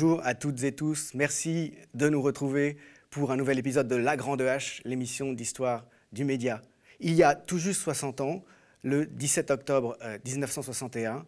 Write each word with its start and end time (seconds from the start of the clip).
Bonjour 0.00 0.20
à 0.24 0.34
toutes 0.36 0.62
et 0.62 0.70
tous. 0.70 1.12
Merci 1.14 1.74
de 1.92 2.08
nous 2.08 2.22
retrouver 2.22 2.76
pour 3.10 3.32
un 3.32 3.36
nouvel 3.36 3.58
épisode 3.58 3.88
de 3.88 3.96
La 3.96 4.16
Grande 4.16 4.40
H, 4.42 4.80
l'émission 4.84 5.32
d'histoire 5.32 5.86
du 6.12 6.24
média. 6.24 6.62
Il 7.00 7.14
y 7.14 7.24
a 7.24 7.34
tout 7.34 7.58
juste 7.58 7.80
60 7.80 8.20
ans, 8.20 8.44
le 8.84 9.06
17 9.06 9.50
octobre 9.50 9.98
1961, 10.24 11.16
euh, 11.16 11.20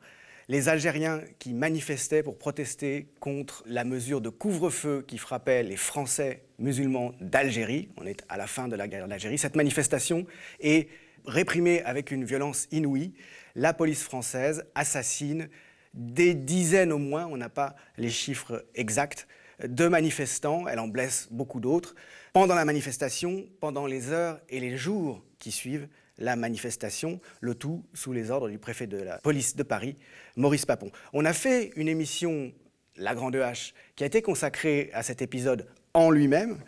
les 0.47 0.69
Algériens 0.69 1.21
qui 1.41 1.53
manifestaient 1.53 2.23
pour 2.23 2.39
protester 2.39 3.09
contre 3.19 3.65
la 3.67 3.83
mesure 3.83 4.21
de 4.21 4.29
couvre-feu 4.29 5.05
qui 5.05 5.19
frappait 5.19 5.65
les 5.65 5.77
Français 5.77 6.45
musulmans 6.61 7.13
d'Algérie, 7.21 7.89
on 7.97 8.07
est 8.07 8.25
à 8.29 8.37
la 8.37 8.47
fin 8.47 8.69
de 8.69 8.77
la 8.77 8.87
guerre 8.87 9.09
d'Algérie, 9.09 9.37
cette 9.37 9.57
manifestation 9.57 10.27
est 10.61 10.87
réprimée 11.27 11.83
avec 11.83 12.13
une 12.13 12.25
violence 12.25 12.69
inouïe. 12.71 13.15
La 13.57 13.75
police 13.75 14.05
française 14.05 14.65
assassine 14.77 15.49
des 15.95 16.35
dizaines 16.35 16.93
au 16.93 16.99
moins, 16.99 17.27
on 17.27 17.37
n'a 17.37 17.49
pas 17.49 17.75
les 17.97 18.11
chiffres 18.11 18.65
exacts, 18.75 19.27
de 19.67 19.89
manifestants, 19.89 20.67
elle 20.69 20.79
en 20.79 20.89
blesse 20.89 21.29
beaucoup 21.31 21.61
d'autres, 21.61 21.95
pendant 22.33 22.55
la 22.55 22.65
manifestation, 22.65 23.45
pendant 23.61 23.87
les 23.87 24.11
heures 24.11 24.41
et 24.49 24.61
les 24.61 24.77
jours 24.77 25.23
qui 25.39 25.53
suivent 25.53 25.89
la 26.19 26.37
manifestation, 26.37 27.21
le 27.41 27.55
tout 27.55 27.85
sous 27.95 28.13
les 28.13 28.31
ordres 28.31 28.49
du 28.49 28.59
préfet 28.59 28.87
de 28.87 28.99
la 28.99 29.19
police 29.19 29.57
de 29.57 29.63
Paris, 29.63 29.97
Maurice 30.37 30.67
Papon. 30.67 30.91
On 31.13 31.25
a 31.25 31.33
fait 31.33 31.73
une 31.77 31.89
émission, 31.89 32.53
La 32.97 33.15
Grande 33.15 33.37
H, 33.37 33.73
qui 33.97 34.05
a 34.05 34.07
été 34.07 34.23
consacrée 34.23 34.91
à 34.93 35.03
cet 35.03 35.23
épisode 35.23 35.67
en 35.95 36.11
lui-même. 36.11 36.59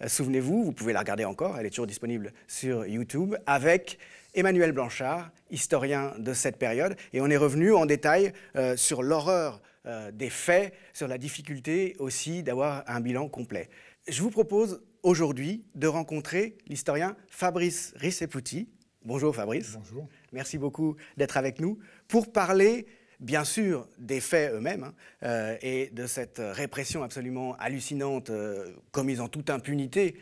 Euh, 0.00 0.08
souvenez-vous, 0.08 0.64
vous 0.64 0.72
pouvez 0.72 0.92
la 0.92 1.00
regarder 1.00 1.24
encore, 1.24 1.58
elle 1.58 1.66
est 1.66 1.70
toujours 1.70 1.86
disponible 1.86 2.32
sur 2.48 2.86
YouTube, 2.86 3.36
avec 3.46 3.98
Emmanuel 4.34 4.72
Blanchard, 4.72 5.30
historien 5.50 6.14
de 6.18 6.32
cette 6.32 6.56
période, 6.56 6.96
et 7.12 7.20
on 7.20 7.26
est 7.26 7.36
revenu 7.36 7.74
en 7.74 7.84
détail 7.84 8.32
euh, 8.56 8.78
sur 8.78 9.02
l'horreur 9.02 9.60
euh, 9.84 10.10
des 10.10 10.30
faits, 10.30 10.72
sur 10.94 11.06
la 11.06 11.18
difficulté 11.18 11.96
aussi 11.98 12.42
d'avoir 12.42 12.82
un 12.86 13.00
bilan 13.00 13.28
complet. 13.28 13.68
Je 14.08 14.22
vous 14.22 14.30
propose 14.30 14.82
aujourd'hui 15.02 15.64
de 15.74 15.86
rencontrer 15.86 16.56
l'historien 16.66 17.14
Fabrice 17.28 17.92
Risseputi. 17.96 18.68
Bonjour 19.04 19.36
Fabrice. 19.36 19.76
Bonjour. 19.76 20.08
Merci 20.32 20.56
beaucoup 20.56 20.96
d'être 21.18 21.36
avec 21.36 21.60
nous 21.60 21.78
pour 22.08 22.32
parler 22.32 22.86
bien 23.20 23.44
sûr 23.44 23.86
des 23.98 24.20
faits 24.20 24.54
eux-mêmes 24.54 24.84
hein, 24.84 24.94
euh, 25.24 25.56
et 25.60 25.90
de 25.92 26.06
cette 26.06 26.40
répression 26.40 27.02
absolument 27.02 27.54
hallucinante 27.56 28.30
commise 28.92 29.20
en 29.20 29.28
toute 29.28 29.50
impunité 29.50 30.16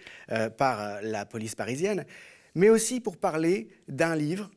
par 0.56 1.00
la 1.02 1.24
police 1.26 1.54
parisienne, 1.54 2.04
mais 2.54 2.68
aussi 2.68 3.00
pour 3.00 3.16
parler 3.16 3.68
d'un 3.88 4.16
livre 4.16 4.50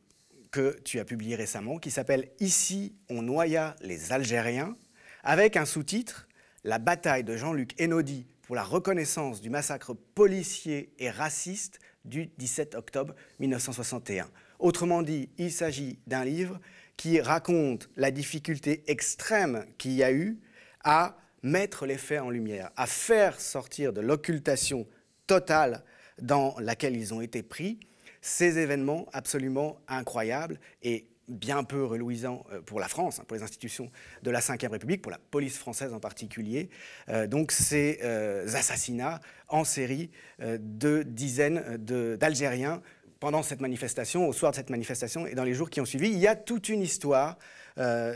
que 0.50 0.78
tu 0.84 1.00
as 1.00 1.04
publié 1.04 1.36
récemment 1.36 1.78
qui 1.78 1.90
s'appelle 1.90 2.30
Ici 2.40 2.94
on 3.08 3.22
noya 3.22 3.76
les 3.80 4.12
Algériens, 4.12 4.76
avec 5.22 5.56
un 5.56 5.64
sous-titre 5.64 6.28
La 6.62 6.78
bataille 6.78 7.24
de 7.24 7.36
Jean-Luc 7.36 7.74
Enodi 7.80 8.26
pour 8.42 8.54
la 8.54 8.62
reconnaissance 8.62 9.40
du 9.40 9.50
massacre 9.50 9.94
policier 10.14 10.92
et 10.98 11.10
raciste 11.10 11.80
du 12.04 12.26
17 12.38 12.74
octobre 12.74 13.14
1961. 13.40 14.28
Autrement 14.58 15.02
dit, 15.02 15.30
il 15.38 15.50
s'agit 15.50 15.98
d'un 16.06 16.24
livre 16.24 16.60
qui 16.96 17.20
raconte 17.20 17.88
la 17.96 18.10
difficulté 18.10 18.84
extrême 18.86 19.64
qu'il 19.78 19.92
y 19.92 20.02
a 20.02 20.12
eu 20.12 20.38
à 20.84 21.16
mettre 21.42 21.86
les 21.86 21.98
faits 21.98 22.20
en 22.20 22.30
lumière, 22.30 22.70
à 22.76 22.86
faire 22.86 23.40
sortir 23.40 23.92
de 23.92 24.00
l'occultation 24.00 24.86
totale 25.26 25.82
dans 26.20 26.54
laquelle 26.58 26.96
ils 26.96 27.12
ont 27.14 27.20
été 27.20 27.42
pris, 27.42 27.78
ces 28.20 28.58
événements 28.58 29.06
absolument 29.12 29.76
incroyables 29.88 30.58
et 30.82 31.06
bien 31.28 31.64
peu 31.64 31.84
reluisants 31.84 32.44
euh, 32.52 32.60
pour 32.60 32.80
la 32.80 32.88
France, 32.88 33.18
hein, 33.18 33.24
pour 33.26 33.36
les 33.36 33.42
institutions 33.42 33.90
de 34.22 34.30
la 34.30 34.40
Ve 34.40 34.70
République, 34.70 35.02
pour 35.02 35.12
la 35.12 35.18
police 35.30 35.58
française 35.58 35.92
en 35.92 36.00
particulier. 36.00 36.68
Euh, 37.08 37.26
donc 37.26 37.52
ces 37.52 38.00
euh, 38.02 38.46
assassinats 38.54 39.20
en 39.48 39.64
série 39.64 40.10
de 40.38 41.02
dizaines 41.02 41.76
d'Algériens 42.18 42.82
pendant 43.20 43.42
cette 43.42 43.60
manifestation, 43.60 44.28
au 44.28 44.32
soir 44.32 44.52
de 44.52 44.56
cette 44.56 44.70
manifestation 44.70 45.26
et 45.26 45.34
dans 45.34 45.44
les 45.44 45.54
jours 45.54 45.70
qui 45.70 45.80
ont 45.80 45.84
suivi. 45.84 46.08
Il 46.08 46.18
y 46.18 46.26
a 46.26 46.34
toute 46.34 46.68
une 46.68 46.82
histoire 46.82 47.38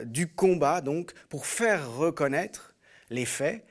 du 0.05 0.29
combat 0.29 0.81
donc 0.81 1.13
pour 1.29 1.47
faire 1.47 1.93
reconnaître 1.97 2.75
les 3.11 3.25
faits 3.25 3.65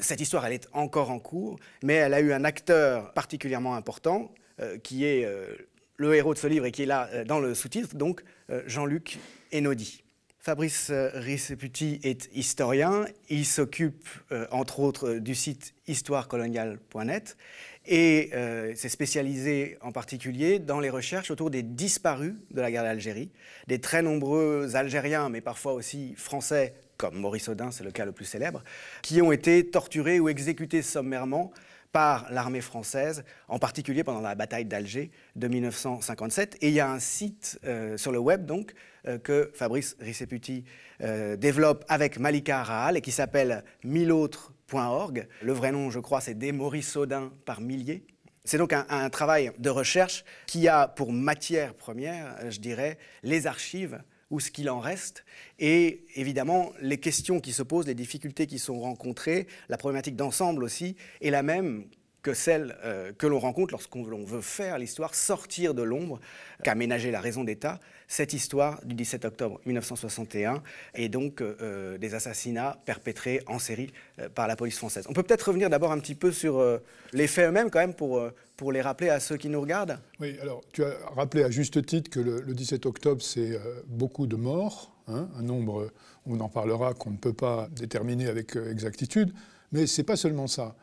cette 0.00 0.20
histoire, 0.20 0.46
elle 0.46 0.52
est 0.52 0.68
encore 0.72 1.10
en 1.10 1.18
cours, 1.18 1.58
mais 1.82 1.94
elle 1.94 2.14
a 2.14 2.20
eu 2.20 2.32
un 2.32 2.44
acteur 2.44 3.12
particulièrement 3.12 3.76
important, 3.76 4.32
euh, 4.60 4.78
qui 4.78 5.04
est 5.04 5.24
euh, 5.24 5.54
le 5.96 6.14
héros 6.14 6.34
de 6.34 6.38
ce 6.38 6.46
livre 6.46 6.66
et 6.66 6.72
qui 6.72 6.82
est 6.82 6.86
là 6.86 7.24
dans 7.24 7.40
le 7.40 7.54
sous-titre, 7.54 7.96
donc 7.96 8.22
Jean-Luc 8.66 9.18
Enodi. 9.54 10.02
Fabrice 10.38 10.92
Risseputi 10.92 12.00
est 12.04 12.28
historien, 12.34 13.06
il 13.30 13.46
s'occupe 13.46 14.06
entre 14.50 14.80
autres 14.80 15.14
du 15.14 15.34
site 15.34 15.74
histoirecoloniale.net 15.88 17.38
et 17.86 18.30
s'est 18.74 18.90
spécialisé 18.90 19.78
en 19.80 19.90
particulier 19.90 20.58
dans 20.58 20.80
les 20.80 20.90
recherches 20.90 21.30
autour 21.30 21.50
des 21.50 21.62
disparus 21.62 22.34
de 22.50 22.60
la 22.60 22.70
guerre 22.70 22.84
d'Algérie, 22.84 23.30
des 23.68 23.80
très 23.80 24.02
nombreux 24.02 24.76
Algériens, 24.76 25.30
mais 25.30 25.40
parfois 25.40 25.72
aussi 25.72 26.14
Français 26.16 26.74
comme 26.96 27.16
Maurice 27.16 27.48
Audin, 27.48 27.70
c'est 27.70 27.84
le 27.84 27.90
cas 27.90 28.04
le 28.04 28.12
plus 28.12 28.24
célèbre, 28.24 28.62
qui 29.02 29.20
ont 29.22 29.32
été 29.32 29.68
torturés 29.68 30.20
ou 30.20 30.28
exécutés 30.28 30.82
sommairement 30.82 31.52
par 31.96 32.26
l'armée 32.30 32.60
française, 32.60 33.24
en 33.48 33.58
particulier 33.58 34.04
pendant 34.04 34.20
la 34.20 34.34
bataille 34.34 34.66
d'Alger 34.66 35.10
de 35.34 35.48
1957. 35.48 36.58
Et 36.60 36.68
il 36.68 36.74
y 36.74 36.80
a 36.80 36.90
un 36.90 36.98
site 36.98 37.58
euh, 37.64 37.96
sur 37.96 38.12
le 38.12 38.18
web 38.18 38.44
donc 38.44 38.74
euh, 39.08 39.18
que 39.18 39.50
Fabrice 39.54 39.96
Risseputi 39.98 40.64
euh, 41.00 41.36
développe 41.36 41.86
avec 41.88 42.18
Malika 42.18 42.62
Rahal 42.62 42.98
et 42.98 43.00
qui 43.00 43.12
s'appelle 43.12 43.64
milautres.org. 43.82 45.26
Le 45.40 45.52
vrai 45.54 45.72
nom, 45.72 45.90
je 45.90 45.98
crois, 46.00 46.20
c'est 46.20 46.34
des 46.34 46.52
Maurice 46.52 46.96
Audin 46.96 47.32
par 47.46 47.62
milliers. 47.62 48.04
C'est 48.44 48.58
donc 48.58 48.74
un, 48.74 49.10
travail 49.10 49.50
de 49.58 49.70
recherche 49.70 50.22
qui 50.46 50.68
a 50.68 50.86
pour 50.86 51.14
matière 51.14 51.72
première, 51.72 52.36
je 52.50 52.60
dirais, 52.60 52.98
les 53.22 53.46
archives 53.46 54.02
ou 54.30 54.40
ce 54.40 54.50
qu'il 54.50 54.68
en 54.70 54.80
reste, 54.80 55.24
et 55.58 56.04
évidemment 56.16 56.72
les 56.80 56.98
questions 56.98 57.40
qui 57.40 57.52
se 57.52 57.62
posent, 57.62 57.86
les 57.86 57.94
difficultés 57.94 58.46
qui 58.46 58.58
sont 58.58 58.80
rencontrées, 58.80 59.46
la 59.68 59.76
problématique 59.76 60.16
d'ensemble 60.16 60.64
aussi, 60.64 60.96
est 61.20 61.30
la 61.30 61.42
même 61.42 61.86
que 62.26 62.34
celle 62.34 62.76
euh, 62.84 63.12
que 63.16 63.28
l'on 63.28 63.38
rencontre 63.38 63.70
lorsqu'on 63.70 64.02
veut 64.02 64.40
faire 64.40 64.80
l'histoire, 64.80 65.14
sortir 65.14 65.74
de 65.74 65.82
l'ombre 65.82 66.18
qu'aménager 66.64 67.12
la 67.12 67.20
raison 67.20 67.44
d'État, 67.44 67.78
cette 68.08 68.32
histoire 68.32 68.84
du 68.84 68.96
17 68.96 69.26
octobre 69.26 69.60
1961 69.64 70.60
et 70.96 71.08
donc 71.08 71.40
euh, 71.40 71.56
euh, 71.60 71.98
des 71.98 72.16
assassinats 72.16 72.78
perpétrés 72.84 73.42
en 73.46 73.60
série 73.60 73.92
par 74.34 74.48
la 74.48 74.56
police 74.56 74.76
française. 74.76 75.06
On 75.08 75.12
peut 75.12 75.22
peut-être 75.22 75.44
revenir 75.44 75.70
d'abord 75.70 75.92
un 75.92 76.00
petit 76.00 76.16
peu 76.16 76.32
sur 76.32 76.80
les 77.12 77.28
faits 77.28 77.44
eux-mêmêmes 77.44 77.70
quand 77.70 77.78
même 77.78 77.94
pour, 77.94 78.20
pour 78.56 78.72
les 78.72 78.80
rappeler 78.80 79.10
à 79.10 79.20
ceux 79.20 79.36
qui 79.36 79.48
nous 79.48 79.60
regardent. 79.60 80.00
Oui, 80.18 80.36
alors 80.42 80.62
tu 80.72 80.82
as 80.82 80.96
rappelé 81.14 81.44
à 81.44 81.50
juste 81.50 81.86
titre 81.86 82.10
que 82.10 82.18
le, 82.18 82.54
17 82.54 82.86
octobre, 82.86 83.22
c'est 83.22 83.60
beaucoup 83.86 84.26
de 84.26 84.34
morts, 84.34 84.96
hein, 85.06 85.28
un 85.38 85.42
nombre, 85.42 85.92
on 86.26 86.40
en 86.40 86.48
parlera, 86.48 86.92
qu'on 86.94 87.10
ne 87.10 87.18
peut 87.18 87.34
pas 87.34 87.68
déterminer 87.70 88.26
avec 88.26 88.56
exactitude, 88.56 89.32
mais 89.70 89.86
c'est 89.86 90.02
pas 90.02 90.16
seulement 90.16 90.48
ça 90.48 90.74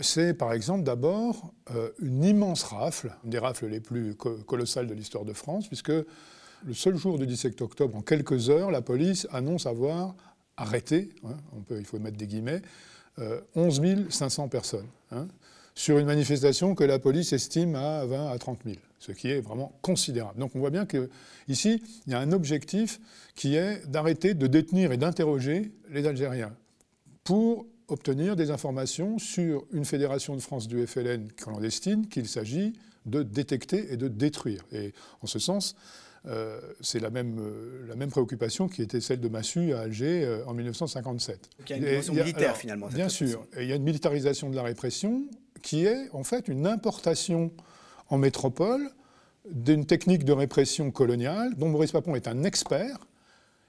c'est 0.00 0.34
par 0.34 0.52
exemple 0.52 0.84
d'abord 0.84 1.52
euh, 1.74 1.90
une 2.00 2.24
immense 2.24 2.62
rafle, 2.62 3.12
une 3.24 3.30
des 3.30 3.38
rafles 3.38 3.66
les 3.66 3.80
plus 3.80 4.14
colossales 4.14 4.86
de 4.86 4.94
l'histoire 4.94 5.24
de 5.24 5.32
France, 5.32 5.68
puisque 5.68 5.90
le 5.90 6.74
seul 6.74 6.96
jour 6.96 7.18
du 7.18 7.26
17 7.26 7.60
octobre, 7.62 7.96
en 7.96 8.02
quelques 8.02 8.50
heures, 8.50 8.70
la 8.70 8.82
police 8.82 9.26
annonce 9.32 9.66
avoir 9.66 10.14
arrêté, 10.56 11.10
hein, 11.24 11.36
il 11.70 11.84
faut 11.84 11.98
mettre 11.98 12.16
des 12.16 12.26
guillemets, 12.26 12.62
11 13.54 13.80
euh, 13.84 14.10
500 14.10 14.48
personnes, 14.48 14.86
hein, 15.10 15.26
sur 15.74 15.98
une 15.98 16.06
manifestation 16.06 16.74
que 16.74 16.84
la 16.84 16.98
police 16.98 17.32
estime 17.32 17.74
à 17.74 18.04
20 18.04 18.30
à 18.30 18.38
30 18.38 18.60
000, 18.64 18.76
ce 18.98 19.12
qui 19.12 19.30
est 19.30 19.40
vraiment 19.40 19.72
considérable. 19.82 20.38
Donc 20.38 20.54
on 20.54 20.60
voit 20.60 20.70
bien 20.70 20.86
qu'ici, 20.86 21.82
il 22.06 22.12
y 22.12 22.14
a 22.14 22.20
un 22.20 22.32
objectif 22.32 23.00
qui 23.34 23.56
est 23.56 23.86
d'arrêter 23.86 24.34
de 24.34 24.46
détenir 24.46 24.92
et 24.92 24.96
d'interroger 24.96 25.72
les 25.90 26.06
Algériens 26.06 26.52
pour 27.24 27.66
obtenir 27.92 28.36
des 28.36 28.50
informations 28.50 29.18
sur 29.18 29.64
une 29.72 29.84
fédération 29.84 30.34
de 30.34 30.40
France 30.40 30.66
du 30.66 30.86
FLN 30.86 31.30
clandestine 31.32 32.08
qu'il 32.08 32.26
s'agit 32.26 32.72
de 33.06 33.22
détecter 33.22 33.92
et 33.92 33.96
de 33.96 34.08
détruire. 34.08 34.64
Et 34.72 34.92
en 35.20 35.26
ce 35.26 35.38
sens, 35.38 35.76
euh, 36.26 36.60
c'est 36.80 37.00
la 37.00 37.10
même, 37.10 37.38
euh, 37.40 37.84
la 37.88 37.96
même 37.96 38.10
préoccupation 38.10 38.68
qui 38.68 38.80
était 38.82 39.00
celle 39.00 39.20
de 39.20 39.28
Massu 39.28 39.74
à 39.74 39.80
Alger 39.80 40.24
euh, 40.24 40.44
en 40.46 40.54
1957. 40.54 41.50
Donc 41.58 41.70
il 41.70 41.70
y 41.70 41.74
a 41.74 41.76
une 41.76 41.84
dimension 41.84 42.14
militaire 42.14 42.56
finalement. 42.56 42.86
Bien 42.88 43.08
sûr. 43.08 43.44
Et 43.56 43.62
il 43.62 43.68
y 43.68 43.72
a 43.72 43.76
une 43.76 43.82
militarisation 43.82 44.48
de 44.48 44.56
la 44.56 44.62
répression 44.62 45.24
qui 45.62 45.84
est 45.84 46.08
en 46.12 46.22
fait 46.22 46.48
une 46.48 46.66
importation 46.66 47.52
en 48.08 48.18
métropole 48.18 48.88
d'une 49.50 49.84
technique 49.84 50.24
de 50.24 50.32
répression 50.32 50.90
coloniale 50.92 51.54
dont 51.56 51.68
Maurice 51.68 51.92
Papon 51.92 52.14
est 52.14 52.28
un 52.28 52.44
expert. 52.44 52.98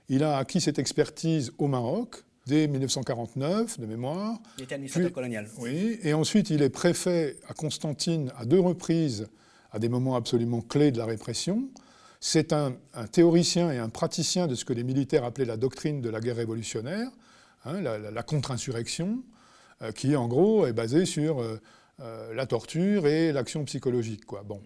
Il 0.09 0.23
a 0.23 0.37
acquis 0.37 0.61
cette 0.61 0.77
expertise 0.77 1.51
au 1.57 1.67
Maroc 1.67 2.23
dès 2.45 2.67
1949, 2.67 3.79
de 3.79 3.85
mémoire. 3.85 4.39
Il 4.57 4.63
était 4.63 4.75
administrateur 4.75 5.11
colonial. 5.11 5.47
Oui, 5.59 5.99
et 6.03 6.13
ensuite 6.13 6.49
il 6.49 6.61
est 6.61 6.69
préfet 6.69 7.37
à 7.47 7.53
Constantine 7.53 8.31
à 8.37 8.45
deux 8.45 8.59
reprises, 8.59 9.27
à 9.71 9.79
des 9.79 9.89
moments 9.89 10.15
absolument 10.15 10.61
clés 10.61 10.91
de 10.91 10.97
la 10.97 11.05
répression. 11.05 11.69
C'est 12.19 12.53
un, 12.53 12.75
théoricien 13.11 13.71
et 13.71 13.79
un 13.79 13.89
praticien 13.89 14.47
de 14.47 14.55
ce 14.55 14.63
que 14.63 14.71
les 14.71 14.83
militaires 14.83 15.25
appelaient 15.25 15.45
la 15.45 15.57
doctrine 15.57 16.01
de 16.01 16.09
la 16.09 16.21
guerre 16.21 16.37
révolutionnaire, 16.37 17.09
hein, 17.65 17.81
la, 17.81 18.23
contre-insurrection. 18.23 19.23
qui 19.93 20.15
en 20.15 20.29
gros 20.29 20.65
est 20.65 20.71
basé 20.71 21.05
sur 21.05 21.43
la 21.99 22.45
torture 22.45 23.07
et 23.07 23.33
l'action 23.33 23.65
psychologique. 23.65 24.23
Quoi. 24.25 24.43
Bon. 24.43 24.61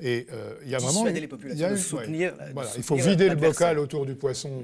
Et 0.00 0.26
il 0.64 0.68
y 0.68 0.74
a 0.74 0.78
vraiment. 0.78 1.04
Les 1.06 1.26
populations 1.26 1.76
soutenir, 1.76 2.34
voilà, 2.52 2.70
il 2.76 2.82
faut 2.82 2.96
vider 2.96 3.30
le 3.30 3.36
bocal 3.36 3.78
autour 3.78 4.04
du 4.04 4.14
poisson. 4.14 4.62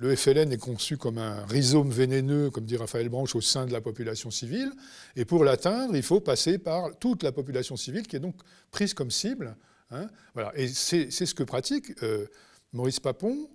Le 0.00 0.16
FLN 0.16 0.50
est 0.50 0.56
conçu 0.56 0.96
comme 0.96 1.18
un 1.18 1.44
rhizome 1.44 1.90
vénéneux, 1.90 2.48
comme 2.48 2.64
dit 2.64 2.78
Raphaël 2.78 3.10
Branche, 3.10 3.36
au 3.36 3.42
sein 3.42 3.66
de 3.66 3.72
la 3.72 3.82
population 3.82 4.30
civile. 4.30 4.72
Et 5.14 5.26
pour 5.26 5.44
l'atteindre, 5.44 5.94
il 5.94 6.02
faut 6.02 6.20
passer 6.20 6.56
par 6.56 6.98
toute 6.98 7.22
la 7.22 7.32
population 7.32 7.76
civile, 7.76 8.06
qui 8.06 8.16
est 8.16 8.20
donc 8.20 8.36
prise 8.70 8.94
comme 8.94 9.10
cible. 9.10 9.54
Hein. 9.90 10.08
Et 10.54 10.68
c'est 10.68 11.10
ce 11.10 11.34
que 11.34 11.42
pratique 11.42 11.92
euh, 12.02 12.26
Maurice 12.72 12.98
Papon 12.98 13.50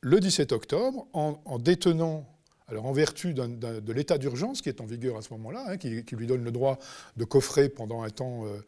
le 0.00 0.20
17 0.20 0.52
octobre, 0.52 1.08
en, 1.12 1.58
détenant 1.58 2.28
alors 2.68 2.86
en 2.86 2.92
vertu 2.92 3.34
de 3.34 3.92
l'état 3.92 4.18
d'urgence 4.18 4.62
qui 4.62 4.68
est 4.68 4.80
en 4.80 4.86
vigueur 4.86 5.16
à 5.16 5.22
ce 5.22 5.32
moment-là, 5.32 5.64
hein, 5.66 5.76
qui, 5.78 5.88
lui 5.88 6.28
donne 6.28 6.44
le 6.44 6.52
droit 6.52 6.78
de 7.16 7.24
coffrer 7.24 7.68
pendant 7.68 8.04
un 8.04 8.10
temps 8.10 8.46
euh, 8.46 8.60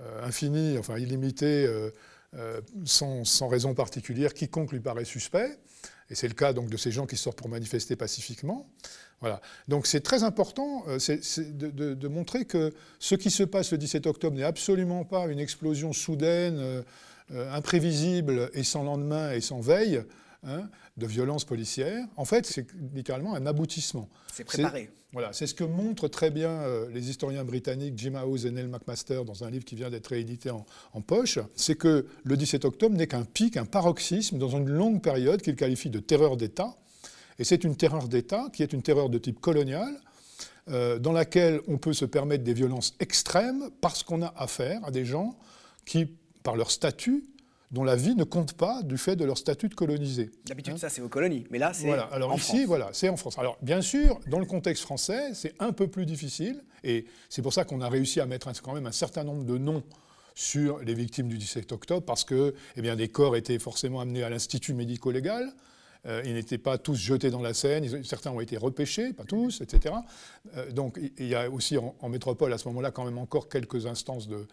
euh, 0.00 0.26
infini, 0.26 0.76
enfin 0.78 0.98
illimité, 0.98 1.72
sans, 2.84 3.46
raison 3.46 3.72
particulière, 3.72 4.34
quiconque 4.34 4.72
lui 4.72 4.80
paraît 4.80 5.04
suspect, 5.04 5.60
et 6.12 6.14
c'est 6.14 6.28
le 6.28 6.34
cas 6.34 6.52
donc 6.52 6.68
de 6.68 6.76
ces 6.76 6.92
gens 6.92 7.06
qui 7.06 7.16
sortent 7.16 7.38
pour 7.38 7.48
manifester 7.48 7.96
pacifiquement. 7.96 8.68
Voilà. 9.20 9.40
Donc 9.66 9.86
c'est 9.86 10.02
très 10.02 10.24
important 10.24 10.84
euh, 10.88 10.98
de, 10.98 12.08
montrer 12.08 12.44
que 12.44 12.74
ce 12.98 13.14
qui 13.14 13.30
se 13.30 13.42
passe 13.42 13.72
le 13.72 13.78
17 13.78 14.06
octobre 14.06 14.36
n'est 14.36 14.42
absolument 14.42 15.04
pas 15.04 15.26
une 15.26 15.38
explosion 15.38 15.94
soudaine, 15.94 16.58
euh, 16.58 16.82
euh, 17.32 17.50
imprévisible 17.54 18.50
et 18.52 18.62
sans 18.62 18.82
lendemain 18.82 19.32
et 19.32 19.40
sans 19.40 19.60
veille, 19.60 20.04
Hein, 20.44 20.68
de 20.96 21.06
violence 21.06 21.44
policière. 21.44 22.06
En 22.16 22.24
fait, 22.24 22.46
c'est 22.46 22.66
littéralement 22.94 23.34
un 23.34 23.46
aboutissement. 23.46 24.08
C'est 24.32 24.44
préparé. 24.44 24.90
Voilà, 25.12 25.32
c'est 25.34 25.46
ce 25.46 25.54
que 25.54 25.64
montrent 25.64 26.08
très 26.08 26.30
bien 26.30 26.48
euh, 26.48 26.88
les 26.90 27.10
historiens 27.10 27.44
britanniques 27.44 27.94
Jim 27.98 28.14
House 28.14 28.46
et 28.46 28.50
Neil 28.50 28.66
McMaster 28.66 29.22
dans 29.26 29.44
un 29.44 29.50
livre 29.50 29.64
qui 29.64 29.74
vient 29.74 29.90
d'être 29.90 30.06
réédité 30.08 30.50
en, 30.50 31.00
poche. 31.02 31.38
C'est 31.54 31.74
que 31.74 32.06
le 32.24 32.36
17 32.36 32.64
octobre 32.64 32.96
n'est 32.96 33.06
qu'un 33.06 33.24
pic, 33.24 33.58
un 33.58 33.66
paroxysme 33.66 34.38
dans 34.38 34.48
une 34.50 34.68
longue 34.68 35.02
période 35.02 35.42
qu'ils 35.42 35.56
qualifient 35.56 35.90
de 35.90 35.98
terreur 35.98 36.38
d'État. 36.38 36.74
Et 37.38 37.44
c'est 37.44 37.64
une 37.64 37.76
terreur 37.76 38.08
d'État 38.08 38.48
qui 38.54 38.62
est 38.62 38.72
une 38.72 38.82
terreur 38.82 39.10
de 39.10 39.18
type 39.18 39.40
colonial, 39.40 40.00
euh, 40.70 40.98
dans 40.98 41.12
laquelle 41.12 41.60
on 41.68 41.76
peut 41.76 41.92
se 41.92 42.04
permettre 42.04 42.44
des 42.44 42.54
violences 42.54 42.94
extrêmes 43.00 43.70
parce 43.80 44.02
qu'on 44.02 44.22
a 44.22 44.32
affaire 44.36 44.82
à 44.84 44.90
des 44.90 45.04
gens 45.04 45.36
qui, 45.84 46.06
par 46.42 46.56
leur 46.56 46.70
statut, 46.70 47.24
dont 47.72 47.84
la 47.84 47.96
vie 47.96 48.14
ne 48.14 48.24
compte 48.24 48.52
pas 48.52 48.82
du 48.82 48.98
fait 48.98 49.16
de 49.16 49.24
leur 49.24 49.38
statut 49.38 49.68
de 49.68 49.74
colonisé. 49.74 50.30
D'habitude, 50.44 50.74
hein 50.74 50.78
ça, 50.78 50.90
c'est 50.90 51.00
aux 51.00 51.08
colonies, 51.08 51.44
mais 51.50 51.58
là, 51.58 51.72
c'est 51.72 51.86
voilà. 51.86 52.04
Alors 52.12 52.34
ici, 52.34 52.64
voilà, 52.64 52.90
c'est 52.92 53.08
en 53.08 53.16
France. 53.16 53.38
Alors, 53.38 53.56
bien 53.62 53.80
sûr, 53.80 54.20
dans 54.28 54.38
le 54.38 54.46
contexte 54.46 54.82
français, 54.82 55.34
c'est 55.34 55.54
un 55.58 55.72
peu 55.72 55.88
plus 55.88 56.06
difficile, 56.06 56.62
et 56.84 57.06
c'est 57.28 57.42
pour 57.42 57.52
ça 57.52 57.64
qu'on 57.64 57.80
a 57.80 57.88
réussi 57.88 58.20
à 58.20 58.26
mettre 58.26 58.50
quand 58.62 58.74
même 58.74 58.86
un 58.86 58.92
certain 58.92 59.24
nombre 59.24 59.44
de 59.44 59.56
noms 59.56 59.82
sur 60.34 60.78
les 60.80 60.94
victimes 60.94 61.28
du 61.28 61.38
17 61.38 61.72
octobre, 61.72 62.04
parce 62.04 62.24
que 62.24 62.54
eh 62.76 62.82
bien, 62.82 62.96
des 62.96 63.08
corps 63.08 63.36
étaient 63.36 63.58
forcément 63.58 64.00
amenés 64.00 64.22
à 64.22 64.30
l'institut 64.30 64.74
médico-légal, 64.74 65.52
euh, 66.04 66.20
ils 66.24 66.34
n'étaient 66.34 66.58
pas 66.58 66.78
tous 66.78 66.96
jetés 66.96 67.30
dans 67.30 67.40
la 67.40 67.54
Seine, 67.54 68.02
certains 68.02 68.32
ont 68.32 68.40
été 68.40 68.56
repêchés, 68.56 69.12
pas 69.12 69.22
tous, 69.24 69.60
etc. 69.60 69.94
Euh, 70.56 70.70
donc 70.72 70.98
il 71.16 71.28
y 71.28 71.34
a 71.36 71.48
aussi 71.48 71.78
en, 71.78 72.08
métropole 72.08 72.52
à 72.52 72.58
ce 72.58 72.66
moment-là 72.68 72.90
quand 72.90 73.04
même 73.04 73.18
encore 73.18 73.48
quelques 73.48 73.86
instances 73.86 74.26
de... 74.26 74.46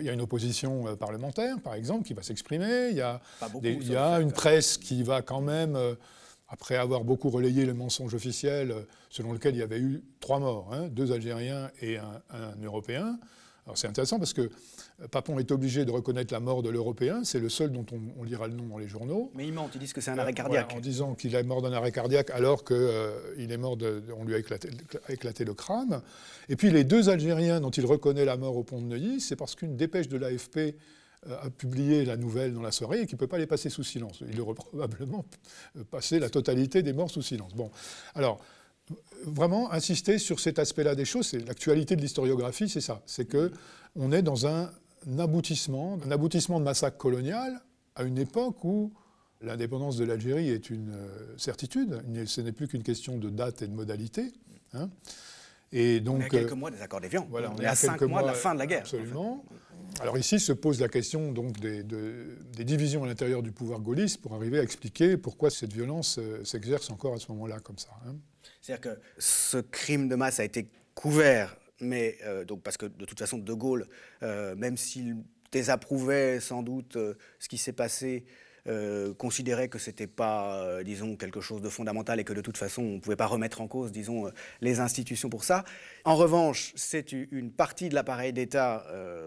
il 0.00 0.06
y 0.06 0.08
a 0.08 0.12
une 0.12 0.20
opposition 0.20 0.88
euh, 0.88 0.96
parlementaire, 0.96 1.60
par 1.60 1.74
exemple, 1.74 2.04
qui 2.04 2.12
va 2.12 2.22
s'exprimer. 2.22 2.88
Il 2.90 2.96
y 2.96 3.02
a, 3.02 3.20
il 3.62 3.88
y 3.88 3.94
a 3.94 4.20
une 4.20 4.32
presse 4.32 4.78
qui 4.78 5.04
va 5.04 5.22
quand 5.22 5.40
même 5.40 5.78
après 6.48 6.74
avoir 6.74 7.04
beaucoup 7.04 7.30
relayé 7.30 7.64
le 7.66 7.74
mensonge 7.74 8.12
officiel 8.14 8.74
selon 9.10 9.32
lequel 9.32 9.54
il 9.54 9.58
y 9.58 9.62
avait 9.62 9.78
eu 9.78 10.02
trois 10.18 10.40
morts, 10.40 10.70
hein, 10.72 10.88
deux 10.88 11.12
Algériens 11.12 11.70
et 11.80 11.98
un, 11.98 12.20
un 12.30 12.64
Européen. 12.64 13.20
Alors 13.66 13.76
c'est 13.76 13.86
intéressant 13.86 14.18
parce 14.18 14.32
que 14.32 14.50
Papon 15.10 15.38
est 15.38 15.50
obligé 15.50 15.84
de 15.84 15.90
reconnaître 15.90 16.32
la 16.32 16.40
mort 16.40 16.62
de 16.62 16.68
l'Européen, 16.68 17.24
c'est 17.24 17.38
le 17.38 17.48
seul 17.48 17.72
dont 17.72 17.86
on, 18.18 18.22
lira 18.24 18.46
le 18.48 18.54
nom 18.54 18.66
dans 18.66 18.78
les 18.78 18.88
journaux. 18.88 19.30
Mais 19.34 19.46
ils 19.46 19.52
mentent, 19.52 19.74
ils 19.74 19.78
disent 19.78 19.92
que 19.92 20.00
c'est 20.00 20.10
un 20.10 20.18
arrêt 20.18 20.32
cardiaque. 20.32 20.72
en 20.74 20.80
disant 20.80 21.14
qu'il 21.14 21.34
est 21.34 21.42
mort 21.42 21.62
d'un 21.62 21.72
arrêt 21.72 21.92
cardiaque 21.92 22.30
alors 22.30 22.64
qu'il 22.64 22.76
euh, 22.76 23.36
est 23.36 23.56
mort, 23.56 23.76
de, 23.76 24.02
on 24.16 24.24
lui 24.24 24.34
a 24.34 24.38
éclaté, 24.38 24.70
le 25.44 25.54
crâne. 25.54 26.02
Et 26.48 26.56
puis 26.56 26.70
les 26.70 26.84
deux 26.84 27.08
Algériens 27.08 27.60
dont 27.60 27.70
il 27.70 27.86
reconnaît 27.86 28.24
la 28.24 28.36
mort 28.36 28.56
au 28.56 28.64
pont 28.64 28.80
de 28.80 28.86
Neuilly, 28.86 29.20
c'est 29.20 29.36
parce 29.36 29.54
qu'une 29.54 29.76
dépêche 29.76 30.08
de 30.08 30.16
l'AFP 30.16 30.58
euh, 30.58 30.72
a 31.42 31.50
publié 31.50 32.04
la 32.04 32.16
nouvelle 32.16 32.52
dans 32.52 32.62
la 32.62 32.72
soirée 32.72 33.02
et 33.02 33.06
qu'il 33.06 33.16
ne 33.16 33.20
peut 33.20 33.26
pas 33.26 33.38
les 33.38 33.46
passer 33.46 33.70
sous 33.70 33.84
silence. 33.84 34.22
Il 34.30 34.40
aurait 34.40 34.54
probablement 34.54 35.24
passé 35.90 36.18
la 36.18 36.30
totalité 36.30 36.82
des 36.82 36.92
morts 36.92 37.10
sous 37.10 37.22
silence. 37.22 37.54
Bon, 37.54 37.70
alors 38.14 38.40
vraiment 39.24 39.72
insister 39.72 40.18
sur 40.18 40.40
cet 40.40 40.58
aspect-là 40.58 40.94
des 40.94 41.04
choses. 41.04 41.28
C'est 41.28 41.46
l'actualité 41.46 41.96
de 41.96 42.00
l'historiographie, 42.00 42.68
c'est 42.68 42.80
ça. 42.80 43.02
C'est 43.06 43.26
que 43.26 43.52
on 43.96 44.12
est 44.12 44.22
dans 44.22 44.46
un 44.46 44.70
aboutissement, 45.18 45.98
un 46.06 46.10
aboutissement 46.10 46.60
de 46.60 46.64
massacre 46.64 46.96
colonial 46.96 47.60
à 47.94 48.04
une 48.04 48.18
époque 48.18 48.64
où 48.64 48.92
l'indépendance 49.40 49.96
de 49.96 50.04
l'Algérie 50.04 50.50
est 50.50 50.70
une 50.70 50.92
euh, 50.94 51.34
certitude. 51.38 52.02
Ce 52.26 52.40
n'est 52.40 52.52
plus 52.52 52.68
qu'une 52.68 52.82
question 52.82 53.16
de 53.16 53.30
date 53.30 53.62
et 53.62 53.66
de 53.66 53.74
modalité. 53.74 54.32
Hein. 54.74 54.90
Et 55.72 56.00
donc, 56.00 56.16
on 56.16 56.20
est 56.20 56.24
à 56.24 56.28
quelques 56.28 56.52
euh, 56.52 56.56
mois 56.56 56.70
des 56.70 56.80
accords 56.82 57.00
d'Évian. 57.00 57.26
Voilà, 57.30 57.52
on, 57.52 57.60
est 57.60 57.66
à 57.66 57.74
cinq 57.74 58.00
mois, 58.02 58.22
de 58.22 58.26
la 58.28 58.34
fin 58.34 58.54
de 58.54 58.58
la 58.58 58.66
guerre. 58.66 58.80
Absolument. 58.80 59.44
Alors 60.00 60.16
ici 60.16 60.38
se 60.38 60.52
pose 60.52 60.80
la 60.80 60.88
question 60.88 61.32
donc 61.32 61.58
des, 61.58 61.82
des 61.82 62.64
divisions 62.64 63.04
à 63.04 63.06
l'intérieur 63.06 63.42
du 63.42 63.52
pouvoir 63.52 63.80
gaulliste 63.80 64.20
pour 64.22 64.34
arriver 64.34 64.58
à 64.58 64.62
expliquer 64.62 65.16
pourquoi 65.16 65.50
cette 65.50 65.72
violence 65.72 66.18
euh, 66.18 66.44
s'exerce 66.44 66.90
encore 66.90 67.14
à 67.14 67.18
ce 67.18 67.30
moment-là 67.32 67.58
comme 67.60 67.78
ça. 67.78 67.90
Hein. 68.06 68.14
C'est-à-dire 68.60 68.94
que 68.94 69.00
ce 69.18 69.58
crime 69.58 70.08
de 70.08 70.14
masse 70.14 70.40
a 70.40 70.44
été 70.44 70.70
couvert 70.94 71.56
mais 71.80 72.18
euh, 72.24 72.44
donc 72.44 72.62
parce 72.62 72.76
que 72.76 72.86
de 72.86 73.04
toute 73.06 73.18
façon, 73.18 73.38
De 73.38 73.54
Gaulle, 73.54 73.86
euh, 74.22 74.54
même 74.54 74.76
s'il 74.76 75.16
désapprouvait 75.50 76.38
sans 76.40 76.62
doute 76.62 76.96
ce 77.38 77.48
qui 77.48 77.58
s'est 77.58 77.72
passé, 77.72 78.24
considérait 79.18 79.68
que 79.68 79.78
c'était 79.78 80.06
pas, 80.06 80.82
disons, 80.84 81.16
quelque 81.16 81.40
chose 81.40 81.62
de 81.62 81.68
fondamental 81.68 82.20
et 82.20 82.24
que 82.24 82.32
de 82.32 82.40
toute 82.40 82.56
façon, 82.56 82.82
on 82.82 82.94
ne 82.94 83.00
pouvait 83.00 83.16
pas 83.16 83.26
remettre 83.26 83.60
en 83.60 83.68
cause, 83.68 83.92
disons, 83.92 84.30
les 84.60 84.80
institutions 84.80 85.28
pour 85.28 85.44
ça. 85.44 85.64
En 86.04 86.16
revanche, 86.16 86.72
c'est 86.76 87.12
une 87.12 87.50
partie 87.52 87.88
de 87.88 87.94
l'appareil 87.94 88.32
d'État 88.32 88.86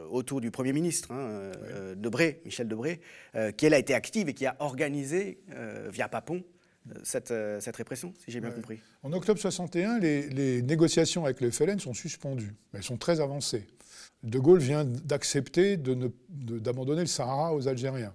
autour 0.10 0.42
du 0.42 0.52
Premier 0.52 0.74
ministre, 0.74 1.12
hein, 1.12 1.52
Debré, 1.96 2.42
Michel 2.46 2.68
Debré, 2.68 3.02
qui 3.58 3.66
elle 3.66 3.74
a 3.74 3.80
été 3.80 3.94
active 3.94 4.30
et 4.30 4.34
qui 4.34 4.46
a 4.46 4.56
organisé, 4.60 5.40
via 5.92 6.08
Papon, 6.08 6.44
cette, 7.04 7.32
euh, 7.32 7.60
cette, 7.60 7.76
répression, 7.76 8.14
si 8.18 8.32
j'ai 8.32 8.40
bien 8.40 8.52
compris. 8.52 8.80
En 9.04 9.14
octobre 9.14 9.40
61, 9.40 10.00
les, 10.00 10.30
les, 10.30 10.62
négociations 10.62 11.26
avec 11.26 11.42
le 11.42 11.52
FLN 11.52 11.80
sont 11.80 11.94
suspendues. 11.94 12.56
Elles 12.74 12.84
sont 12.84 12.98
très 12.98 13.20
avancées. 13.22 13.68
De 14.24 14.40
Gaulle 14.40 14.60
vient 14.60 14.86
d'accepter 14.86 15.78
d'abandonner 15.78 17.02
le 17.02 17.08
Sahara 17.08 17.54
aux 17.54 17.68
Algériens. 17.68 18.14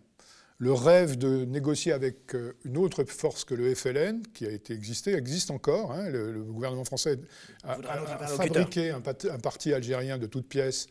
Le 0.60 0.72
rêve 0.72 1.16
de 1.16 1.44
négocier 1.44 1.92
avec 1.92 2.34
euh, 2.34 2.56
une 2.64 2.78
autre 2.78 3.04
force 3.04 3.44
que 3.44 3.54
le 3.54 3.72
FLN, 3.76 4.22
qui 4.34 4.44
a 4.44 4.50
été 4.50 4.74
existé, 4.74 5.14
existe 5.14 5.52
encore. 5.52 5.92
Hein. 5.92 6.08
Le, 6.10 6.42
gouvernement 6.42 6.84
français 6.84 7.16
a, 7.62 7.76
fabriqué 8.26 8.90
un, 8.90 8.96
un, 8.96 9.38
parti 9.38 9.72
algérien 9.72 10.18
de 10.18 10.26
toutes 10.26 10.48
pièces 10.48 10.88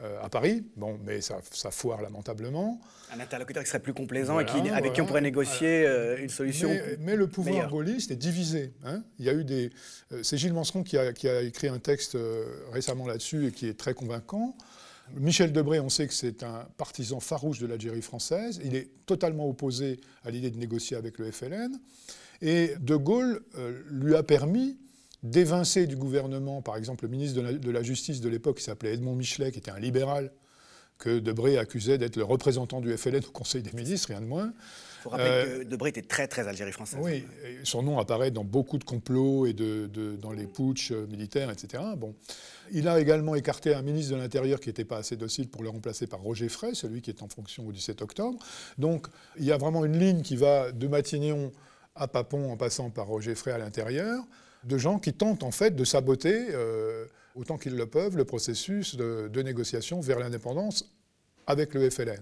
euh, 0.00 0.22
à 0.22 0.28
Paris. 0.28 0.64
Bon, 0.76 1.00
mais 1.04 1.20
ça, 1.20 1.40
foire 1.72 2.00
lamentablement. 2.00 2.80
Un 3.12 3.18
interlocuteur 3.18 3.64
qui 3.64 3.68
serait 3.68 3.82
plus 3.82 3.92
complaisant 3.92 4.38
et 4.38 4.44
qui, 4.44 4.70
avec 4.70 4.92
qui 4.92 5.00
on 5.00 5.06
pourrait 5.06 5.20
négocier 5.20 5.84
euh, 5.84 6.22
une 6.22 6.28
solution. 6.28 6.70
Mais, 7.00 7.16
le 7.16 7.26
pouvoir 7.26 7.68
gaulliste 7.68 8.12
est 8.12 8.16
divisé. 8.16 8.72
Hein. 8.84 9.02
Il 9.18 9.24
y 9.24 9.30
a 9.30 9.32
eu 9.32 9.42
des. 9.42 9.70
C'est 10.22 10.38
Gilles 10.38 10.52
Manseron 10.52 10.84
qui 10.84 10.96
a, 10.96 11.42
écrit 11.42 11.66
un 11.66 11.80
texte 11.80 12.16
récemment 12.70 13.08
là-dessus 13.08 13.48
et 13.48 13.50
qui 13.50 13.66
est 13.66 13.76
très 13.76 13.94
convaincant. 13.94 14.54
Michel 15.16 15.52
Debré, 15.52 15.80
on 15.80 15.88
sait 15.88 16.06
que 16.06 16.14
c'est 16.14 16.42
un 16.42 16.66
partisan 16.76 17.20
farouche 17.20 17.58
de 17.58 17.66
l'Algérie 17.66 18.02
française. 18.02 18.60
Il 18.64 18.74
est 18.74 18.90
totalement 19.06 19.48
opposé 19.48 20.00
à 20.24 20.30
l'idée 20.30 20.50
de 20.50 20.58
négocier 20.58 20.96
avec 20.96 21.18
le 21.18 21.30
FLN. 21.30 21.78
Et 22.42 22.74
De 22.80 22.96
Gaulle 22.96 23.42
lui 23.90 24.14
a 24.14 24.22
permis 24.22 24.76
d'évincer 25.22 25.86
du 25.86 25.96
gouvernement, 25.96 26.62
par 26.62 26.76
exemple, 26.76 27.04
le 27.04 27.10
ministre 27.10 27.40
de 27.40 27.70
la, 27.70 27.82
Justice 27.82 28.20
de 28.20 28.28
l'époque, 28.28 28.58
qui 28.58 28.64
s'appelait 28.64 28.94
Edmond 28.94 29.14
Michelet, 29.14 29.50
qui 29.50 29.58
était 29.58 29.70
un 29.70 29.80
libéral, 29.80 30.30
que 30.98 31.20
Debré 31.20 31.58
accusait 31.58 31.96
d'être 31.96 32.16
le 32.16 32.24
représentant 32.24 32.80
du 32.80 32.96
FLN 32.96 33.22
au 33.26 33.30
Conseil 33.30 33.62
des 33.62 33.72
ministres, 33.72 34.08
rien 34.08 34.20
de 34.20 34.26
moins. 34.26 34.52
Il 34.98 35.02
faut 35.02 35.10
rappeler 35.10 35.28
euh, 35.28 35.58
que 35.58 35.64
Debré 35.64 35.90
était 35.90 36.02
très, 36.02 36.26
très 36.26 36.48
Algérie 36.48 36.72
française. 36.72 36.98
Oui, 37.00 37.24
son 37.62 37.82
nom 37.82 37.98
apparaît 38.00 38.32
dans 38.32 38.44
beaucoup 38.44 38.78
de 38.78 38.84
complots 38.84 39.46
et 39.46 39.52
de, 39.52 39.88
dans 40.20 40.32
les 40.32 40.46
putschs 40.46 40.90
militaires, 41.08 41.50
etc. 41.50 41.82
Bon. 41.96 42.14
Il 42.72 42.88
a 42.88 43.00
également 43.00 43.36
écarté 43.36 43.74
un 43.74 43.82
ministre 43.82 44.12
de 44.14 44.20
l'Intérieur 44.20 44.58
qui 44.58 44.68
n'était 44.68 44.84
pas 44.84 44.98
assez 44.98 45.16
docile 45.16 45.48
pour 45.48 45.62
le 45.62 45.68
remplacer 45.68 46.06
par 46.08 46.20
Roger 46.20 46.48
Frey, 46.48 46.74
celui 46.74 47.00
qui 47.00 47.10
est 47.10 47.22
en 47.22 47.28
fonction 47.28 47.66
au 47.66 47.72
17 47.72 48.02
octobre. 48.02 48.38
Donc 48.76 49.06
il 49.38 49.44
y 49.44 49.52
a 49.52 49.56
vraiment 49.56 49.84
une 49.84 49.98
ligne 49.98 50.22
qui 50.22 50.36
va 50.36 50.72
de 50.72 50.86
Matignon 50.88 51.52
à 51.94 52.08
Papon 52.08 52.50
en 52.50 52.56
passant 52.56 52.90
par 52.90 53.06
Roger 53.06 53.36
Frey 53.36 53.52
à 53.52 53.58
l'intérieur 53.58 54.24
de 54.64 54.78
gens 54.78 54.98
qui 54.98 55.12
tentent 55.12 55.42
en 55.42 55.50
fait 55.50 55.74
de 55.74 55.84
saboter, 55.84 56.48
euh, 56.50 57.06
autant 57.38 57.56
qu'ils 57.56 57.76
le 57.76 57.86
peuvent, 57.86 58.16
le 58.16 58.24
processus 58.24 58.96
de, 58.96 59.42
négociation 59.42 60.00
vers 60.00 60.18
l'indépendance 60.18 60.84
avec 61.46 61.74
le 61.74 61.88
FLN. 61.88 62.20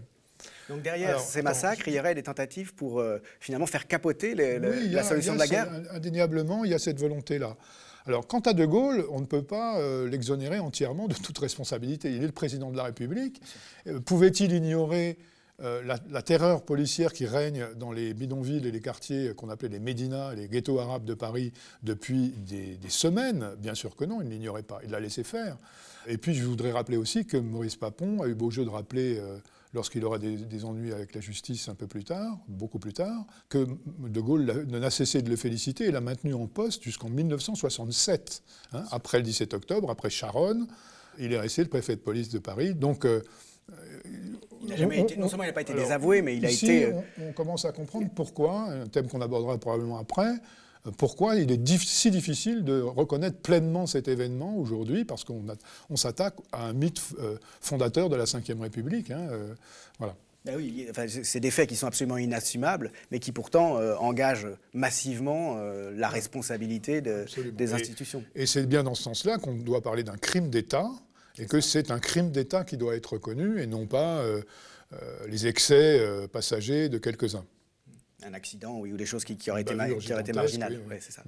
Donc 0.69 0.83
derrière 0.83 1.19
ces 1.19 1.43
massacres, 1.43 1.89
il 1.89 1.95
y 1.95 2.01
aurait 2.01 2.15
des 2.15 2.23
tentatives 2.23 2.75
pour 2.75 3.01
euh, 3.01 3.19
finalement 3.41 3.67
faire 3.67 3.87
capoter 3.87 4.35
la 4.35 5.03
solution 5.03 5.35
de 5.35 5.39
la 5.39 5.47
guerre 5.47 5.69
Indéniablement, 5.93 6.65
il 6.65 6.71
y 6.71 6.75
a 6.75 6.79
cette 6.79 7.01
volonté-là. 7.01 7.57
Alors, 8.07 8.27
quant 8.29 8.41
à 8.41 8.53
De 8.53 8.65
Gaulle, 8.65 9.05
on 9.11 9.21
ne 9.21 9.27
peut 9.27 9.43
pas 9.43 9.81
l'exonérer 10.07 10.61
entièrement 10.61 11.09
de 11.09 11.15
toute 11.15 11.39
responsabilité. 11.39 12.13
Il 12.13 12.23
est 12.23 12.27
le 12.27 12.33
président 12.33 12.71
de 12.71 12.77
la 12.77 12.85
République. 12.85 13.43
Pouvait-il 14.05 14.53
ignorer 14.53 15.19
la, 15.59 16.23
terreur 16.23 16.65
policière 16.65 17.13
qui 17.13 17.27
règne 17.27 17.67
dans 17.77 17.93
les 17.93 18.13
bidonvilles 18.13 18.67
et 18.67 18.71
les 18.71 18.81
quartiers 18.81 19.33
qu'on 19.35 19.49
appelait 19.49 19.69
les 19.69 19.79
Médinas, 19.79 20.35
les 20.35 20.49
ghettos 20.49 20.79
arabes 20.79 21.05
de 21.05 21.15
Paris 21.15 21.53
depuis 21.83 22.35
des, 22.47 22.79
semaines 22.89 23.55
Bien 23.59 23.75
sûr 23.75 23.97
que 23.97 24.05
non, 24.05 24.21
il 24.21 24.29
ne 24.29 24.35
l'ignorait 24.35 24.63
pas, 24.63 24.81
il 24.85 24.91
l'a 24.91 25.01
laissé 25.01 25.25
faire. 25.25 25.57
Et 26.07 26.19
puis 26.19 26.35
je 26.35 26.45
voudrais 26.45 26.73
rappeler 26.73 26.97
aussi 26.97 27.25
que 27.25 27.37
Maurice 27.37 27.77
Papon 27.77 28.23
a 28.23 28.29
eu 28.29 28.35
beau 28.35 28.51
jeu 28.51 28.65
de 28.65 28.71
rappeler, 28.71 29.19
euh, 29.19 29.39
lorsqu'il 29.75 30.05
aura 30.05 30.19
des, 30.19 30.65
ennuis 30.65 30.93
avec 30.93 31.15
la 31.15 31.21
justice 31.21 31.69
un 31.69 31.75
peu 31.75 31.87
plus 31.87 32.05
tard, 32.05 32.39
beaucoup 32.49 32.79
plus 32.79 32.93
tard, 32.93 33.27
que 33.49 33.67
De 33.99 34.21
Gaulle 34.21 34.67
n'a 34.69 34.91
cessé 34.91 35.23
de 35.23 35.31
le 35.31 35.37
féliciter 35.37 35.85
et 35.85 35.91
l'a 35.91 36.01
maintenu 36.01 36.35
en 36.35 36.47
poste 36.47 36.83
jusqu'en 36.83 37.09
1967, 37.09 38.43
hein, 38.73 38.85
après 38.91 39.19
le 39.19 39.25
17 39.25 39.55
octobre, 39.55 39.91
après 39.91 40.11
Charonne. 40.11 40.67
Il 41.19 41.33
est 41.33 41.41
resté 41.41 41.63
le 41.63 41.69
préfet 41.69 41.97
de 41.97 42.01
police 42.01 42.29
de 42.29 42.39
Paris. 42.39 42.75
Donc. 42.75 43.05
Euh, 43.05 43.23
non 45.19 45.29
seulement 45.29 45.45
il 45.45 45.49
n'a 45.49 45.53
pas 45.53 45.63
été 45.63 45.75
désavoué, 45.75 46.23
mais 46.23 46.37
il 46.37 46.47
a 46.47 46.51
été. 46.51 46.87
Euh, 46.87 47.01
on, 47.19 47.29
on, 47.29 47.33
commence 47.33 47.65
à 47.65 47.73
comprendre 47.73 48.09
pourquoi, 48.15 48.69
un 48.71 48.87
thème 48.87 49.09
qu'on 49.09 49.21
abordera 49.21 49.59
probablement 49.59 49.99
après, 49.99 50.35
pourquoi 50.93 51.37
il 51.37 51.51
est 51.51 51.79
si 51.79 52.11
difficile 52.11 52.65
de 52.65 52.81
reconnaître 52.81 53.39
pleinement 53.39 53.87
cet 53.87 54.09
événement 54.09 54.57
aujourd'hui, 54.57 55.05
parce 55.05 55.25
qu'on 55.25 55.45
on 55.91 55.97
s'attaque 55.97 56.35
à 56.53 56.67
un 56.67 56.73
mythe 56.73 57.01
euh, 57.19 57.37
fondateur 57.61 58.09
de 58.09 58.17
la 58.17 58.25
Ve 58.25 58.61
République. 58.61 59.11
Hein, 59.11 59.27
euh, 59.31 59.55
voilà. 59.99 60.15
Ben 60.45 60.55
oui, 60.57 60.87
c'est 61.25 61.41
des 61.41 61.51
faits 61.51 61.69
qui 61.69 61.75
sont 61.75 61.89
absolument 61.89 62.19
inassumables, 62.19 62.93
mais 63.11 63.19
qui 63.19 63.33
pourtant 63.33 63.79
euh, 63.79 63.97
engagent 63.97 64.47
massivement 64.75 65.57
la 65.93 66.09
responsabilité 66.09 67.01
des 67.01 67.75
institutions. 67.75 68.23
Et, 68.37 68.47
c'est 68.47 68.65
bien 68.65 68.85
dans 68.85 68.95
ce 68.95 69.03
sens-là 69.03 69.39
qu'on 69.39 69.55
doit 69.55 69.81
parler 69.81 70.05
d'un 70.05 70.17
crime 70.17 70.49
d'État, 70.49 70.89
et 71.39 71.47
que 71.47 71.61
c'est 71.61 71.91
un 71.91 71.99
crime 71.99 72.31
d'État 72.31 72.65
qui 72.65 72.77
doit 72.77 72.97
être 72.97 73.15
reconnu, 73.15 73.61
et 73.61 73.67
non 73.67 73.87
pas 73.87 74.25
les 75.29 75.47
excès 75.47 76.01
passagers 76.33 76.89
de 76.89 76.99
quelques-uns 76.99 77.45
un 78.27 78.35
accident 78.35 78.79
oui, 78.79 78.93
ou 78.93 78.97
des 78.97 79.07
choses 79.07 79.25
qui, 79.25 79.51
auraient, 79.51 79.63
été, 79.63 79.75
marginales. 79.75 80.81
ça. 81.01 81.23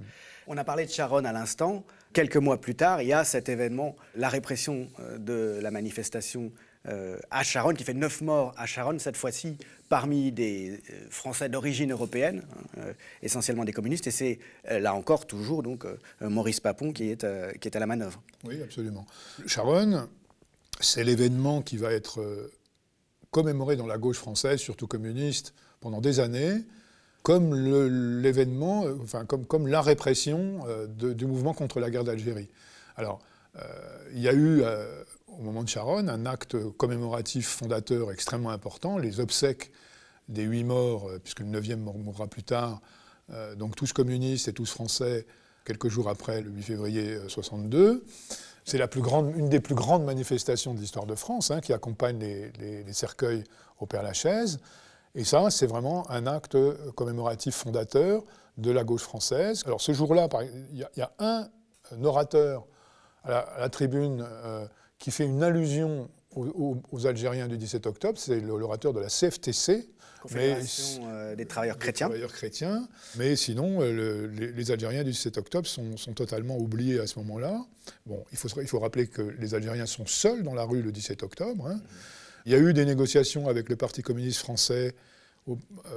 On 0.47 0.57
a 0.57 0.63
parlé 0.63 0.85
de 0.85 0.91
Sharon 0.91 1.23
à 1.25 1.31
l'instant. 1.31 1.85
Quelques 2.13 2.37
mois 2.37 2.59
plus 2.59 2.75
tard, 2.75 3.01
il 3.01 3.07
y 3.07 3.13
a 3.13 3.23
cet 3.23 3.49
événement, 3.49 3.95
la 4.15 4.29
répression 4.29 4.89
euh, 4.99 5.17
de 5.17 5.59
la 5.61 5.71
manifestation 5.71 6.51
euh, 6.87 7.17
à 7.29 7.43
Sharon, 7.43 7.73
qui 7.73 7.83
fait 7.83 7.93
neuf 7.93 8.21
morts 8.21 8.53
à 8.57 8.65
Sharon, 8.65 8.99
cette 8.99 9.17
fois-ci 9.17 9.57
parmi 9.89 10.31
des 10.31 10.71
euh, 10.71 10.93
Français 11.09 11.49
d'origine 11.49 11.91
européenne, 11.91 12.43
hein, 12.77 12.93
essentiellement 13.21 13.65
des 13.65 13.73
communistes. 13.73 14.07
Et 14.07 14.11
c'est 14.11 14.39
là 14.69 14.93
encore 14.93 15.27
toujours 15.27 15.63
donc 15.63 15.85
Maurice 16.21 16.59
Papon 16.59 16.93
qui 16.93 17.09
est, 17.09 17.25
qui 17.59 17.67
est 17.67 17.75
à 17.75 17.79
la 17.79 17.87
manœuvre. 17.87 18.21
Oui, 18.45 18.61
absolument. 18.61 19.05
Sharon, 19.45 20.07
c'est 20.79 21.03
l'événement 21.03 21.61
qui 21.61 21.77
va 21.77 21.91
être 21.91 22.49
commémoré 23.31 23.75
dans 23.75 23.87
la 23.87 23.97
gauche 23.97 24.17
française, 24.17 24.59
surtout 24.59 24.87
communiste, 24.87 25.53
pendant 25.81 26.01
des 26.01 26.19
années 26.19 26.63
comme 27.23 27.53
l'événement, 28.21 28.85
euh, 28.85 28.95
enfin 29.03 29.25
comme, 29.25 29.45
comme, 29.45 29.67
la 29.67 29.81
répression 29.81 30.61
euh, 30.67 30.87
du 30.87 31.25
mouvement 31.25 31.53
contre 31.53 31.79
la 31.79 31.89
guerre 31.89 32.03
d'Algérie. 32.03 32.49
Alors, 32.95 33.19
euh, 33.57 33.61
il 34.13 34.19
y 34.19 34.27
a 34.27 34.33
eu, 34.33 34.63
au 35.39 35.43
moment 35.43 35.63
de 35.63 35.69
Charonne, 35.69 36.09
un 36.09 36.25
acte 36.25 36.57
commémoratif 36.77 37.47
fondateur 37.47 38.11
extrêmement 38.11 38.49
important, 38.49 38.97
les 38.97 39.19
obsèques 39.19 39.71
des 40.27 40.43
huit 40.43 40.65
morts, 40.65 41.09
puisque 41.23 41.39
le 41.39 41.47
neuvième 41.47 41.79
mourra 41.79 42.27
plus 42.27 42.43
tard, 42.43 42.81
donc 43.57 43.75
tous 43.75 43.93
communistes 43.93 44.47
et 44.47 44.53
tous 44.53 44.69
français, 44.69 45.25
quelques 45.65 45.87
jours 45.87 46.09
après 46.09 46.41
le 46.41 46.49
8 46.51 46.61
février 46.61 47.17
62. 47.27 48.03
C'est 48.65 48.77
la 48.77 48.87
une 49.35 49.49
des 49.49 49.59
plus 49.59 49.73
grandes 49.73 50.03
manifestations 50.03 50.73
de 50.73 50.79
l'histoire 50.79 51.05
de 51.05 51.15
France, 51.15 51.49
hein, 51.51 51.61
qui 51.61 51.73
accompagne 51.73 52.19
les, 52.19 52.93
cercueils 52.93 53.43
au 53.79 53.85
Père-Lachaise. 53.85 54.59
Et 55.15 55.23
ça, 55.23 55.49
c'est 55.49 55.65
vraiment 55.65 56.09
un 56.11 56.27
acte 56.27 56.57
commémoratif 56.93 57.55
fondateur 57.55 58.23
de 58.57 58.71
la 58.71 58.83
gauche 58.83 59.01
française. 59.01 59.63
Alors 59.65 59.81
ce 59.81 59.93
jour-là, 59.93 60.27
il 60.71 60.87
y, 60.95 61.01
a 61.01 61.11
un 61.19 61.47
orateur 62.03 62.67
à 63.23 63.59
la, 63.59 63.69
tribune 63.69 64.23
euh, 64.23 64.67
qui 64.99 65.11
fait 65.11 65.25
une 65.25 65.41
allusion 65.41 66.09
aux, 66.35 67.07
Algériens 67.07 67.47
du 67.47 67.57
17 67.57 67.87
octobre, 67.87 68.19
c'est 68.19 68.39
l'orateur 68.39 68.93
de 68.93 68.99
la 68.99 69.07
CFTC. 69.07 69.89
Confédération 70.21 71.03
euh, 71.07 71.35
des 71.35 71.45
travailleurs 71.45 71.79
chrétiens. 71.79 72.07
travailleurs 72.07 72.33
chrétiens. 72.33 72.87
Mais 73.15 73.37
sinon, 73.37 73.81
euh, 73.81 74.27
les, 74.27 74.71
Algériens 74.71 75.03
du 75.03 75.11
17 75.11 75.37
octobre 75.37 75.65
sont, 75.65 76.13
totalement 76.13 76.57
oubliés 76.57 76.99
à 76.99 77.07
ce 77.07 77.17
moment-là. 77.19 77.65
Bon, 78.05 78.23
il 78.31 78.37
faut, 78.37 78.49
il 78.61 78.67
faut 78.67 78.79
rappeler 78.79 79.07
que 79.07 79.21
les 79.21 79.55
Algériens 79.55 79.85
sont 79.85 80.05
seuls 80.05 80.43
dans 80.43 80.53
la 80.53 80.63
rue 80.63 80.81
le 80.81 80.91
17 80.91 81.23
octobre. 81.23 81.67
Hein. 81.67 81.79
Il 82.45 82.51
y 82.51 82.55
a 82.55 82.57
eu 82.57 82.73
des 82.73 82.85
négociations 82.85 83.47
avec 83.47 83.69
le 83.69 83.77
Parti 83.77 84.01
communiste 84.01 84.39
français 84.39 84.93
euh, 85.47 85.55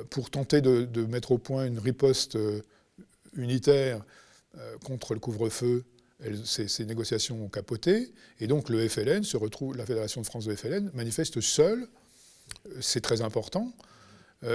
pour 0.08 0.30
tenter 0.30 0.60
de, 0.60 1.04
mettre 1.06 1.32
au 1.32 1.38
point 1.38 1.66
une 1.66 1.80
riposte 1.80 2.38
unitaire 3.34 4.04
contre 4.84 5.14
le 5.14 5.20
couvre-feu. 5.20 5.84
Ces, 6.44 6.84
négociations 6.84 7.44
ont 7.44 7.48
capoté. 7.48 8.12
Et 8.40 8.46
donc 8.46 8.68
le 8.68 8.88
FLN 8.88 9.24
se 9.24 9.36
retrouve, 9.36 9.76
la 9.76 9.86
Fédération 9.86 10.20
de 10.20 10.26
France 10.26 10.44
de 10.44 10.54
FLN 10.54 10.90
manifeste 10.94 11.40
seule. 11.40 11.86
C'est 12.80 13.00
très 13.00 13.22
important. 13.22 13.72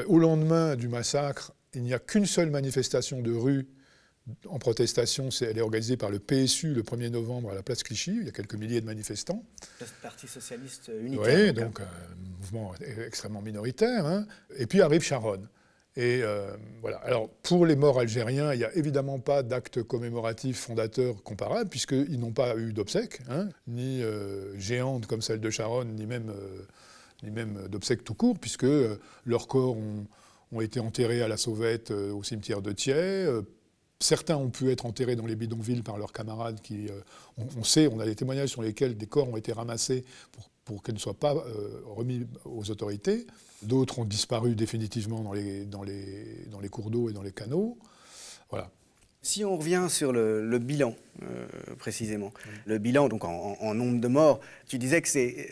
au 0.07 0.19
lendemain 0.19 0.75
du 0.75 0.87
massacre, 0.87 1.53
il 1.73 1.83
n'y 1.83 1.93
a 1.93 1.99
qu'une 1.99 2.25
seule 2.25 2.49
manifestation 2.49 3.21
de 3.21 3.31
rue 3.33 3.67
en 4.49 4.59
protestation. 4.59 5.29
elle 5.41 5.57
est 5.57 5.61
organisée 5.61 5.97
par 5.97 6.09
le 6.09 6.19
PSU 6.19 6.73
le 6.73 6.83
1er 6.83 7.09
novembre 7.09 7.51
à 7.51 7.55
la 7.55 7.63
place 7.63 7.83
Clichy. 7.83 8.17
Il 8.19 8.25
y 8.25 8.29
a 8.29 8.31
quelques 8.31 8.55
milliers 8.55 8.81
de 8.81 8.85
manifestants. 8.85 9.43
Le 9.79 9.85
Parti 10.01 10.27
socialiste 10.27 10.91
unitaire. 11.01 11.53
Oui, 11.53 11.53
donc 11.53 11.79
un 11.79 12.15
mouvement 12.39 12.73
extrêmement 13.05 13.41
minoritaire. 13.41 14.05
Hein. 14.05 14.27
Et 14.57 14.65
puis 14.65 14.81
arrive 14.81 15.01
Charonne. 15.01 15.47
Et 15.97 16.21
euh. 16.21 16.55
Alors, 17.03 17.27
pour 17.41 17.65
les 17.65 17.75
morts 17.75 17.99
algériens, 17.99 18.53
il 18.53 18.59
n'y 18.59 18.63
a 18.63 18.73
évidemment 18.75 19.19
pas 19.19 19.43
d'acte 19.43 19.83
commémoratif 19.83 20.59
fondateur 20.59 21.21
comparable, 21.23 21.69
puisqu'ils 21.69 22.19
n'ont 22.19 22.31
pas 22.31 22.55
eu 22.55 22.71
d'obsèques, 22.71 23.19
hein, 23.29 23.49
ni 23.67 24.01
euh, 24.03 24.57
géantes 24.57 25.07
comme 25.07 25.21
celle 25.21 25.41
de 25.41 25.49
Charonne, 25.49 25.95
ni 25.95 26.05
même, 26.05 26.29
euh, 26.29 26.61
ni 27.23 27.31
même 27.31 27.67
d'obsèques 27.67 28.03
tout 28.03 28.13
court, 28.13 28.37
puisque 28.39 28.67
leurs 29.25 29.47
corps 29.47 29.75
ont, 29.75 30.61
été 30.61 30.79
enterrés 30.79 31.21
à 31.21 31.27
la 31.27 31.35
sauvette 31.35 31.91
au 31.91 32.23
cimetière 32.23 32.61
de 32.61 32.71
Thiers, 32.71 33.27
Certains 33.99 34.37
ont 34.37 34.49
pu 34.49 34.69
être 34.69 34.85
enterrés 34.85 35.15
dans 35.15 35.25
les 35.25 35.35
bidonvilles 35.35 35.81
par 35.81 35.97
leurs 35.97 36.11
camarades 36.11 36.61
qui, 36.61 36.87
euh, 36.87 37.01
on, 37.57 37.63
sait, 37.63 37.87
on 37.87 37.99
a 37.99 38.05
des 38.05 38.15
témoignages 38.15 38.49
sur 38.49 38.61
lesquels 38.61 38.95
des 38.95 39.07
corps 39.07 39.27
ont 39.27 39.37
été 39.37 39.51
ramassés 39.51 40.05
pour, 40.31 40.51
pour 40.67 40.83
qu'ils 40.83 40.93
ne 40.93 40.99
soient 40.99 41.13
pas 41.13 41.33
euh, 41.33 41.81
remis 41.85 42.27
aux 42.43 42.69
autorités. 42.69 43.25
D'autres 43.61 43.99
ont 43.99 44.05
disparu 44.05 44.53
définitivement 44.53 45.21
dans 45.21 45.31
les, 45.31 45.63
dans 45.63 45.81
les, 45.81 46.45
dans 46.51 46.59
les 46.59 46.67
cours 46.67 46.91
d'eau 46.91 47.09
et 47.09 47.13
dans 47.13 47.21
les 47.21 47.31
canaux. 47.31 47.77
Voilà. 48.49 48.69
Si 49.21 49.45
on 49.45 49.57
revient 49.57 49.87
sur 49.89 50.11
le, 50.11 50.59
bilan, 50.59 50.93
euh, 51.23 51.47
précisément, 51.79 52.33
le 52.65 52.79
bilan 52.79 53.07
donc 53.07 53.23
en, 53.23 53.57
en, 53.59 53.73
nombre 53.73 54.01
de 54.01 54.07
morts, 54.09 54.41
tu 54.67 54.77
disais 54.77 55.01
que 55.01 55.07
c'est 55.07 55.49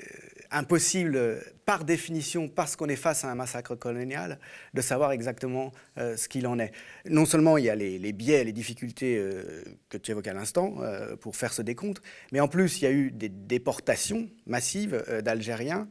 impossible, 0.55 1.43
par 1.65 1.83
définition, 1.83 2.47
parce 2.47 2.75
qu'on 2.75 2.87
est 2.87 2.95
face 2.95 3.25
à 3.25 3.31
un 3.31 3.35
massacre 3.35 3.75
colonial, 3.75 4.39
de 4.73 4.81
savoir 4.81 5.11
exactement 5.11 5.73
euh, 5.97 6.15
ce 6.15 6.29
qu'il 6.29 6.47
en 6.47 6.59
est. 6.59 6.71
Non 7.09 7.25
seulement 7.25 7.57
il 7.57 7.65
y 7.65 7.69
a 7.69 7.75
les, 7.75 8.13
biais, 8.13 8.43
les 8.43 8.53
difficultés 8.53 9.17
euh, 9.17 9.63
que 9.89 9.97
tu 9.97 10.11
évoques 10.11 10.27
à 10.27 10.33
l'instant 10.33 10.75
euh, 10.79 11.17
pour 11.17 11.35
faire 11.35 11.53
ce 11.53 11.61
décompte, 11.61 12.01
mais 12.31 12.39
en 12.39 12.47
plus 12.47 12.79
il 12.79 12.85
y 12.85 12.87
a 12.87 12.91
eu 12.91 13.11
des 13.11 13.27
déportations 13.29 14.29
massives 14.47 15.03
d'Algériens 15.23 15.87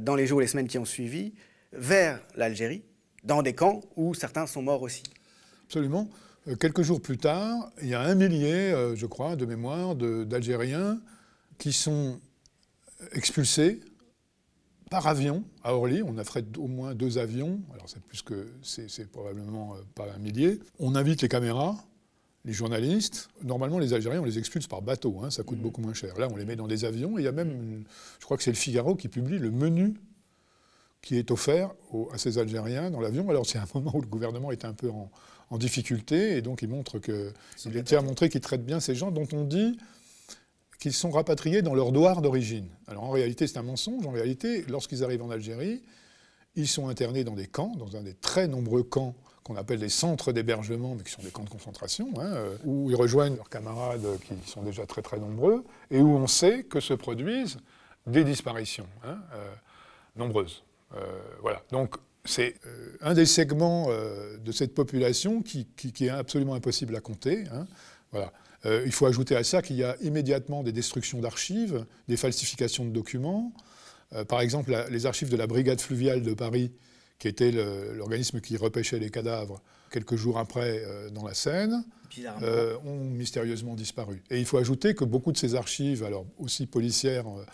dans 0.00 0.16
les 0.16 0.26
jours 0.26 0.40
et 0.40 0.44
les 0.44 0.48
semaines 0.48 0.66
qui 0.66 0.78
ont 0.78 0.84
suivi 0.84 1.34
vers 1.72 2.20
l'Algérie, 2.34 2.82
dans 3.24 3.42
des 3.42 3.52
camps 3.52 3.82
où 3.94 4.14
certains 4.14 4.46
sont 4.46 4.62
morts 4.62 4.82
aussi. 4.82 5.04
Absolument. 5.66 6.08
Quelques 6.58 6.82
jours 6.82 7.00
plus 7.00 7.18
tard, 7.18 7.70
il 7.82 7.88
y 7.88 7.94
a 7.94 8.00
un 8.00 8.14
millier, 8.14 8.74
je 8.94 9.06
crois, 9.06 9.36
de 9.36 9.44
mémoire 9.44 9.94
d'Algériens 9.94 10.98
qui 11.58 11.72
sont 11.72 12.18
expulsés 13.12 13.80
par 14.90 15.06
avion 15.06 15.44
à 15.62 15.74
Orly. 15.74 16.02
On 16.02 16.18
a 16.18 16.24
fait 16.24 16.56
au 16.56 16.66
moins 16.66 16.94
deux 16.94 17.18
avions. 17.18 17.60
Alors 17.72 17.88
c'est 17.88 18.02
plus 18.02 18.22
que 18.22 18.48
c'est 18.62 19.10
probablement 19.10 19.74
euh, 19.74 19.78
pas 19.94 20.06
un 20.14 20.18
millier. 20.18 20.60
On 20.78 20.94
invite 20.94 21.22
les 21.22 21.28
caméras, 21.28 21.76
les 22.44 22.52
journalistes. 22.52 23.28
Normalement, 23.42 23.78
les 23.78 23.92
Algériens, 23.92 24.20
on 24.20 24.24
les 24.24 24.38
expulse 24.38 24.66
par 24.66 24.82
bateau. 24.82 25.20
Hein, 25.22 25.30
ça 25.30 25.42
coûte 25.42 25.58
mmh. 25.58 25.62
beaucoup 25.62 25.80
moins 25.80 25.94
cher. 25.94 26.18
Là, 26.18 26.28
on 26.30 26.36
les 26.36 26.44
met 26.44 26.56
dans 26.56 26.68
des 26.68 26.84
avions. 26.84 27.18
Et 27.18 27.22
il 27.22 27.24
y 27.24 27.28
a 27.28 27.32
même, 27.32 27.84
je 28.18 28.24
crois 28.24 28.36
que 28.36 28.42
c'est 28.42 28.52
le 28.52 28.56
Figaro 28.56 28.94
qui 28.94 29.08
publie 29.08 29.38
le 29.38 29.50
menu 29.50 29.94
qui 31.02 31.16
est 31.16 31.30
offert 31.30 31.70
à 32.12 32.18
ces 32.18 32.38
Algériens 32.38 32.90
dans 32.90 33.00
l'avion. 33.00 33.28
Alors 33.30 33.46
c'est 33.46 33.58
un 33.58 33.66
moment 33.74 33.92
où 33.94 34.00
le 34.00 34.06
gouvernement 34.06 34.50
est 34.50 34.64
un 34.64 34.72
peu 34.72 34.90
en, 34.90 35.10
difficulté 35.58 36.36
et 36.36 36.42
donc 36.42 36.60
il 36.60 36.68
montre 36.68 36.98
que 36.98 37.32
il 37.64 37.82
tient 37.82 38.00
à 38.00 38.02
montrer 38.02 38.28
qu'il 38.28 38.42
traite 38.42 38.66
bien 38.66 38.80
ces 38.80 38.94
gens 38.94 39.10
dont 39.10 39.26
on 39.32 39.44
dit 39.44 39.78
qu'ils 40.78 40.92
sont 40.92 41.10
rapatriés 41.10 41.62
dans 41.62 41.74
leur 41.74 41.92
douar 41.92 42.22
d'origine. 42.22 42.68
Alors 42.86 43.04
en 43.04 43.10
réalité, 43.10 43.46
c'est 43.46 43.58
un 43.58 43.62
mensonge. 43.62 44.06
En 44.06 44.12
réalité, 44.12 44.64
lorsqu'ils 44.68 45.02
arrivent 45.02 45.22
en 45.22 45.30
Algérie, 45.30 45.82
ils 46.54 46.68
sont 46.68 46.88
internés 46.88 47.24
dans 47.24 47.34
des 47.34 47.46
camps, 47.46 47.74
dans 47.76 47.96
un 47.96 48.02
des 48.02 48.14
très 48.14 48.48
nombreux 48.48 48.82
camps 48.82 49.14
qu'on 49.44 49.56
appelle 49.56 49.78
des 49.78 49.88
centres 49.88 50.32
d'hébergement, 50.32 50.94
mais 50.94 51.02
qui 51.02 51.10
sont 51.10 51.22
des 51.22 51.30
camps 51.30 51.44
de 51.44 51.48
concentration, 51.48 52.10
hein, 52.18 52.32
euh, 52.34 52.56
où 52.64 52.90
ils 52.90 52.96
rejoignent 52.96 53.36
leurs 53.36 53.48
camarades 53.48 54.06
qui 54.26 54.34
sont 54.48 54.62
déjà 54.62 54.84
très 54.86 55.02
très 55.02 55.18
nombreux, 55.18 55.64
et 55.90 56.00
où 56.00 56.16
on 56.16 56.26
sait 56.26 56.64
que 56.64 56.80
se 56.80 56.94
produisent 56.94 57.58
des 58.06 58.24
disparitions 58.24 58.86
hein, 59.04 59.18
euh, 59.34 59.50
nombreuses. 60.16 60.62
Euh, 60.94 61.00
voilà. 61.40 61.62
Donc 61.70 61.96
c'est 62.24 62.56
un 63.00 63.14
des 63.14 63.24
segments 63.24 63.88
de 63.88 64.52
cette 64.52 64.74
population 64.74 65.40
qui, 65.40 65.66
est 66.00 66.10
absolument 66.10 66.54
impossible 66.54 66.94
à 66.94 67.00
compter. 67.00 67.44
Hein. 67.50 67.66
Voilà. 68.12 68.32
Il 68.64 68.92
faut 68.92 69.06
ajouter 69.06 69.36
à 69.36 69.44
ça 69.44 69.62
qu'il 69.62 69.76
y 69.76 69.84
a 69.84 69.96
immédiatement 70.00 70.62
des 70.62 70.72
destructions 70.72 71.20
d'archives, 71.20 71.86
des 72.08 72.16
falsifications 72.16 72.84
de 72.84 72.90
documents. 72.90 73.52
par 74.26 74.40
exemple, 74.40 74.76
les 74.90 75.06
archives 75.06 75.30
de 75.30 75.36
la 75.36 75.46
brigade 75.46 75.80
fluviale 75.80 76.22
de 76.22 76.34
Paris 76.34 76.72
qui 77.18 77.28
était 77.28 77.52
l'organisme 77.52 78.40
qui 78.40 78.56
repêchait 78.56 78.98
les 78.98 79.10
cadavres 79.10 79.62
quelques 79.90 80.16
jours 80.16 80.38
après 80.38 80.82
euh, 80.84 81.10
dans 81.10 81.24
la 81.24 81.34
Seine, 81.34 81.84
euh, 82.42 82.76
ont 82.84 83.04
mystérieusement 83.04 83.74
disparu. 83.74 84.22
Et 84.30 84.38
il 84.38 84.44
faut 84.44 84.58
ajouter 84.58 84.94
que 84.94 85.04
beaucoup 85.04 85.32
de 85.32 85.36
ces 85.36 85.54
archives, 85.54 86.04
alors 86.04 86.26
aussi 86.38 86.66
policières 86.66 87.26
euh, 87.28 87.44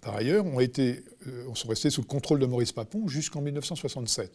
par 0.00 0.14
ailleurs, 0.14 0.46
ont 0.46 0.60
été, 0.60 1.04
sont 1.54 1.68
restées 1.68 1.90
sous 1.90 2.00
le 2.00 2.06
contrôle 2.06 2.38
de 2.38 2.46
Maurice 2.46 2.70
Papon 2.70 3.08
jusqu'en 3.08 3.40
1967. 3.40 4.30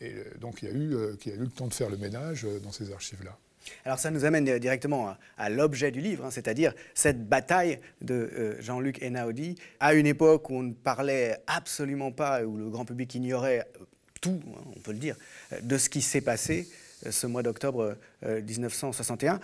Et 0.00 0.14
donc 0.40 0.60
il 0.62 0.68
y, 0.68 0.72
a 0.72 0.74
eu, 0.74 0.96
il 1.24 1.30
y 1.30 1.32
a 1.32 1.36
eu 1.36 1.44
le 1.44 1.50
temps 1.50 1.68
de 1.68 1.74
faire 1.74 1.88
le 1.88 1.96
ménage 1.96 2.44
dans 2.64 2.72
ces 2.72 2.90
archives-là. 2.90 3.38
Alors 3.84 3.98
ça 3.98 4.10
nous 4.10 4.24
amène 4.24 4.58
directement 4.58 5.14
à, 5.36 5.50
l'objet 5.50 5.90
du 5.90 6.00
livre, 6.00 6.24
hein, 6.24 6.30
c'est-à-dire 6.30 6.74
cette 6.94 7.28
bataille 7.28 7.78
de 8.00 8.56
Jean-Luc 8.60 9.02
Einaudi 9.02 9.56
à 9.80 9.94
une 9.94 10.06
époque 10.06 10.50
où 10.50 10.54
on 10.54 10.62
ne 10.62 10.72
parlait 10.72 11.38
absolument 11.46 12.12
pas, 12.12 12.44
où 12.44 12.56
le 12.56 12.68
grand 12.70 12.84
public 12.84 13.14
ignorait 13.14 13.66
tout, 14.20 14.40
hein, 14.48 14.60
on 14.76 14.80
peut 14.80 14.92
le 14.92 14.98
dire, 14.98 15.16
de 15.62 15.78
ce 15.78 15.88
qui 15.88 16.02
s'est 16.02 16.20
passé 16.20 16.68
euh, 17.06 17.10
ce 17.10 17.26
mois 17.26 17.42
d'octobre 17.42 17.96
1961. 18.22 19.34
Euh, 19.34 19.38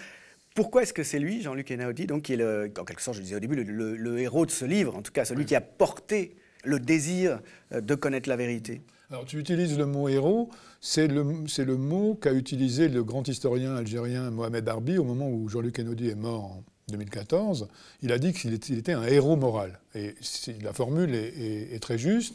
Pourquoi 0.54 0.82
est-ce 0.82 0.92
que 0.92 1.02
c'est 1.02 1.18
lui, 1.18 1.42
Jean-Luc 1.42 1.70
Einaudi, 1.70 2.06
donc, 2.06 2.22
qui 2.22 2.34
est, 2.34 2.36
le, 2.36 2.72
en 2.78 2.84
quelque 2.84 3.02
sorte, 3.02 3.16
je 3.16 3.22
disais 3.22 3.36
au 3.36 3.40
début, 3.40 3.56
le, 3.56 4.18
héros 4.18 4.46
de 4.46 4.50
ce 4.50 4.64
livre, 4.64 4.96
en 4.96 5.02
tout 5.02 5.12
cas 5.12 5.24
celui 5.24 5.44
qui 5.44 5.54
a 5.54 5.60
porté 5.60 6.36
le 6.64 6.80
désir 6.80 7.40
euh, 7.72 7.80
de 7.80 7.94
connaître 7.94 8.28
la 8.28 8.36
vérité 8.36 8.82
alors 9.10 9.26
tu 9.26 9.38
utilises 9.38 9.76
le 9.76 9.84
mot 9.84 10.08
héros, 10.08 10.48
c'est 10.80 11.06
le, 11.06 11.22
le, 11.22 11.76
mot 11.76 12.14
qu'a 12.14 12.32
utilisé 12.32 12.88
le 12.88 13.04
grand 13.04 13.28
historien 13.28 13.76
algérien 13.76 14.30
Mohamed 14.30 14.66
Arbi 14.66 14.96
au 14.96 15.04
moment 15.04 15.28
où 15.30 15.46
Jean-Luc 15.48 15.78
Einaudi 15.78 16.08
est 16.08 16.14
mort 16.14 16.44
en 16.44 16.64
2014. 16.90 17.68
Il 18.00 18.12
a 18.12 18.18
dit 18.18 18.32
qu'il 18.32 18.54
était, 18.54 18.92
un 18.94 19.04
héros 19.04 19.36
moral. 19.36 19.78
Et 19.94 20.14
la 20.62 20.72
formule 20.72 21.14
est, 21.14 21.74
est 21.74 21.78
très 21.80 21.98
juste. 21.98 22.34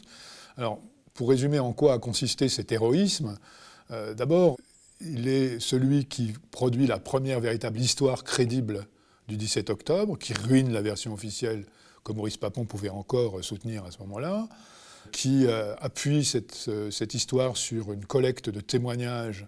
Alors 0.56 0.80
pour 1.14 1.28
résumer 1.28 1.58
en 1.58 1.72
quoi 1.72 1.94
a 1.94 1.98
consisté 1.98 2.48
cet 2.48 2.72
héroïsme, 2.72 3.36
euh, 3.90 4.14
d'abord, 4.14 4.56
il 5.00 5.28
est 5.28 5.60
celui 5.60 6.06
qui 6.06 6.32
produit 6.50 6.86
la 6.86 6.98
première 6.98 7.40
véritable 7.40 7.78
histoire 7.78 8.24
crédible 8.24 8.86
du 9.28 9.36
17 9.36 9.70
octobre, 9.70 10.18
qui 10.18 10.32
ruine 10.32 10.72
la 10.72 10.82
version 10.82 11.12
officielle 11.12 11.66
que 12.04 12.12
Maurice 12.12 12.36
Papon 12.36 12.64
pouvait 12.64 12.88
encore 12.88 13.42
soutenir 13.44 13.84
à 13.84 13.90
ce 13.90 13.98
moment-là, 14.00 14.48
qui 15.12 15.46
euh, 15.46 15.74
appuie 15.80 16.24
cette, 16.24 17.14
histoire 17.14 17.56
sur 17.56 17.92
une 17.92 18.04
collecte 18.04 18.50
de 18.50 18.60
témoignages 18.60 19.46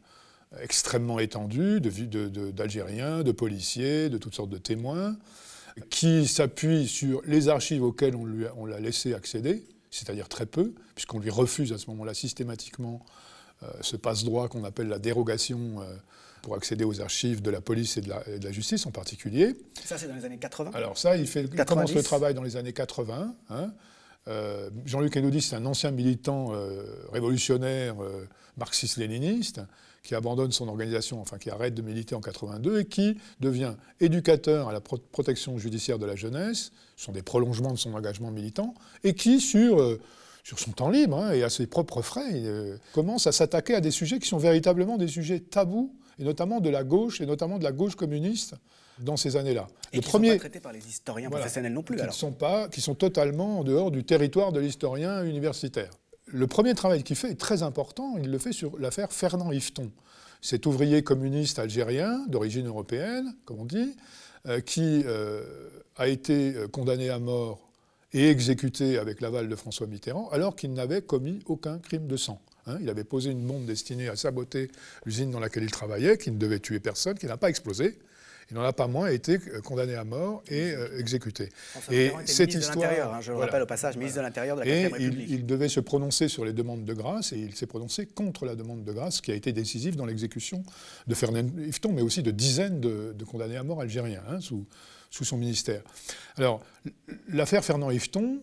extrêmement 0.60 1.18
étendue 1.18 1.80
d'Algériens, 1.80 3.22
de, 3.22 3.32
policiers, 3.32 4.10
de 4.10 4.18
toutes 4.18 4.34
sortes 4.34 4.50
de 4.50 4.58
témoins, 4.58 5.16
qui 5.88 6.26
s'appuie 6.28 6.86
sur 6.86 7.22
les 7.24 7.48
archives 7.48 7.82
auxquelles 7.82 8.16
on, 8.16 8.66
l'a 8.66 8.80
laissé 8.80 9.14
accéder, 9.14 9.64
c'est-à-dire 9.90 10.28
très 10.28 10.44
peu, 10.44 10.74
puisqu'on 10.94 11.18
lui 11.18 11.30
refuse 11.30 11.72
à 11.72 11.78
ce 11.78 11.88
moment-là 11.90 12.12
systématiquement 12.12 13.04
euh, 13.62 13.66
ce 13.80 13.96
passe-droit 13.96 14.48
qu'on 14.48 14.64
appelle 14.64 14.88
la 14.88 14.98
dérogation 14.98 15.80
euh, 15.80 15.94
pour 16.42 16.54
accéder 16.54 16.84
aux 16.84 17.00
archives 17.00 17.40
de 17.40 17.50
la 17.50 17.60
police 17.60 17.96
et 17.96 18.00
de 18.00 18.08
la, 18.08 18.52
justice 18.52 18.84
en 18.86 18.90
particulier. 18.90 19.54
Ça, 19.84 19.96
c'est 19.96 20.08
dans 20.08 20.14
les 20.14 20.24
années 20.24 20.38
80 20.38 20.72
Alors 20.74 20.98
ça, 20.98 21.16
il, 21.16 21.26
fait, 21.26 21.48
commence 21.64 21.94
le 21.94 22.02
travail 22.02 22.34
dans 22.34 22.42
les 22.42 22.56
années 22.56 22.72
80. 22.72 23.34
Hein. 23.50 23.72
Euh, 24.28 24.70
Jean-Luc 24.84 25.16
Enaudi, 25.16 25.40
c'est 25.40 25.56
un 25.56 25.66
ancien 25.66 25.90
militant 25.90 26.52
révolutionnaire 27.12 27.96
marxiste-léniniste 28.56 29.60
qui 30.02 30.14
abandonne 30.14 30.50
son 30.50 30.68
organisation, 30.68 31.20
enfin 31.20 31.38
qui 31.38 31.50
arrête 31.50 31.74
de 31.74 31.82
militer 31.82 32.14
en 32.14 32.20
82 32.20 32.80
et 32.80 32.84
qui 32.86 33.16
devient 33.40 33.74
éducateur 34.00 34.68
à 34.68 34.72
la 34.72 34.80
protection 34.80 35.58
judiciaire 35.58 35.98
de 35.98 36.06
la 36.06 36.16
jeunesse, 36.16 36.72
ce 36.96 37.04
sont 37.04 37.12
des 37.12 37.22
prolongements 37.22 37.72
de 37.72 37.78
son 37.78 37.94
engagement 37.94 38.30
militant, 38.30 38.74
et 39.04 39.14
qui, 39.14 39.40
sur, 39.40 39.80
euh, 39.80 40.00
sur 40.42 40.58
son 40.58 40.72
temps 40.72 40.90
libre 40.90 41.18
hein, 41.18 41.32
et 41.32 41.44
à 41.44 41.50
ses 41.50 41.66
propres 41.66 42.02
frais, 42.02 42.30
euh, 42.32 42.76
commence 42.92 43.28
à 43.28 43.32
s'attaquer 43.32 43.74
à 43.76 43.80
des 43.80 43.92
sujets 43.92 44.18
qui 44.18 44.28
sont 44.28 44.38
véritablement 44.38 44.98
des 44.98 45.08
sujets 45.08 45.38
tabous, 45.38 45.94
et 46.18 46.24
notamment 46.24 46.60
de 46.60 46.70
la 46.70 46.84
gauche, 46.84 47.20
et 47.20 47.26
notamment 47.26 47.58
de 47.58 47.64
la 47.64 47.72
gauche 47.72 47.94
communiste 47.94 48.54
dans 48.98 49.16
ces 49.16 49.36
années-là. 49.36 49.66
Et 49.92 50.00
qui 50.00 50.06
ne 50.06 50.10
sont 50.10 50.20
pas 50.20 50.38
traités 50.38 50.60
par 50.60 50.72
les 50.72 50.86
historiens 50.86 51.30
professionnels 51.30 51.72
non 51.72 51.82
plus. 51.82 51.96
Qui, 51.96 52.02
Sont 52.12 52.32
pas, 52.32 52.68
qui 52.68 52.80
sont 52.80 52.94
totalement 52.94 53.60
en 53.60 53.64
dehors 53.64 53.90
du 53.90 54.04
territoire 54.04 54.52
de 54.52 54.60
l'historien 54.60 55.24
universitaire 55.24 55.90
le 56.32 56.46
premier 56.46 56.74
travail 56.74 57.02
qu'il 57.02 57.16
fait 57.16 57.30
est 57.30 57.40
très 57.40 57.62
important. 57.62 58.16
Il 58.18 58.30
le 58.30 58.38
fait 58.38 58.52
sur 58.52 58.78
l'affaire 58.78 59.12
Fernand 59.12 59.52
Yveton. 59.52 59.90
Cet 60.40 60.66
ouvrier 60.66 61.02
communiste 61.04 61.58
algérien, 61.58 62.24
d'origine 62.26 62.66
européenne, 62.66 63.34
comme 63.44 63.60
on 63.60 63.64
dit, 63.64 63.94
euh, 64.48 64.60
qui 64.60 65.02
euh, 65.06 65.68
a 65.96 66.08
été 66.08 66.56
euh, 66.56 66.68
condamné 66.68 67.10
à 67.10 67.18
mort 67.18 67.70
et 68.12 68.28
exécuté 68.28 68.98
avec 68.98 69.20
l'aval 69.20 69.48
de 69.48 69.56
François 69.56 69.86
Mitterrand, 69.86 70.28
alors 70.30 70.56
qu'il 70.56 70.72
n'avait 70.72 71.02
commis 71.02 71.40
aucun 71.46 71.78
crime 71.78 72.06
de 72.06 72.16
sang. 72.16 72.40
Hein. 72.66 72.78
il 72.80 72.88
avait 72.88 73.04
posé 73.04 73.30
une 73.30 73.46
bombe 73.46 73.66
destinée 73.66 74.08
à 74.08 74.16
saboter 74.16 74.70
l'usine 75.04 75.30
dans 75.30 75.40
laquelle 75.40 75.64
il 75.64 75.70
travaillait, 75.70 76.18
qui 76.18 76.30
ne 76.30 76.38
devait 76.38 76.60
tuer 76.60 76.80
personne, 76.80 77.18
qui 77.18 77.26
n'a 77.26 77.36
pas 77.36 77.48
explosé 77.48 77.98
il 78.52 78.56
n'en 78.56 78.64
a 78.64 78.72
pas 78.74 78.86
moins 78.86 79.08
été 79.08 79.38
euh, 79.48 79.60
condamné 79.62 79.94
à 79.94 80.04
mort 80.04 80.42
et 80.46 80.72
euh, 80.72 80.98
exécuté. 80.98 81.48
et 81.90 82.10
cette 82.26 82.52
histoire, 82.52 83.14
hein, 83.14 83.20
je 83.22 83.32
le 83.32 83.38
rappelle 83.38 83.62
au 83.62 83.66
passage, 83.66 83.96
ministre 83.96 84.18
de 84.18 84.22
l'Intérieur 84.22 84.56
de 84.56 84.60
la 84.62 84.66
et 84.66 84.86
République. 84.88 85.30
Il, 85.30 85.46
devait 85.46 85.70
se 85.70 85.80
prononcer 85.80 86.28
sur 86.28 86.44
les 86.44 86.52
demandes 86.52 86.84
de 86.84 86.92
grâce 86.92 87.32
et 87.32 87.38
il 87.38 87.54
s'est 87.54 87.66
prononcé 87.66 88.04
contre 88.04 88.44
la 88.44 88.54
demande 88.54 88.84
de 88.84 88.92
grâce 88.92 89.22
qui 89.22 89.32
a 89.32 89.34
été 89.34 89.52
décisive 89.52 89.96
dans 89.96 90.04
l'exécution 90.04 90.62
de 91.06 91.14
Fernand 91.14 91.46
Yveton, 91.58 91.92
mais 91.92 92.02
aussi 92.02 92.22
de 92.22 92.30
dizaines 92.30 92.80
de, 92.80 93.24
condamnés 93.24 93.56
à 93.56 93.62
mort 93.62 93.80
algériens 93.80 94.22
hein, 94.28 94.40
sous, 94.40 94.66
sous 95.10 95.24
son 95.24 95.38
ministère. 95.38 95.82
Alors, 96.36 96.62
l'affaire 97.28 97.64
Fernand 97.64 97.90
Yveton, 97.90 98.42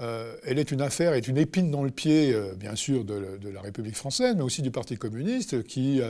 euh, 0.00 0.34
elle 0.44 0.58
est 0.58 0.70
une 0.70 0.80
affaire, 0.80 1.14
est 1.14 1.28
une 1.28 1.38
épine 1.38 1.70
dans 1.70 1.84
le 1.84 1.90
pied, 1.90 2.36
bien 2.56 2.74
sûr, 2.74 3.04
de, 3.04 3.48
la 3.48 3.60
République 3.60 3.96
française, 3.96 4.34
mais 4.36 4.42
aussi 4.42 4.62
du 4.62 4.70
Parti 4.70 4.96
communiste, 4.96 5.62
qui 5.64 6.00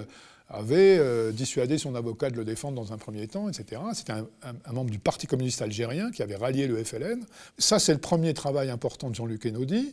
avait 0.48 0.98
euh, 0.98 1.32
dissuadé 1.32 1.78
son 1.78 1.94
avocat 1.94 2.30
de 2.30 2.36
le 2.36 2.44
défendre 2.44 2.76
dans 2.76 2.92
un 2.92 2.98
premier 2.98 3.26
temps, 3.26 3.48
etc. 3.48 3.80
C'était 3.94 4.12
un, 4.12 4.26
membre 4.72 4.90
du 4.90 4.98
Parti 4.98 5.26
communiste 5.26 5.62
algérien 5.62 6.10
qui 6.10 6.22
avait 6.22 6.36
rallié 6.36 6.66
le 6.66 6.82
FLN. 6.82 7.24
Ça, 7.58 7.78
c'est 7.78 7.92
le 7.92 7.98
premier 7.98 8.34
travail 8.34 8.70
important 8.70 9.08
de 9.08 9.14
Jean-Luc 9.14 9.46
Enaudi. 9.46 9.92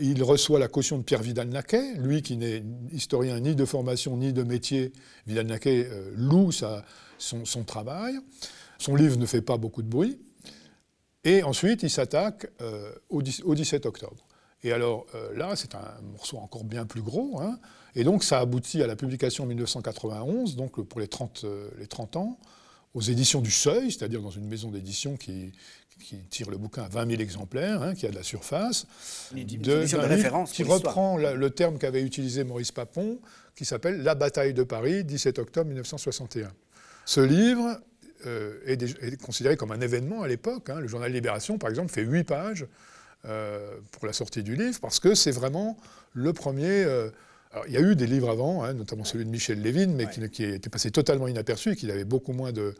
Il 0.00 0.22
reçoit 0.22 0.60
la 0.60 0.68
caution 0.68 0.98
de 0.98 1.02
Pierre 1.02 1.22
Vidal-Naquet, 1.22 1.94
lui 1.96 2.22
qui 2.22 2.36
n'est 2.36 2.62
historien 2.92 3.40
ni 3.40 3.56
de 3.56 3.64
formation 3.64 4.16
ni 4.16 4.32
de 4.32 4.44
métier. 4.44 4.92
Vidal-Naquet 5.26 5.88
euh, 5.90 6.12
loue 6.14 6.52
son, 6.52 7.64
travail. 7.64 8.14
Son 8.78 8.94
livre 8.94 9.18
ne 9.18 9.26
fait 9.26 9.42
pas 9.42 9.56
beaucoup 9.56 9.82
de 9.82 9.88
bruit. 9.88 10.18
Et 11.24 11.42
ensuite, 11.42 11.82
il 11.82 11.90
s'attaque 11.90 12.46
euh, 12.62 12.92
au, 13.08 13.22
17 13.22 13.86
octobre. 13.86 14.26
Et 14.62 14.72
alors 14.72 15.06
là, 15.34 15.56
c'est 15.56 15.74
un 15.74 16.00
morceau 16.12 16.36
encore 16.36 16.64
bien 16.64 16.84
plus 16.84 17.02
gros. 17.02 17.40
Hein. 17.40 17.58
Et 17.94 18.04
donc 18.04 18.24
ça 18.24 18.38
aboutit 18.38 18.82
à 18.82 18.86
la 18.86 18.96
publication 18.96 19.44
en 19.44 19.46
1991, 19.48 20.56
donc 20.56 20.80
pour 20.82 21.00
les 21.00 21.08
30, 21.08 21.42
euh, 21.44 21.70
les 21.78 21.86
30 21.86 22.16
ans, 22.16 22.38
aux 22.94 23.00
éditions 23.00 23.40
du 23.40 23.50
Seuil, 23.50 23.90
c'est-à-dire 23.90 24.20
dans 24.22 24.30
une 24.30 24.46
maison 24.46 24.70
d'édition 24.70 25.16
qui, 25.16 25.52
qui, 26.00 26.16
tire 26.30 26.50
le 26.50 26.56
bouquin 26.56 26.82
à 26.82 26.88
20 26.88 27.10
000 27.10 27.22
exemplaires, 27.22 27.82
hein, 27.82 27.94
qui 27.94 28.06
a 28.06 28.10
de 28.10 28.16
la 28.16 28.22
surface, 28.22 28.86
de, 29.32 29.42
de 29.42 29.96
référence 29.96 30.52
qui 30.52 30.62
reprend 30.62 31.16
le 31.16 31.50
terme 31.50 31.78
qu'avait 31.78 32.02
utilisé 32.02 32.42
Maurice 32.44 32.72
Papon, 32.72 33.18
qui 33.54 33.64
s'appelle 33.64 34.02
La 34.02 34.14
bataille 34.14 34.54
de 34.54 34.62
Paris, 34.62 35.04
17 35.04 35.38
octobre 35.38 35.68
1961. 35.68 36.52
Ce 37.04 37.20
livre 37.20 37.80
euh, 38.26 38.58
est, 38.66 39.20
considéré 39.22 39.56
comme 39.56 39.72
un 39.72 39.80
événement 39.80 40.22
à 40.22 40.28
l'époque. 40.28 40.70
Hein. 40.70 40.80
Le 40.80 40.88
journal 40.88 41.12
Libération, 41.12 41.58
par 41.58 41.70
exemple, 41.70 41.92
fait 41.92 42.02
8 42.02 42.24
pages 42.24 42.66
euh, 43.24 43.76
pour 43.92 44.06
la 44.06 44.12
sortie 44.12 44.42
du 44.42 44.56
livre, 44.56 44.78
parce 44.80 45.00
que 45.00 45.14
c'est 45.14 45.30
vraiment 45.30 45.76
le 46.14 46.32
premier 46.32 46.86
il 47.66 47.72
y 47.72 47.76
a 47.76 47.80
eu 47.80 47.96
des 47.96 48.06
livres 48.06 48.30
avant, 48.30 48.62
hein, 48.62 48.74
notamment 48.74 49.02
celui 49.02 49.24
de 49.24 49.30
Michel 49.30 49.60
Lévin, 49.60 49.88
mais 49.88 50.06
qui, 50.30 50.44
était 50.44 50.70
passé 50.70 50.92
totalement 50.92 51.26
inaperçu 51.26 51.72
et 51.72 51.76
qui 51.76 51.90
avait 51.90 52.04
beaucoup 52.04 52.32
moins 52.32 52.52
de, 52.52 52.76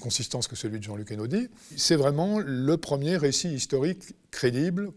consistance 0.00 0.48
que 0.48 0.56
celui 0.56 0.80
de 0.80 0.84
Jean-Luc 0.84 1.12
Enaudi. 1.12 1.48
C'est 1.76 1.94
vraiment 1.94 2.40
le 2.40 2.76
premier 2.76 3.16
récit 3.16 3.50
historique 3.50 4.02
crédible 4.32 4.90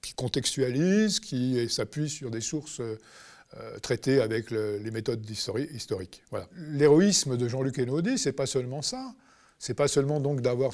qui 0.00 0.14
contextualise, 0.14 1.18
qui 1.18 1.68
s'appuie 1.68 2.08
sur 2.08 2.30
des 2.30 2.40
sources 2.40 2.80
euh, 3.56 3.78
traitées 3.78 4.20
avec 4.20 4.50
les 4.50 4.90
méthodes 4.90 5.28
historiques. 5.28 6.22
Voilà. 6.30 6.48
L'héroïsme 6.56 7.36
de 7.36 7.48
Jean-Luc 7.48 7.78
Enaudi, 7.78 8.18
c'est 8.18 8.32
pas 8.32 8.46
seulement 8.46 8.82
ça. 8.82 9.14
C'est 9.58 9.74
pas 9.74 9.88
seulement 9.88 10.20
donc 10.20 10.40
d'avoir, 10.40 10.72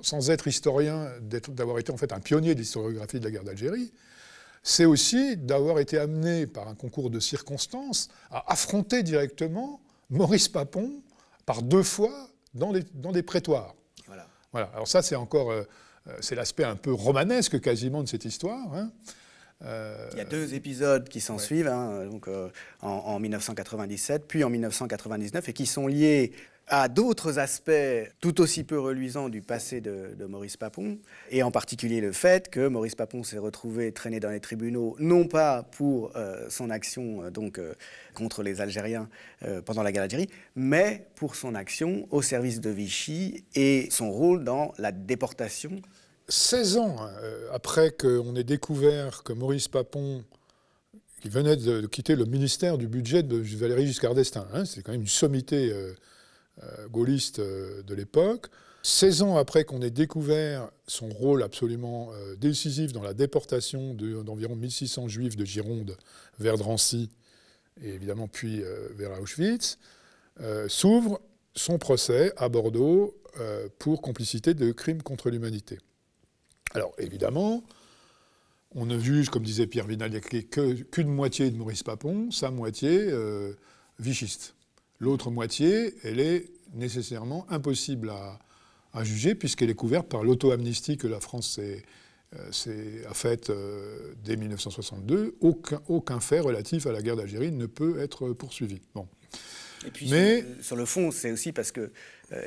sans 0.00 0.30
être 0.30 0.46
historien, 0.48 1.10
d'avoir 1.48 1.78
été 1.78 1.92
en 1.92 1.96
fait 1.96 2.12
un 2.12 2.20
pionnier 2.20 2.54
de 2.54 2.60
l'historiographie 2.60 3.20
de 3.20 3.24
la 3.24 3.30
guerre 3.30 3.44
d'Algérie 3.44 3.92
c'est 4.66 4.86
aussi 4.86 5.36
d'avoir 5.36 5.78
été 5.78 5.98
amené 5.98 6.46
par 6.46 6.68
un 6.68 6.74
concours 6.74 7.10
de 7.10 7.20
circonstances 7.20 8.08
à 8.30 8.50
affronter 8.50 9.02
directement 9.02 9.80
Maurice 10.08 10.48
Papon 10.48 11.02
par 11.44 11.62
deux 11.62 11.82
fois 11.82 12.28
dans, 12.54 12.72
dans 12.94 13.12
des 13.12 13.22
prétoires. 13.22 13.74
Voilà. 14.06 14.26
voilà. 14.52 14.70
Alors 14.74 14.88
ça, 14.88 15.02
c'est 15.02 15.16
encore, 15.16 15.50
euh, 15.50 15.64
euh, 16.08 16.16
c'est 16.20 16.34
l'aspect 16.34 16.64
un 16.64 16.76
peu 16.76 16.94
romanesque 16.94 17.60
quasiment 17.60 18.02
de 18.02 18.08
cette 18.08 18.24
histoire. 18.24 18.74
Hein. 18.74 18.90
Euh, 19.64 20.08
Il 20.12 20.18
y 20.18 20.20
a 20.20 20.24
deux 20.24 20.54
épisodes 20.54 21.08
qui 21.08 21.20
s'en 21.20 21.38
suivent, 21.38 21.68
hein, 21.68 22.06
donc, 22.10 22.28
en, 22.28 22.88
en, 22.88 23.18
1997, 23.18 24.24
puis 24.28 24.44
en 24.44 24.50
1999, 24.50 25.48
et 25.48 25.52
qui 25.52 25.66
sont 25.66 25.86
liés 25.86 26.32
à 26.68 26.88
d'autres 26.88 27.38
aspects 27.38 27.70
tout 28.20 28.40
aussi 28.40 28.64
peu 28.64 28.78
reluisants 28.78 29.28
du 29.28 29.42
passé 29.42 29.80
de, 29.80 30.24
Maurice 30.26 30.56
Papon, 30.56 30.98
et 31.30 31.42
en 31.42 31.50
particulier 31.50 32.00
le 32.00 32.12
fait 32.12 32.48
que 32.48 32.66
Maurice 32.66 32.94
Papon 32.94 33.22
s'est 33.22 33.38
retrouvé 33.38 33.92
traîné 33.92 34.20
dans 34.20 34.30
les 34.30 34.40
tribunaux, 34.40 34.96
non 34.98 35.26
pas 35.26 35.62
pour 35.62 36.12
euh, 36.16 36.46
son 36.48 36.70
action 36.70 37.22
euh, 37.22 37.30
donc, 37.30 37.58
euh, 37.58 37.74
contre 38.14 38.42
les 38.42 38.60
Algériens 38.60 39.08
pendant 39.66 39.82
la 39.82 39.92
guerre 39.92 40.04
d'Algérie, 40.04 40.30
mais 40.56 41.06
pour 41.16 41.34
son 41.34 41.54
action 41.54 42.06
au 42.10 42.22
service 42.22 42.60
de 42.60 42.70
Vichy 42.70 43.44
et 43.54 43.88
son 43.90 44.10
rôle 44.10 44.44
dans 44.44 44.72
la 44.78 44.92
déportation. 44.92 45.82
16 46.28 46.76
ans 46.78 46.96
hein, 47.00 47.10
après 47.52 47.90
qu'on 47.90 48.34
ait 48.36 48.44
découvert 48.44 49.22
que 49.22 49.32
Maurice 49.32 49.68
Papon 49.68 50.24
qui 51.20 51.28
venait 51.30 51.56
de 51.56 51.86
quitter 51.86 52.16
le 52.16 52.26
ministère 52.26 52.76
du 52.76 52.86
budget 52.86 53.22
de 53.22 53.38
Valéry 53.56 53.86
Giscard 53.86 54.14
d'Estaing. 54.14 54.46
Hein, 54.52 54.66
c'est 54.66 54.82
quand 54.82 54.92
même 54.92 55.00
une 55.00 55.06
sommité 55.06 55.72
euh, 56.62 56.86
gaulliste 56.88 57.40
euh, 57.40 57.82
de 57.82 57.96
l'époque. 57.96 58.46
16 58.84 59.22
ans 59.22 59.36
après 59.36 59.64
qu'on 59.64 59.82
ait 59.82 59.90
découvert 59.90 60.70
son 60.86 61.08
rôle 61.08 61.42
absolument 61.42 62.10
euh, 62.12 62.36
décisif 62.36 62.92
dans 62.92 63.02
la 63.02 63.12
déportation 63.12 63.92
d'environ 63.94 64.54
1600 64.54 65.08
juifs 65.08 65.34
de 65.34 65.44
Gironde 65.44 65.96
vers 66.38 66.56
Drancy, 66.56 67.10
et 67.82 67.88
évidemment 67.88 68.28
puis 68.28 68.62
vers 68.90 69.20
Auschwitz, 69.20 69.78
s'ouvre 70.68 71.20
son 71.56 71.78
procès 71.78 72.32
à 72.36 72.48
Bordeaux 72.48 73.16
pour 73.78 74.00
complicité 74.00 74.54
de 74.54 74.70
crimes 74.70 75.02
contre 75.02 75.30
l'humanité. 75.30 75.78
Alors 76.74 76.92
évidemment, 76.98 77.64
on 78.74 78.86
ne 78.86 78.98
juge, 78.98 79.30
comme 79.30 79.44
disait 79.44 79.66
Pierre 79.66 79.86
Vinal, 79.86 80.20
qu'une 80.20 81.08
moitié 81.08 81.50
de 81.50 81.56
Maurice 81.56 81.82
Papon, 81.82 82.30
sa 82.30 82.50
moitié 82.50 83.10
vichiste. 83.98 84.54
L'autre 85.00 85.30
moitié, 85.30 85.94
elle 86.02 86.20
est 86.20 86.46
nécessairement 86.74 87.46
impossible 87.50 88.10
à, 88.10 88.38
juger 89.02 89.34
puisqu'elle 89.34 89.70
est 89.70 89.74
couverte 89.74 90.08
par 90.08 90.22
l'auto-amnistie 90.22 90.96
que 90.96 91.08
la 91.08 91.18
France 91.18 91.58
euh, 91.58 93.04
a 93.08 93.14
faite 93.14 93.50
euh, 93.50 94.14
dès 94.24 94.36
1962. 94.36 95.36
Aucun, 95.40 95.82
aucun, 95.88 96.20
fait 96.20 96.38
relatif 96.38 96.86
à 96.86 96.92
la 96.92 97.02
guerre 97.02 97.16
d'Algérie 97.16 97.50
ne 97.50 97.66
peut 97.66 97.98
être 97.98 98.32
poursuivi. 98.32 98.80
Bon. 98.94 99.08
Et 99.84 99.90
puis 99.90 100.08
Mais, 100.10 100.44
sur, 100.60 100.76
le 100.76 100.84
fond, 100.84 101.10
c'est 101.10 101.32
aussi 101.32 101.50
parce 101.50 101.72
que 101.72 101.80
euh, 101.80 101.90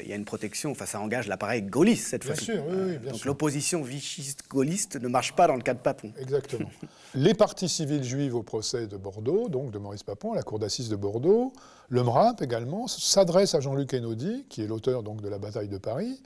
il 0.01 0.09
y 0.09 0.13
a 0.13 0.15
une 0.15 0.25
protection, 0.25 0.71
enfin 0.71 0.85
ça 0.85 0.99
engage 0.99 1.27
l'appareil 1.27 1.61
gaulliste 1.61 2.07
cette 2.07 2.23
fois-ci. 2.23 2.51
Bien 2.51 2.55
sûr, 2.55 2.65
oui, 2.69 2.97
bien 2.97 3.11
Donc 3.11 3.25
l'opposition 3.25 3.81
vichiste-gaulliste 3.81 4.99
ne 5.01 5.07
marche 5.07 5.33
pas 5.33 5.47
dans 5.47 5.55
le 5.55 5.61
cas 5.61 5.73
de 5.73 5.79
Papon. 5.79 6.11
Exactement. 6.19 6.69
les 7.15 7.33
parties 7.33 7.69
civiles 7.69 8.03
juives 8.03 8.35
au 8.35 8.43
procès 8.43 8.87
de 8.87 8.97
Bordeaux, 8.97 9.49
donc 9.49 9.71
de 9.71 9.77
Maurice 9.77 10.03
Papon, 10.03 10.33
à 10.33 10.35
la 10.35 10.43
cour 10.43 10.59
d'assises 10.59 10.89
de 10.89 10.95
Bordeaux, 10.95 11.53
le 11.89 12.03
MRAP 12.03 12.41
également, 12.41 12.87
s'adresse 12.87 13.55
à 13.55 13.59
Jean-Luc 13.59 13.93
Enaudi, 13.93 14.45
qui 14.49 14.61
est 14.63 14.67
l'auteur 14.67 15.03
donc 15.03 15.21
de 15.21 15.29
la 15.29 15.37
bataille 15.37 15.69
de 15.69 15.77
Paris, 15.77 16.21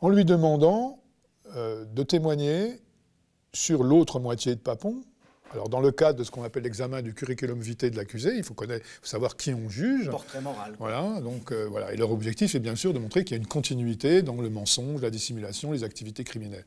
en 0.00 0.08
lui 0.08 0.24
demandant 0.24 0.98
euh, 1.56 1.84
de 1.84 2.02
témoigner 2.02 2.80
sur 3.52 3.84
l'autre 3.84 4.18
moitié 4.18 4.54
de 4.54 4.60
Papon, 4.60 5.02
alors, 5.54 5.68
dans 5.68 5.80
le 5.80 5.92
cadre 5.92 6.18
de 6.18 6.24
ce 6.24 6.32
qu'on 6.32 6.42
appelle 6.42 6.64
l'examen 6.64 7.00
du 7.00 7.14
curriculum 7.14 7.60
vitae 7.60 7.88
de 7.88 7.96
l'accusé, 7.96 8.32
il 8.36 8.42
faut, 8.42 8.54
connaître, 8.54 8.84
savoir 9.04 9.36
qui 9.36 9.54
on 9.54 9.68
juge. 9.68 10.10
Portrait 10.10 10.40
moral. 10.40 10.74
Voilà, 10.80 11.20
donc, 11.20 11.52
euh, 11.52 11.68
voilà. 11.70 11.94
Et 11.94 11.96
leur 11.96 12.10
objectif 12.10 12.56
est 12.56 12.60
bien 12.60 12.74
sûr 12.74 12.92
de 12.92 12.98
montrer 12.98 13.24
qu'il 13.24 13.36
y 13.36 13.38
a 13.38 13.40
une 13.40 13.46
continuité 13.46 14.22
dans 14.22 14.40
le 14.40 14.50
mensonge, 14.50 15.00
la 15.00 15.10
dissimulation, 15.10 15.70
les 15.70 15.84
activités 15.84 16.24
criminelles. 16.24 16.64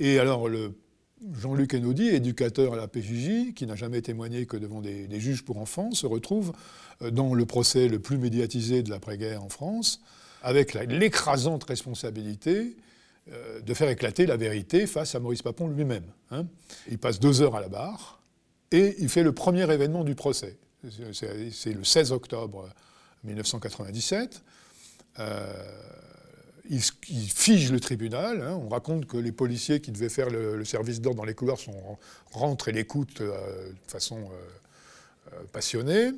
Et 0.00 0.18
alors, 0.18 0.48
le 0.48 0.72
Jean-Luc 1.40 1.74
Enaudi, 1.74 2.08
éducateur 2.08 2.74
à 2.74 2.76
la 2.76 2.88
PJJ, 2.88 3.54
qui 3.54 3.64
n'a 3.64 3.76
jamais 3.76 4.02
témoigné 4.02 4.44
que 4.44 4.56
devant 4.56 4.80
des, 4.80 5.20
juges 5.20 5.44
pour 5.44 5.58
enfants, 5.58 5.92
se 5.92 6.06
retrouve 6.06 6.52
euh, 7.02 7.12
dans 7.12 7.32
le 7.32 7.46
procès 7.46 7.86
le 7.86 8.00
plus 8.00 8.18
médiatisé 8.18 8.82
de 8.82 8.90
l'après-guerre 8.90 9.44
en 9.44 9.48
France, 9.48 10.00
avec 10.42 10.74
l'écrasante 10.74 11.62
responsabilité 11.62 12.76
euh, 13.32 13.60
de 13.60 13.74
faire 13.74 13.88
éclater 13.88 14.24
la 14.24 14.36
vérité 14.36 14.86
face 14.86 15.16
à 15.16 15.20
Maurice 15.20 15.42
Papon 15.42 15.66
lui-même. 15.66 16.04
Hein. 16.30 16.46
Il 16.88 16.98
passe 16.98 17.18
deux 17.18 17.42
heures 17.42 17.56
à 17.56 17.60
la 17.60 17.68
barre, 17.68 18.20
et 18.70 18.94
il 18.98 19.08
fait 19.08 19.24
le 19.24 19.32
premier 19.32 19.68
événement 19.72 20.04
du 20.04 20.14
procès. 20.14 20.56
C'est 21.12 21.72
le 21.72 21.82
16 21.82 22.12
octobre 22.12 22.68
1997. 23.24 24.42
Euh, 25.18 25.52
il, 26.70 26.80
fige 26.80 27.72
le 27.72 27.80
tribunal. 27.80 28.42
Hein. 28.42 28.60
On 28.62 28.68
raconte 28.68 29.06
que 29.06 29.16
les 29.16 29.32
policiers 29.32 29.80
qui 29.80 29.90
devaient 29.90 30.08
faire 30.08 30.30
le, 30.30 30.64
service 30.64 31.00
d'ordre 31.00 31.18
dans 31.18 31.24
les 31.24 31.34
couloirs 31.34 31.58
sont, 31.58 31.98
rentrent 32.30 32.68
et 32.68 32.72
l'écoutent 32.72 33.22
euh, 33.22 33.70
de 33.70 33.90
façon 33.90 34.28
passionnée. 35.52 36.12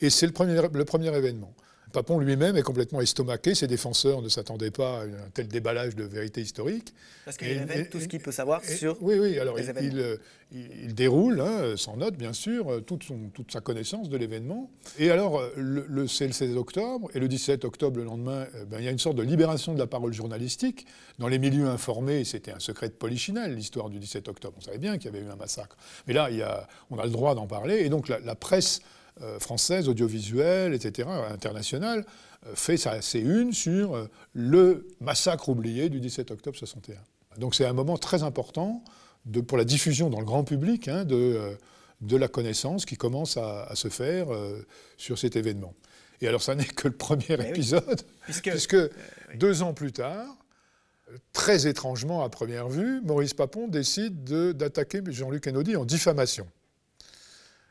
Et 0.00 0.08
c'est 0.08 0.26
le 0.26 0.32
premier 0.32 1.14
événement. 1.14 1.52
Papon 1.94 2.18
lui-même 2.18 2.56
est 2.56 2.62
complètement 2.62 3.00
estomaqué. 3.00 3.54
Ses 3.54 3.68
défenseurs 3.68 4.20
ne 4.20 4.28
s'attendaient 4.28 4.72
pas 4.72 5.02
à 5.02 5.04
un 5.04 5.30
tel 5.32 5.46
déballage 5.46 5.94
de 5.94 6.02
vérité 6.02 6.40
historique. 6.40 6.92
Parce 7.24 7.36
qu'il 7.36 7.46
révèle 7.46 7.88
tout 7.88 8.00
ce 8.00 8.08
qu'il 8.08 8.18
peut 8.18 8.32
savoir 8.32 8.64
sur. 8.64 9.00
Oui, 9.00 9.16
oui. 9.20 9.38
Alors 9.38 9.56
il, 9.60 10.18
il, 10.50 10.94
déroule, 10.94 11.40
hein, 11.40 11.76
sans 11.76 11.96
note 11.96 12.16
bien 12.16 12.32
sûr, 12.32 12.84
toute, 12.84 13.04
son, 13.04 13.30
toute 13.32 13.52
sa 13.52 13.60
connaissance 13.60 14.08
de 14.08 14.16
l'événement. 14.16 14.72
Et 14.98 15.12
alors, 15.12 15.40
le, 15.56 16.08
c'est 16.08 16.26
le 16.26 16.32
16 16.32 16.56
octobre, 16.56 17.08
et 17.14 17.20
le 17.20 17.28
17 17.28 17.64
octobre, 17.64 17.98
le 17.98 18.04
lendemain, 18.04 18.48
ben, 18.68 18.78
il 18.80 18.84
y 18.84 18.88
a 18.88 18.90
une 18.90 18.98
sorte 18.98 19.16
de 19.16 19.22
libération 19.22 19.72
de 19.72 19.78
la 19.78 19.86
parole 19.86 20.12
journalistique. 20.12 20.86
Dans 21.20 21.28
les 21.28 21.38
milieux 21.38 21.68
informés, 21.68 22.24
c'était 22.24 22.50
un 22.50 22.58
secret 22.58 22.88
de 22.88 22.94
polichinelle, 22.94 23.54
l'histoire 23.54 23.88
du 23.88 24.00
17 24.00 24.26
octobre. 24.26 24.56
On 24.58 24.62
savait 24.62 24.78
bien 24.78 24.98
qu'il 24.98 25.12
y 25.12 25.16
avait 25.16 25.24
eu 25.24 25.30
un 25.30 25.36
massacre. 25.36 25.76
Mais 26.08 26.12
là, 26.12 26.28
il 26.28 26.38
y 26.38 26.42
a, 26.42 26.66
on 26.90 26.98
a 26.98 27.04
le 27.04 27.10
droit 27.10 27.36
d'en 27.36 27.46
parler. 27.46 27.82
Et 27.84 27.88
donc, 27.88 28.08
la 28.08 28.34
presse 28.34 28.80
euh, 28.80 29.03
française, 29.38 29.88
audiovisuelle, 29.88 30.74
etc., 30.74 31.08
internationale, 31.30 32.04
euh, 32.46 32.54
fait 32.54 32.76
sa, 32.76 33.00
ses 33.00 33.20
une 33.20 33.52
sur 33.52 33.94
euh, 33.94 34.08
le 34.32 34.88
massacre 35.00 35.48
oublié 35.48 35.88
du 35.88 36.00
17 36.00 36.30
octobre 36.30 36.56
61. 36.56 36.96
Donc 37.38 37.54
c'est 37.54 37.64
un 37.64 37.72
moment 37.72 37.96
très 37.96 38.22
important 38.22 38.82
de, 39.24 39.40
pour 39.40 39.56
la 39.56 39.64
diffusion 39.64 40.10
dans 40.10 40.20
le 40.20 40.26
grand 40.26 40.44
public 40.44 40.88
hein, 40.88 41.04
de, 41.04 41.56
de, 42.00 42.16
la 42.16 42.28
connaissance 42.28 42.84
qui 42.84 42.96
commence 42.96 43.36
à, 43.36 43.74
se 43.74 43.88
faire 43.88 44.26
sur 44.98 45.18
cet 45.18 45.34
événement. 45.34 45.74
Et 46.20 46.28
alors 46.28 46.42
ça 46.42 46.54
n'est 46.54 46.64
que 46.64 46.86
le 46.86 46.96
premier 46.96 47.34
épisode, 47.48 48.02
puisque, 48.20 48.76
deux 49.34 49.62
ans 49.62 49.72
plus 49.74 49.92
tard, 49.92 50.36
très 51.32 51.66
étrangement 51.66 52.22
à 52.22 52.28
première 52.28 52.68
vue, 52.68 53.00
Maurice 53.02 53.34
Papon 53.34 53.66
décide 53.66 54.22
d'attaquer 54.52 55.00
Jean-Luc 55.06 55.48
Enaudi 55.48 55.74
en 55.74 55.84
diffamation. 55.84 56.46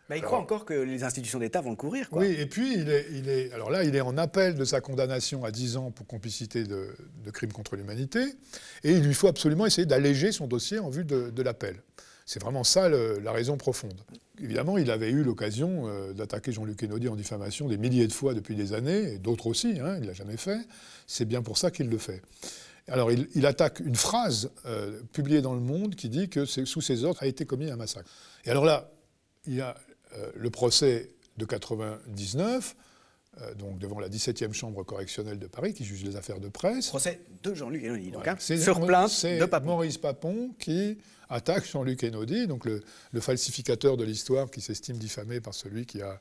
Mais 0.10 0.18
il 0.18 0.22
croit 0.22 0.40
encore 0.40 0.66
que 0.66 0.74
les 0.74 1.04
institutions 1.04 1.40
d'État 1.40 1.62
vont 1.62 1.70
le 1.70 1.76
courir. 1.78 2.08
Oui, 2.12 2.36
et 2.38 2.46
puis 2.46 2.74
il 2.74 2.90
est, 2.90 3.08
il 3.12 3.30
est, 3.30 3.54
alors 3.54 3.70
là, 3.70 3.84
il 3.84 3.96
est 3.96 4.02
en 4.02 4.18
appel 4.18 4.56
de 4.56 4.66
sa 4.66 4.82
condamnation 4.82 5.46
à 5.46 5.52
10 5.52 5.78
ans 5.78 5.92
pour 5.92 6.06
complicité 6.06 6.64
de, 6.64 6.94
crimes 7.32 7.54
contre 7.54 7.78
l'humanité, 7.78 8.22
et 8.84 8.92
il 8.92 9.04
lui 9.04 9.14
faut 9.14 9.28
absolument 9.28 9.66
essayer 9.66 9.86
d'alléger 9.86 10.32
son 10.32 10.48
dossier 10.48 10.80
en 10.80 10.90
vue 10.90 11.06
de, 11.06 11.42
l'appel. 11.42 11.82
C'est 12.26 12.42
vraiment 12.42 12.64
ça 12.64 12.90
la 12.90 13.32
raison 13.32 13.58
profonde. 13.58 14.00
Évidemment, 14.42 14.78
il 14.78 14.92
avait 14.92 15.12
eu 15.12 15.24
l'occasion 15.24 15.88
euh, 15.88 16.12
d'attaquer 16.12 16.52
Jean-Luc 16.52 16.78
Kennedy 16.78 17.08
en 17.08 17.16
diffamation 17.16 17.68
des 17.68 17.78
milliers 17.78 18.08
de 18.08 18.14
fois 18.14 18.34
depuis 18.34 18.56
des 18.56 18.74
années, 18.74 19.14
et 19.14 19.20
d'autres 19.20 19.48
aussi, 19.48 19.80
hein, 19.80 19.96
il 19.98 20.02
ne 20.02 20.08
l'a 20.08 20.14
jamais 20.14 20.38
fait. 20.38 20.60
C'est 21.08 21.26
bien 21.26 21.42
pour 21.42 21.58
ça 21.58 21.72
qu'il 21.72 21.88
le 21.88 21.98
fait. 21.98 22.22
Alors, 22.90 23.12
il, 23.12 23.46
attaque 23.46 23.80
une 23.80 23.96
phrase 23.96 24.52
euh, 24.66 25.00
publiée 25.14 25.42
dans 25.42 25.54
Le 25.54 25.62
Monde 25.62 25.96
qui 25.96 26.10
dit 26.10 26.28
que 26.28 26.44
sous 26.44 26.82
ses 26.82 27.06
ordres 27.06 27.24
a 27.24 27.28
été 27.28 27.46
commis 27.46 27.70
un 27.72 27.78
massacre. 27.78 28.10
Et 28.44 28.50
alors 28.50 28.66
là, 28.66 28.92
il 29.46 29.56
y 29.56 29.62
a 29.62 29.76
le 30.36 30.50
procès 30.50 31.10
de 31.38 31.46
99, 31.46 32.76
euh, 33.42 33.54
donc 33.56 33.80
devant 33.80 34.00
la 34.00 34.10
17e 34.10 34.54
chambre 34.54 34.84
correctionnelle 34.84 35.40
de 35.40 35.48
Paris, 35.48 35.74
qui 35.74 35.84
juge 35.84 36.04
les 36.04 36.16
affaires 36.16 36.40
de 36.40 36.50
presse. 36.50 36.90
Procès 36.90 37.22
de 37.42 37.54
Jean-Luc 37.54 37.84
Enaudi, 37.84 38.12
donc, 38.12 38.28
hein, 38.28 38.36
sur 38.40 38.86
plainte 38.86 39.26
de 39.26 39.46
Papon. 39.46 39.66
Maurice 39.66 39.98
Papon 39.98 40.54
qui 40.60 40.98
attaque 41.30 41.66
Jean-Luc 41.66 42.04
Enaudi, 42.04 42.48
donc 42.48 42.66
le, 42.66 42.82
falsificateur 43.20 43.98
de 43.98 44.04
l'histoire 44.04 44.52
qui 44.52 44.62
s'estime 44.62 44.98
diffamé 44.98 45.42
par 45.42 45.54
celui 45.54 45.86
qui 45.86 46.02
a, 46.02 46.20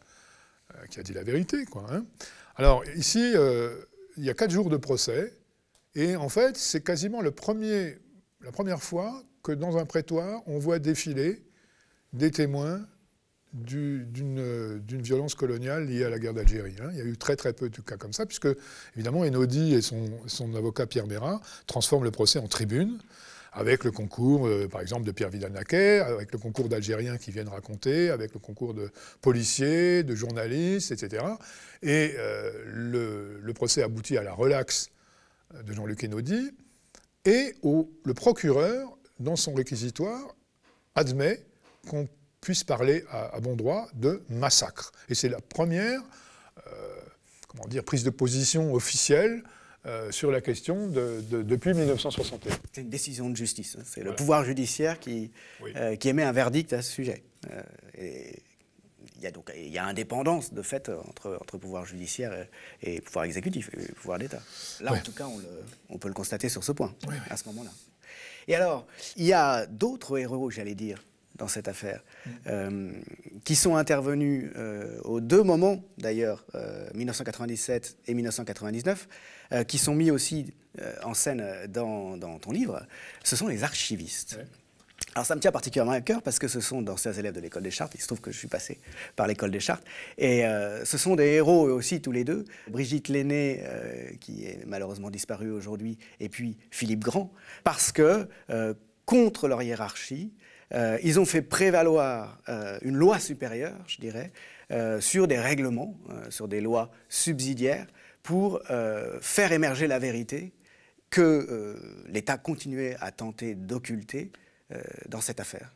euh, 0.75 0.87
qui 0.91 1.01
a 1.01 1.03
dit 1.03 1.13
la 1.13 1.23
vérité. 1.23 1.67
Quoi, 1.67 1.85
hein. 1.91 2.07
Alors 2.57 2.83
ici, 2.97 3.35
il 4.17 4.25
y 4.25 4.31
a 4.31 4.35
quatre 4.35 4.51
jours 4.51 4.71
de 4.71 4.77
procès, 4.77 5.35
et 5.95 6.17
en 6.17 6.29
fait, 6.29 6.57
c'est 6.57 6.83
quasiment 6.83 7.21
le 7.21 7.31
premier, 7.31 7.99
la 8.41 8.53
première 8.53 8.83
fois 8.83 9.23
que 9.43 9.53
dans 9.53 9.77
un 9.77 9.85
prétoire, 9.85 10.43
on 10.47 10.59
voit 10.59 10.79
défiler 10.79 11.43
des 12.13 12.31
témoins 12.31 12.87
d'une 13.53 15.03
violence 15.03 15.35
coloniale 15.35 15.87
liée 15.87 16.05
à 16.05 16.11
la 16.11 16.19
guerre 16.19 16.35
d'Algérie. 16.35 16.77
Hein. 16.81 16.89
Il 16.93 16.99
y 16.99 17.01
a 17.01 17.05
eu 17.05 17.17
très 17.17 17.37
très 17.37 17.53
peu 17.53 17.69
de 17.69 17.81
cas 17.81 17.97
comme 17.97 18.13
ça, 18.13 18.27
puisque 18.27 18.49
évidemment 18.97 19.21
Enodi 19.21 19.75
et 19.75 19.83
son, 19.83 20.55
avocat 20.55 20.87
Pierre 20.87 21.07
Mérat 21.07 21.41
transforment 21.67 22.05
le 22.05 22.11
procès 22.11 22.39
en 22.39 22.49
tribune, 22.49 22.99
avec 23.53 23.85
le 23.85 23.91
concours, 23.91 24.47
euh, 24.47 24.67
par 24.69 24.81
exemple, 24.81 25.05
de 25.05 25.13
Pierre 25.13 25.29
Vidal-Naquet, 25.29 26.01
avec 26.01 26.33
le 26.33 26.39
concours 26.39 26.71
d'Algériens 26.71 27.19
qui 27.19 27.31
viennent 27.31 27.51
raconter, 27.51 28.09
avec 28.09 28.33
le 28.33 28.41
concours 28.41 28.73
de 28.73 28.91
policiers, 29.21 30.03
de 30.03 30.15
journalistes, 30.15 30.91
etc. 30.91 31.23
Et 31.83 32.15
le, 32.67 33.41
le, 33.43 33.53
procès 33.53 33.83
aboutit 33.83 34.17
à 34.17 34.23
la 34.23 34.33
relaxe 34.33 34.89
de 35.67 35.75
Jean-Luc 35.75 36.03
Enaudi, 36.05 36.51
et 37.27 37.55
où 37.63 37.91
le 38.05 38.15
procureur, 38.15 38.97
dans 39.21 39.37
son 39.37 39.53
réquisitoire, 39.53 40.35
admet 40.95 41.45
qu'on 41.89 42.09
puisse 42.43 42.65
parler 42.65 43.05
à, 43.11 43.41
bon 43.41 43.57
droit 43.57 43.89
de 43.95 44.23
massacre. 44.29 44.93
Et 45.09 45.15
c'est 45.15 45.31
la 45.31 45.41
première 45.41 46.03
comment 47.53 47.69
dire, 47.69 47.85
prise 47.85 48.05
de 48.05 48.11
position 48.11 48.75
officielle 48.75 49.43
euh, 49.85 50.11
sur 50.11 50.31
la 50.31 50.41
question 50.41 50.87
depuis 50.89 51.75
1961. 51.75 52.53
C'est 52.73 52.81
une 52.83 52.91
décision 52.91 53.29
de 53.31 53.37
justice. 53.37 53.77
Hein. 53.79 53.85
C'est 53.85 54.03
le 54.03 54.15
pouvoir 54.15 54.45
judiciaire 54.45 54.99
qui, 54.99 55.31
euh, 55.77 55.97
qui 55.97 56.09
émet 56.09 56.23
un 56.23 56.33
verdict 56.33 56.73
à 56.73 56.83
ce 56.83 56.93
sujet. 56.93 57.25
Euh, 57.51 57.63
et 57.99 58.43
il 59.17 59.23
y 59.23 59.27
a 59.27 59.31
donc 59.31 59.53
il 59.57 59.69
y 59.69 59.79
a 59.79 59.85
indépendance 59.85 60.53
de 60.53 60.63
fait 60.63 60.89
entre, 60.89 61.39
entre 61.41 61.59
pouvoir 61.59 61.85
judiciaire 61.85 62.47
et, 62.83 63.01
pouvoir 63.01 63.25
exécutif 63.25 63.71
et 63.77 63.93
pouvoir 63.93 64.19
d'État. 64.19 64.41
Là, 64.81 64.93
en 64.93 65.01
tout 65.01 65.13
cas, 65.13 65.27
on, 65.27 65.39
le, 65.39 65.47
on, 65.91 65.99
peut 65.99 66.09
le 66.09 66.15
constater 66.15 66.49
sur 66.49 66.65
ce 66.65 66.73
point, 66.73 66.95
à 67.29 67.37
ce 67.37 67.47
moment-là. 67.49 67.71
Et 68.49 68.55
alors, 68.55 68.87
il 69.17 69.25
y 69.25 69.33
a 69.33 69.67
d'autres 69.67 70.19
héros, 70.19 70.51
j'allais 70.51 70.75
dire, 70.75 71.05
dans 71.43 71.49
cette 71.49 71.67
affaire, 71.67 72.03
mm. 72.47 72.93
qui 73.45 73.57
sont 73.57 73.75
intervenus 73.77 74.51
aux 75.03 75.21
deux 75.21 75.43
moments, 75.43 75.83
d'ailleurs, 75.99 76.47
1997 76.95 77.97
et 78.07 78.15
1999, 78.15 79.09
euh, 79.53 79.65
qui 79.65 79.77
sont 79.77 79.95
mis 79.95 80.11
aussi 80.11 80.55
euh, 80.81 80.95
en 81.05 81.13
scène 81.13 81.45
dans, 81.69 82.17
ton 82.39 82.53
livre, 82.53 82.87
ce 83.23 83.37
sont 83.37 83.49
les 83.49 83.65
archivistes. 83.65 84.39
Alors 85.15 85.27
ça 85.27 85.35
me 85.35 85.41
tient 85.41 85.53
particulièrement 85.53 85.93
à 85.93 86.01
cœur 86.01 86.23
parce 86.23 86.39
que 86.39 86.49
ce 86.49 86.61
sont 86.61 86.81
d'anciens 86.81 87.13
élèves 87.13 87.35
de 87.35 87.41
l'école 87.41 87.65
des 87.65 87.71
Chartes, 87.71 87.93
il 87.95 88.01
se 88.01 88.07
trouve 88.07 88.23
que 88.23 88.33
je 88.33 88.39
suis 88.39 88.49
passé 88.49 88.79
par 89.15 89.27
l'école 89.27 89.51
des 89.51 89.61
Chartes, 89.61 89.85
et 90.17 90.47
euh, 90.47 90.87
ce 90.87 90.97
sont 90.97 91.17
des 91.17 91.27
héros 91.33 91.69
eux 91.69 91.73
aussi 91.73 92.01
tous 92.01 92.13
les 92.13 92.25
deux, 92.25 92.45
Brigitte 92.69 93.09
Lenné, 93.09 93.63
qui 94.21 94.45
est 94.45 94.65
malheureusement 94.67 95.11
disparue 95.11 95.51
aujourd'hui, 95.51 95.99
et 96.19 96.31
puis 96.31 96.57
Philippe 96.71 97.05
Grand, 97.05 97.31
parce 97.63 97.93
que 97.93 98.27
contre 99.05 99.49
leur 99.49 99.63
hiérarchie, 99.63 100.33
ils 100.75 101.21
ont 101.21 101.25
fait 101.27 101.43
prévaloir 101.43 102.41
une 102.83 102.97
loi 102.97 103.19
supérieure, 103.19 103.77
je 103.87 103.99
dirais, 103.99 104.33
sur 105.01 105.29
des 105.29 105.39
règlements, 105.39 105.99
sur 106.31 106.49
des 106.49 106.61
lois 106.61 106.91
subsidiaires, 107.09 107.87
pour 108.23 108.61
euh, 108.71 109.19
faire 109.21 109.53
émerger 109.53 109.87
la 109.87 109.99
vérité 109.99 110.53
que 111.11 111.21
euh, 111.21 111.77
l'État 112.09 112.39
continuait 112.39 112.97
à 113.01 113.11
tenter 113.11 113.55
d'occulter 113.55 114.33
euh, 114.73 114.81
dans 115.09 115.21
cette 115.21 115.41
affaire. 115.41 115.73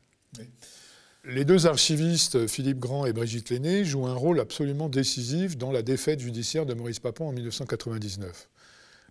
Les 1.24 1.44
deux 1.44 1.66
archivistes, 1.66 2.46
Philippe 2.46 2.78
Grand 2.78 3.04
et 3.04 3.12
Brigitte 3.12 3.50
Lenné, 3.50 3.84
jouent 3.84 4.06
un 4.06 4.14
rôle 4.14 4.38
absolument 4.38 4.88
décisif 4.88 5.58
dans 5.58 5.72
la 5.72 5.82
défaite 5.82 6.20
judiciaire 6.20 6.66
de 6.66 6.74
Maurice 6.74 7.00
Papon 7.00 7.28
en 7.28 7.32
1999. 7.32 8.48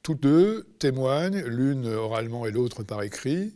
Tous 0.02 0.16
deux 0.16 0.66
témoignent, 0.80 1.44
l'une 1.44 1.88
oralement 1.88 2.46
et 2.46 2.52
l'autre 2.52 2.84
par 2.84 3.04
écrit, 3.04 3.54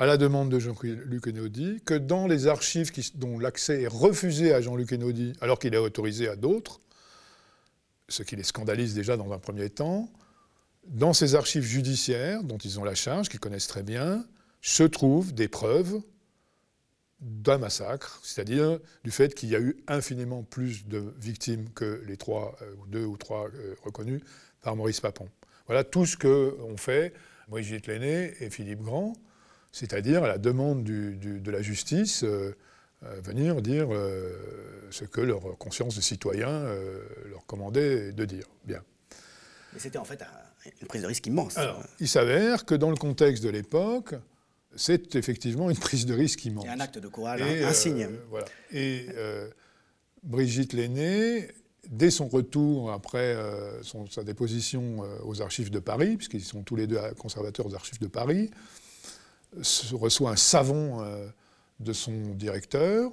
à 0.00 0.06
la 0.06 0.16
demande 0.16 0.48
de 0.48 0.58
Jean-Luc 0.58 1.28
Enaudi, 1.28 1.82
que 1.84 1.92
dans 1.92 2.26
les 2.26 2.46
archives 2.46 2.90
dont 3.16 3.38
l'accès 3.38 3.82
est 3.82 3.86
refusé 3.86 4.54
à 4.54 4.62
Jean-Luc 4.62 4.94
Enaudi, 4.94 5.34
alors 5.42 5.58
qu'il 5.58 5.74
est 5.74 5.78
autorisé 5.78 6.26
à 6.26 6.36
d'autres, 6.36 6.80
ce 8.08 8.22
qui 8.22 8.34
les 8.34 8.42
scandalise 8.42 8.94
déjà 8.94 9.18
dans 9.18 9.30
un 9.30 9.38
premier 9.38 9.68
temps, 9.68 10.10
dans 10.86 11.12
ces 11.12 11.34
archives 11.34 11.64
judiciaires 11.64 12.42
dont 12.42 12.56
ils 12.56 12.80
ont 12.80 12.84
la 12.84 12.94
charge, 12.94 13.28
qu'ils 13.28 13.40
connaissent 13.40 13.66
très 13.66 13.82
bien, 13.82 14.24
se 14.62 14.84
trouvent 14.84 15.34
des 15.34 15.48
preuves 15.48 16.00
d'un 17.20 17.58
massacre, 17.58 18.20
c'est-à-dire 18.22 18.78
du 19.04 19.10
fait 19.10 19.34
qu'il 19.34 19.50
y 19.50 19.54
a 19.54 19.60
eu 19.60 19.76
infiniment 19.86 20.42
plus 20.42 20.86
de 20.86 21.12
victimes 21.18 21.68
que 21.74 22.02
les 22.06 22.16
trois, 22.16 22.56
euh, 22.62 22.74
ou 22.80 22.86
deux 22.86 23.04
ou 23.04 23.18
trois 23.18 23.48
euh, 23.48 23.74
reconnus 23.84 24.22
par 24.62 24.76
Maurice 24.76 25.00
Papon. 25.00 25.28
Voilà 25.66 25.84
tout 25.84 26.06
ce 26.06 26.16
qu'ont 26.16 26.78
fait 26.78 27.12
Brigitte 27.48 27.86
Lenné 27.86 28.32
et 28.40 28.48
Philippe 28.48 28.80
Grand, 28.80 29.12
c'est-à-dire 29.72 30.24
à 30.24 30.28
la 30.28 30.38
demande 30.38 30.84
de 30.84 31.50
la 31.50 31.62
justice. 31.62 32.24
Euh, 32.24 32.54
euh, 33.02 33.18
venir 33.22 33.62
dire 33.62 33.88
euh, 33.92 34.36
ce 34.90 35.04
que 35.04 35.22
leur 35.22 35.56
conscience 35.56 35.96
de 35.96 36.02
citoyen 36.02 36.48
euh, 36.48 37.02
leur 37.30 37.46
commandait 37.46 38.12
de 38.12 38.24
dire. 38.26 38.44
Bien. 38.66 38.82
Mais 39.72 39.78
c'était 39.80 39.96
en 39.96 40.04
fait 40.04 40.22
une 40.82 40.86
prise 40.86 41.00
de 41.00 41.06
risque 41.06 41.26
immense. 41.26 41.56
il 41.98 42.08
s'avère 42.08 42.66
que 42.66 42.74
dans 42.74 42.90
le 42.90 42.96
contexte 42.96 43.42
de 43.42 43.48
l'époque, 43.48 44.14
c'est 44.76 45.14
effectivement 45.16 45.70
une 45.70 45.78
prise 45.78 46.04
de 46.04 46.12
risque 46.12 46.44
immense. 46.44 46.66
Et 46.66 46.68
un 46.68 46.80
acte 46.80 46.98
de 46.98 47.08
courage 47.08 47.40
Et, 47.40 47.64
insigne. 47.64 48.08
voilà. 48.28 48.46
Et 48.70 49.06
Brigitte 50.22 50.74
Lenné, 50.74 51.48
dès 51.88 52.10
son 52.10 52.28
retour 52.28 52.92
après 52.92 53.34
sa 54.10 54.24
déposition 54.24 54.98
aux 55.24 55.40
archives 55.40 55.70
de 55.70 55.78
Paris, 55.78 56.16
puisqu'ils 56.16 56.44
sont 56.44 56.62
tous 56.62 56.76
les 56.76 56.86
deux 56.86 57.00
conservateurs 57.18 57.66
aux 57.66 57.74
archives 57.74 58.00
de 58.00 58.08
Paris, 58.08 58.50
reçoit 59.92 60.30
un 60.30 60.36
savon 60.36 61.04
de 61.80 61.92
son 61.92 62.34
directeur, 62.34 63.10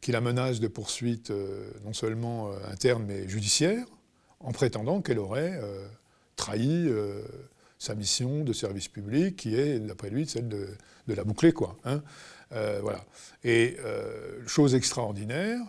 qui 0.00 0.12
la 0.12 0.20
menace 0.20 0.60
de 0.60 0.68
poursuites 0.68 1.30
euh, 1.30 1.70
non 1.84 1.92
seulement 1.92 2.48
euh, 2.48 2.56
internes 2.70 3.04
mais 3.06 3.28
judiciaires, 3.28 3.86
en 4.40 4.52
prétendant 4.52 5.02
qu'elle 5.02 5.18
aurait 5.18 5.58
euh, 5.62 5.86
trahi 6.36 6.88
sa 7.78 7.94
mission 7.94 8.44
de 8.44 8.52
service 8.54 8.88
public, 8.88 9.36
qui 9.36 9.54
est, 9.54 9.78
d'après 9.78 10.08
lui, 10.08 10.26
celle 10.26 10.48
de, 10.48 10.68
la 11.06 11.24
boucler. 11.24 11.52
Quoi, 11.52 11.76
hein. 11.84 12.02
voilà. 12.50 13.04
Et 13.44 13.76
chose 14.46 14.74
extraordinaire, 14.74 15.60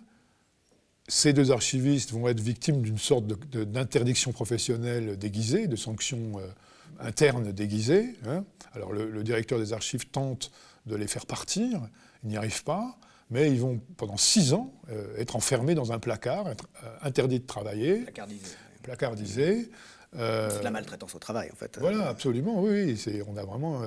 ces 1.10 1.34
deux 1.34 1.52
archivistes 1.52 2.12
vont 2.12 2.30
être 2.30 2.40
victimes 2.40 2.82
d'une 2.82 2.98
sorte 2.98 3.26
d'interdiction 3.28 4.32
professionnelle 4.32 5.18
déguisée, 5.18 5.68
de 5.68 5.76
sanctions 5.76 6.40
internes 7.02 7.52
déguisées. 7.52 8.16
Hein. 8.28 8.44
Alors 8.74 8.94
le, 8.94 9.24
directeur 9.24 9.60
des 9.60 9.74
archives 9.74 10.08
tente 10.10 10.52
de 10.86 10.96
les 10.96 11.08
faire 11.08 11.26
partir, 11.26 11.82
ils 12.24 12.30
n'y 12.30 12.38
arrivent 12.38 12.64
pas, 12.64 12.98
mais 13.30 13.52
ils 13.52 13.60
vont 13.60 13.80
pendant 13.98 14.18
six 14.18 14.54
ans 14.54 14.74
euh, 14.90 15.18
être 15.18 15.36
enfermés 15.36 15.76
dans 15.76 15.92
un 15.92 16.00
placard, 16.00 16.50
être 16.50 16.68
euh, 16.84 16.98
interdits 17.02 17.40
de 17.40 17.46
travailler. 17.46 18.02
Placardisé. 18.02 18.56
Placardisé. 18.84 19.72
Euh, 20.16 20.50
c'est 20.50 20.60
de 20.60 20.64
la 20.64 20.72
maltraitance 20.72 21.16
au 21.16 21.20
travail, 21.20 21.50
en 21.52 21.56
fait. 21.56 21.78
Voilà, 21.80 22.10
absolument, 22.10 22.62
oui. 22.62 23.00
oui 23.08 23.22
on 23.28 23.38
a 23.38 23.44
vraiment 23.44 23.82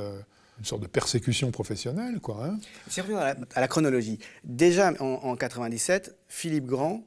une 0.58 0.64
sorte 0.64 0.80
de 0.82 0.86
persécution 0.86 1.50
professionnelle, 1.50 2.20
quoi. 2.20 2.46
Hein. 2.46 2.58
Si 2.88 3.00
on 3.00 3.04
revient 3.04 3.36
à 3.54 3.60
la, 3.60 3.68
chronologie, 3.68 4.18
déjà 4.44 4.92
en, 5.00 5.04
en 5.04 5.36
97, 5.36 6.16
Philippe 6.28 6.66
Grand 6.66 7.04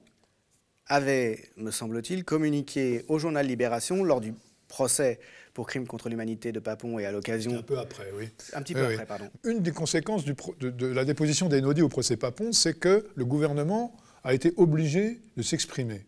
avait, 0.86 1.50
me 1.58 1.72
semble-t-il, 1.72 2.24
communiqué 2.24 3.04
au 3.08 3.20
journal 3.20 3.46
Libération 3.48 4.04
lors 4.04 4.22
du 4.22 4.34
procès 4.68 5.20
pour 5.58 5.66
crimes 5.66 5.88
contre 5.88 6.08
l'humanité 6.08 6.52
de 6.52 6.60
Papon 6.60 7.00
et 7.00 7.08
à 7.08 7.12
l'occasion. 7.12 7.58
Un 7.58 7.64
peu 7.64 7.80
après, 7.80 8.12
oui. 8.14 8.30
Un 8.54 8.62
petit 8.62 8.76
peu 8.76 8.86
après, 8.86 9.08
pardon. 9.08 9.28
Une 9.44 9.64
des 9.64 9.72
conséquences 9.72 10.24
de, 10.24 10.86
la 10.86 11.04
déposition 11.04 11.50
d'Enodi 11.50 11.82
au 11.82 11.90
procès 11.90 12.16
Papon, 12.16 12.52
c'est 12.52 12.76
que 12.76 13.08
le 13.16 13.26
gouvernement 13.26 13.98
a 14.24 14.36
été 14.36 14.54
obligé 14.58 15.20
de 15.36 15.42
s'exprimer 15.42 16.06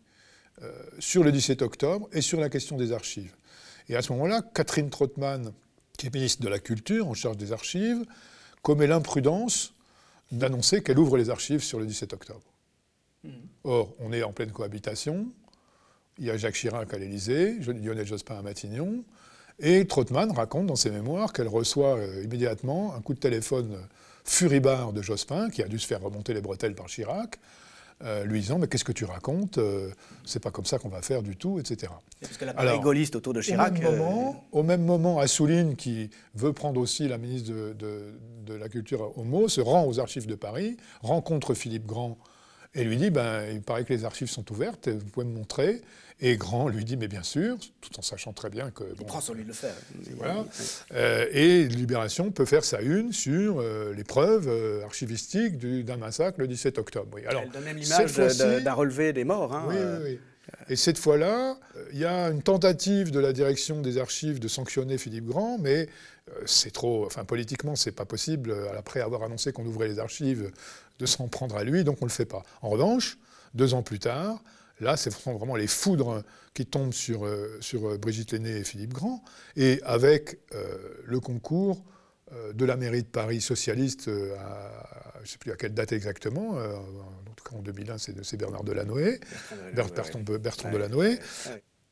euh, 0.62 0.72
sur 1.00 1.24
le 1.24 1.32
17 1.32 1.64
octobre 1.64 2.08
et 2.14 2.22
sur 2.22 2.40
la 2.40 2.48
question 2.48 2.78
des 2.78 2.92
archives. 2.92 3.34
Et 3.88 3.96
à 3.96 4.04
ce 4.04 4.14
moment-là, 4.14 4.44
Catherine 4.54 4.92
Trottmann, 4.92 5.52
qui 5.98 6.06
est 6.06 6.14
ministre 6.14 6.44
de 6.44 6.48
la 6.48 6.60
Culture 6.60 7.08
en 7.08 7.16
charge 7.16 7.38
des 7.38 7.52
archives, 7.52 8.06
commet 8.62 8.86
l'imprudence 8.86 9.74
d'annoncer 10.32 10.84
qu'elle 10.84 11.00
ouvre 11.00 11.18
les 11.18 11.32
archives 11.32 11.64
sur 11.64 11.80
le 11.80 11.88
17 11.88 12.14
octobre. 12.14 12.54
Hmm. 13.24 13.32
Or, 13.64 13.96
on 13.98 14.14
est 14.14 14.22
en 14.22 14.32
pleine 14.32 14.52
cohabitation. 14.52 15.26
Il 16.20 16.26
y 16.26 16.30
a 16.30 16.38
Jacques 16.38 16.54
Chirac 16.54 16.94
à 16.94 17.00
l'Élysée, 17.00 17.54
Lionel 17.62 18.06
Jospin 18.06 18.38
à 18.38 18.44
Matignon. 18.44 19.04
Et 19.60 19.86
Trottmann 19.86 20.32
raconte 20.32 20.68
dans 20.68 20.76
ses 20.76 20.90
mémoires 20.90 21.34
qu'elle 21.34 21.48
reçoit 21.48 21.98
euh, 21.98 22.24
immédiatement 22.24 22.96
un 22.96 23.02
coup 23.02 23.14
de 23.14 23.20
téléphone 23.20 23.78
furibard 24.24 24.94
de 24.94 25.02
Jospin, 25.02 25.50
qui 25.50 25.62
a 25.62 25.68
dû 25.68 25.80
se 25.80 25.88
faire 25.88 26.02
remonter 26.02 26.34
les 26.34 26.42
bretelles 26.42 26.76
par 26.76 26.86
Chirac, 26.86 27.38
euh, 28.02 28.24
lui 28.24 28.40
disant 28.40 28.58
Mais 28.58 28.68
qu'est-ce 28.68 28.86
que 28.86 28.94
tu 28.94 29.04
racontes 29.04 29.58
euh, 29.58 29.90
C'est 30.24 30.42
pas 30.42 30.52
comme 30.52 30.66
ça 30.66 30.80
qu'on 30.80 30.88
va 30.88 31.02
faire 31.02 31.24
du 31.24 31.36
tout, 31.36 31.60
etc. 31.60 31.92
Parce 32.22 32.38
que 32.38 32.46
la 32.46 32.78
gaulliste 32.78 33.18
autour 33.18 33.34
de 33.34 33.42
Chirac. 33.42 33.74
Au 33.74 33.82
même, 33.82 33.98
moment, 33.98 34.48
au 34.54 34.64
même 34.64 34.86
moment, 34.86 35.20
Assouline, 35.20 35.76
qui 35.76 36.10
veut 36.36 36.54
prendre 36.54 36.80
aussi 36.80 37.10
la 37.10 37.18
ministre 37.18 37.52
de, 37.52 38.14
de 38.46 38.54
la 38.54 38.70
Culture 38.70 39.18
au 39.18 39.24
mot, 39.24 39.50
se 39.50 39.60
rend 39.60 39.86
aux 39.86 40.00
archives 40.00 40.28
de 40.28 40.36
Paris, 40.36 40.78
rencontre 41.02 41.54
Philippe 41.54 41.86
Grand 41.86 42.18
et 42.74 42.84
lui 42.84 42.98
dit 42.98 43.10
ben, 43.10 43.46
Il 43.52 43.62
paraît 43.62 43.84
que 43.84 43.94
les 43.94 44.06
archives 44.06 44.30
sont 44.30 44.50
ouvertes, 44.52 44.88
vous 44.88 45.06
pouvez 45.06 45.26
me 45.26 45.34
montrer. 45.34 45.82
Et 46.22 46.36
Grand 46.36 46.68
lui 46.68 46.84
dit, 46.84 46.98
mais 46.98 47.08
bien 47.08 47.24
sûr, 47.24 47.58
tout 47.80 47.98
en 47.98 48.02
sachant 48.02 48.34
très 48.34 48.50
bien 48.50 48.72
que... 48.72 48.84
Il 49.00 49.06
prend 49.06 49.22
sur 49.22 49.34
lui 49.34 49.44
de 49.44 49.48
le 49.48 49.54
faire. 49.54 49.76
Voilà. 50.18 50.46
Euh, 50.94 51.26
et 51.32 51.64
Libération 51.66 52.30
peut 52.32 52.46
faire 52.46 52.66
sa 52.66 52.82
une 52.82 53.14
sur 53.14 53.60
euh, 53.60 53.94
les 53.94 54.04
preuves 54.04 54.50
euh, 54.50 54.84
archivistiques 54.84 55.58
d'un 55.58 55.96
massacre 55.96 56.40
le 56.40 56.48
17 56.48 56.78
octobre. 56.78 57.08
Oui. 57.14 57.22
Alors, 57.26 57.44
Elle 57.44 57.52
donne 57.52 57.64
même 57.64 57.78
l'image 57.78 58.14
d'un 58.64 58.74
relevé 58.74 59.14
des 59.14 59.24
morts. 59.24 59.56
Hein, 59.56 59.64
oui, 59.70 59.76
oui, 60.04 60.20
Et 60.68 60.76
cette 60.76 60.98
fois-là, 60.98 61.58
il 61.94 62.00
y 62.00 62.06
a 62.06 62.26
une 62.26 62.44
tentative 62.44 63.12
de 63.12 63.20
la 63.22 63.32
direction 63.32 63.82
des 63.82 63.98
archives 63.98 64.40
de 64.40 64.50
sanctionner 64.50 64.98
Philippe 64.98 65.28
Grand, 65.28 65.58
mais 65.58 65.88
c'est 66.46 66.72
trop, 66.72 67.06
enfin 67.06 67.26
politiquement, 67.26 67.76
c'est 67.76 67.92
pas 67.92 68.06
possible, 68.06 68.56
après 68.78 69.02
avoir 69.02 69.24
annoncé 69.24 69.52
qu'on 69.52 69.66
ouvrait 69.66 69.88
les 69.88 70.00
archives, 70.00 70.52
de 71.00 71.06
s'en 71.06 71.28
prendre 71.28 71.56
à 71.56 71.64
lui, 71.64 71.84
donc 71.84 71.98
on 72.02 72.06
ne 72.06 72.10
le 72.10 72.14
fait 72.14 72.26
pas. 72.26 72.44
En 72.62 72.70
revanche, 72.70 73.18
deux 73.54 73.74
ans 73.74 73.84
plus 73.84 74.00
tard, 74.00 74.44
là, 74.80 74.98
c'est 74.98 75.14
vraiment 75.14 75.56
les 75.56 75.68
foudres 75.68 76.24
qui 76.54 76.66
tombent 76.66 76.94
sur, 76.94 77.28
sur 77.62 77.98
Brigitte 77.98 78.34
Lenné 78.34 78.58
et 78.58 78.64
Philippe 78.64 78.94
Grand, 78.94 79.24
et 79.56 79.82
avec 79.84 80.40
le 81.06 81.20
concours 81.20 81.84
de 82.54 82.66
la 82.66 82.76
mairie 82.76 83.04
de 83.04 83.08
Paris 83.08 83.42
socialiste, 83.42 84.08
à, 84.08 85.14
je 85.18 85.22
ne 85.22 85.28
sais 85.28 85.38
plus 85.38 85.52
à 85.52 85.56
quelle 85.56 85.74
date 85.74 85.94
exactement, 85.94 86.52
en 86.52 87.34
tout 87.36 87.44
cas 87.50 87.56
en 87.56 87.62
2001, 87.62 87.98
c'est 87.98 88.38
Bernard 88.38 88.64
Delanoë, 88.64 89.20
Bertrand, 89.74 90.20
Bertrand, 90.20 90.72
Delanoë. 90.72 91.18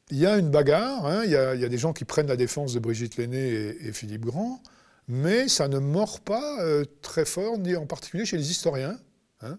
Il 0.10 0.18
y 0.18 0.26
a 0.26 0.38
une 0.38 0.50
bagarre, 0.50 1.06
hein, 1.06 1.24
il, 1.26 1.32
y 1.32 1.36
a, 1.36 1.56
des 1.56 1.78
gens 1.78 1.92
qui 1.92 2.06
prennent 2.06 2.28
la 2.28 2.38
défense 2.38 2.74
de 2.74 2.80
Brigitte 2.80 3.18
Lenné 3.18 3.76
et, 3.82 3.92
Philippe 3.92 4.26
Grand, 4.26 4.62
mais 5.10 5.50
ça 5.50 5.68
ne 5.68 5.80
mord 5.80 6.22
pas 6.22 6.62
euh, 6.62 6.86
très 7.02 7.26
fort, 7.26 7.58
ni 7.58 7.76
en 7.76 7.86
particulier 7.86 8.26
chez 8.26 8.38
les 8.38 8.50
historiens, 8.50 8.98
hein, 9.42 9.58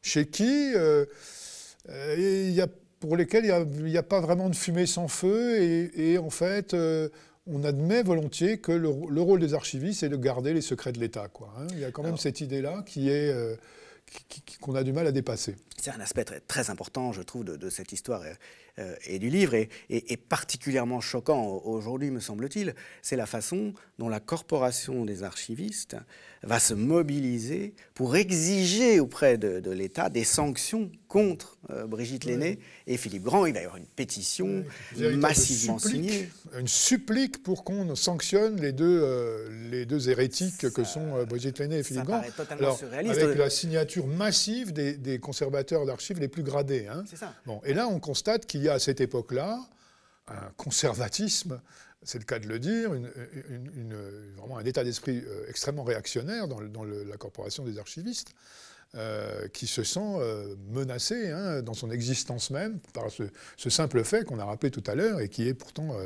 chez 0.00 0.26
qui, 0.26 0.72
euh, 0.74 1.04
euh, 1.90 2.46
il 2.48 2.52
y 2.52 2.62
a, 2.62 2.66
pour 2.98 3.14
lesquels 3.14 3.44
il 3.44 3.84
n'y 3.84 3.98
a, 3.98 4.02
pas 4.02 4.20
vraiment 4.20 4.48
de 4.48 4.56
fumée 4.56 4.86
sans 4.86 5.06
feu, 5.06 5.60
et, 5.60 6.16
en 6.16 6.30
fait, 6.30 6.74
on 7.46 7.62
admet 7.64 8.02
volontiers 8.02 8.56
que 8.58 8.72
le, 8.72 8.88
rôle 8.88 9.40
des 9.40 9.52
archivistes, 9.52 10.00
c'est 10.00 10.08
de 10.08 10.16
garder 10.16 10.54
les 10.54 10.62
secrets 10.62 10.92
de 10.92 11.00
l'État. 11.00 11.28
Hein. 11.58 11.66
Il 11.72 11.78
y 11.78 11.84
a 11.84 11.90
quand 11.90 12.02
même 12.02 12.16
cette 12.16 12.40
idée-là 12.40 12.82
qui 12.86 13.10
est 13.10 13.34
qu'on 14.60 14.74
a 14.74 14.82
du 14.82 14.92
mal 14.92 15.06
à 15.06 15.12
dépasser. 15.12 15.56
C'est 15.76 15.90
un 15.90 16.00
aspect 16.00 16.24
très, 16.24 16.40
très, 16.40 16.70
important, 16.70 17.12
je 17.12 17.22
trouve, 17.22 17.44
de, 17.44 17.70
cette 17.70 17.92
histoire 17.92 18.22
euh, 18.80 18.94
et 19.06 19.18
du 19.18 19.28
livre, 19.28 19.54
et, 19.54 19.68
particulièrement 20.16 21.00
choquant 21.00 21.44
aujourd'hui, 21.64 22.10
me 22.10 22.20
semble-t-il, 22.20 22.74
c'est 23.02 23.16
la 23.16 23.26
façon 23.26 23.74
dont 23.98 24.08
la 24.08 24.20
corporation 24.20 25.04
des 25.04 25.22
archivistes 25.22 25.96
va 26.42 26.58
se 26.58 26.72
mobiliser 26.72 27.74
pour 27.94 28.16
exiger 28.16 28.98
auprès 28.98 29.36
de, 29.36 29.70
l'État 29.70 30.08
des 30.08 30.24
sanctions 30.24 30.90
contre 31.06 31.58
euh, 31.70 31.86
Brigitte 31.86 32.24
Lenné 32.24 32.58
et 32.86 32.96
Philippe 32.96 33.24
Grand. 33.24 33.44
Il 33.44 33.52
va 33.52 33.60
y 33.60 33.64
avoir 33.64 33.76
une 33.76 33.86
pétition 33.86 34.64
massivement 34.96 35.78
signée. 35.78 36.30
Une 36.58 36.68
supplique 36.68 37.42
pour 37.42 37.64
qu'on 37.64 37.94
sanctionne 37.94 38.60
les 38.60 38.72
deux, 38.72 39.00
euh, 39.02 39.48
les 39.70 39.84
deux 39.84 40.08
hérétiques 40.08 40.70
que 40.70 40.84
sont 40.84 41.24
Brigitte 41.24 41.58
Lenné 41.58 41.78
et 41.78 41.82
Philippe 41.82 42.04
Grand. 42.04 42.22
Alors, 42.50 42.80
avec 42.92 43.36
la 43.36 43.50
signature 43.50 44.06
massive 44.06 44.72
des, 44.72 45.18
conservateurs 45.18 45.84
d'archives 45.84 46.20
les 46.20 46.28
plus 46.28 46.42
gradés. 46.42 46.86
Hein. 46.86 47.04
Ça. 47.14 47.34
Bon, 47.44 47.60
et 47.64 47.74
là, 47.74 47.88
on 47.88 47.98
constate 48.00 48.46
qu'il 48.46 48.62
y 48.62 48.68
a 48.68 48.69
à 48.74 48.78
cette 48.78 49.00
époque-là 49.00 49.60
un 50.30 50.50
conservatisme, 50.56 51.60
c'est 52.02 52.18
le 52.18 52.24
cas 52.24 52.38
de 52.38 52.46
le 52.46 52.58
dire, 52.58 52.94
une, 52.94 53.10
vraiment 54.36 54.58
un 54.58 54.64
état 54.64 54.84
d'esprit 54.84 55.22
euh, 55.26 55.44
extrêmement 55.48 55.84
réactionnaire 55.84 56.48
dans, 56.48 56.84
la 56.84 57.16
corporation 57.16 57.64
des 57.64 57.78
archivistes, 57.78 58.32
euh, 58.96 59.46
qui 59.48 59.66
se 59.66 59.84
sent 59.84 60.00
euh, 60.00 60.56
menacé 60.68 61.30
hein, 61.30 61.62
dans 61.62 61.74
son 61.74 61.90
existence 61.90 62.50
même 62.50 62.80
par 62.92 63.06
ce, 63.10 63.70
simple 63.70 64.02
fait 64.02 64.24
qu'on 64.24 64.38
a 64.38 64.44
rappelé 64.44 64.70
tout 64.70 64.82
à 64.86 64.94
l'heure 64.94 65.20
et 65.20 65.28
qui 65.28 65.46
est 65.46 65.54
pourtant 65.54 65.96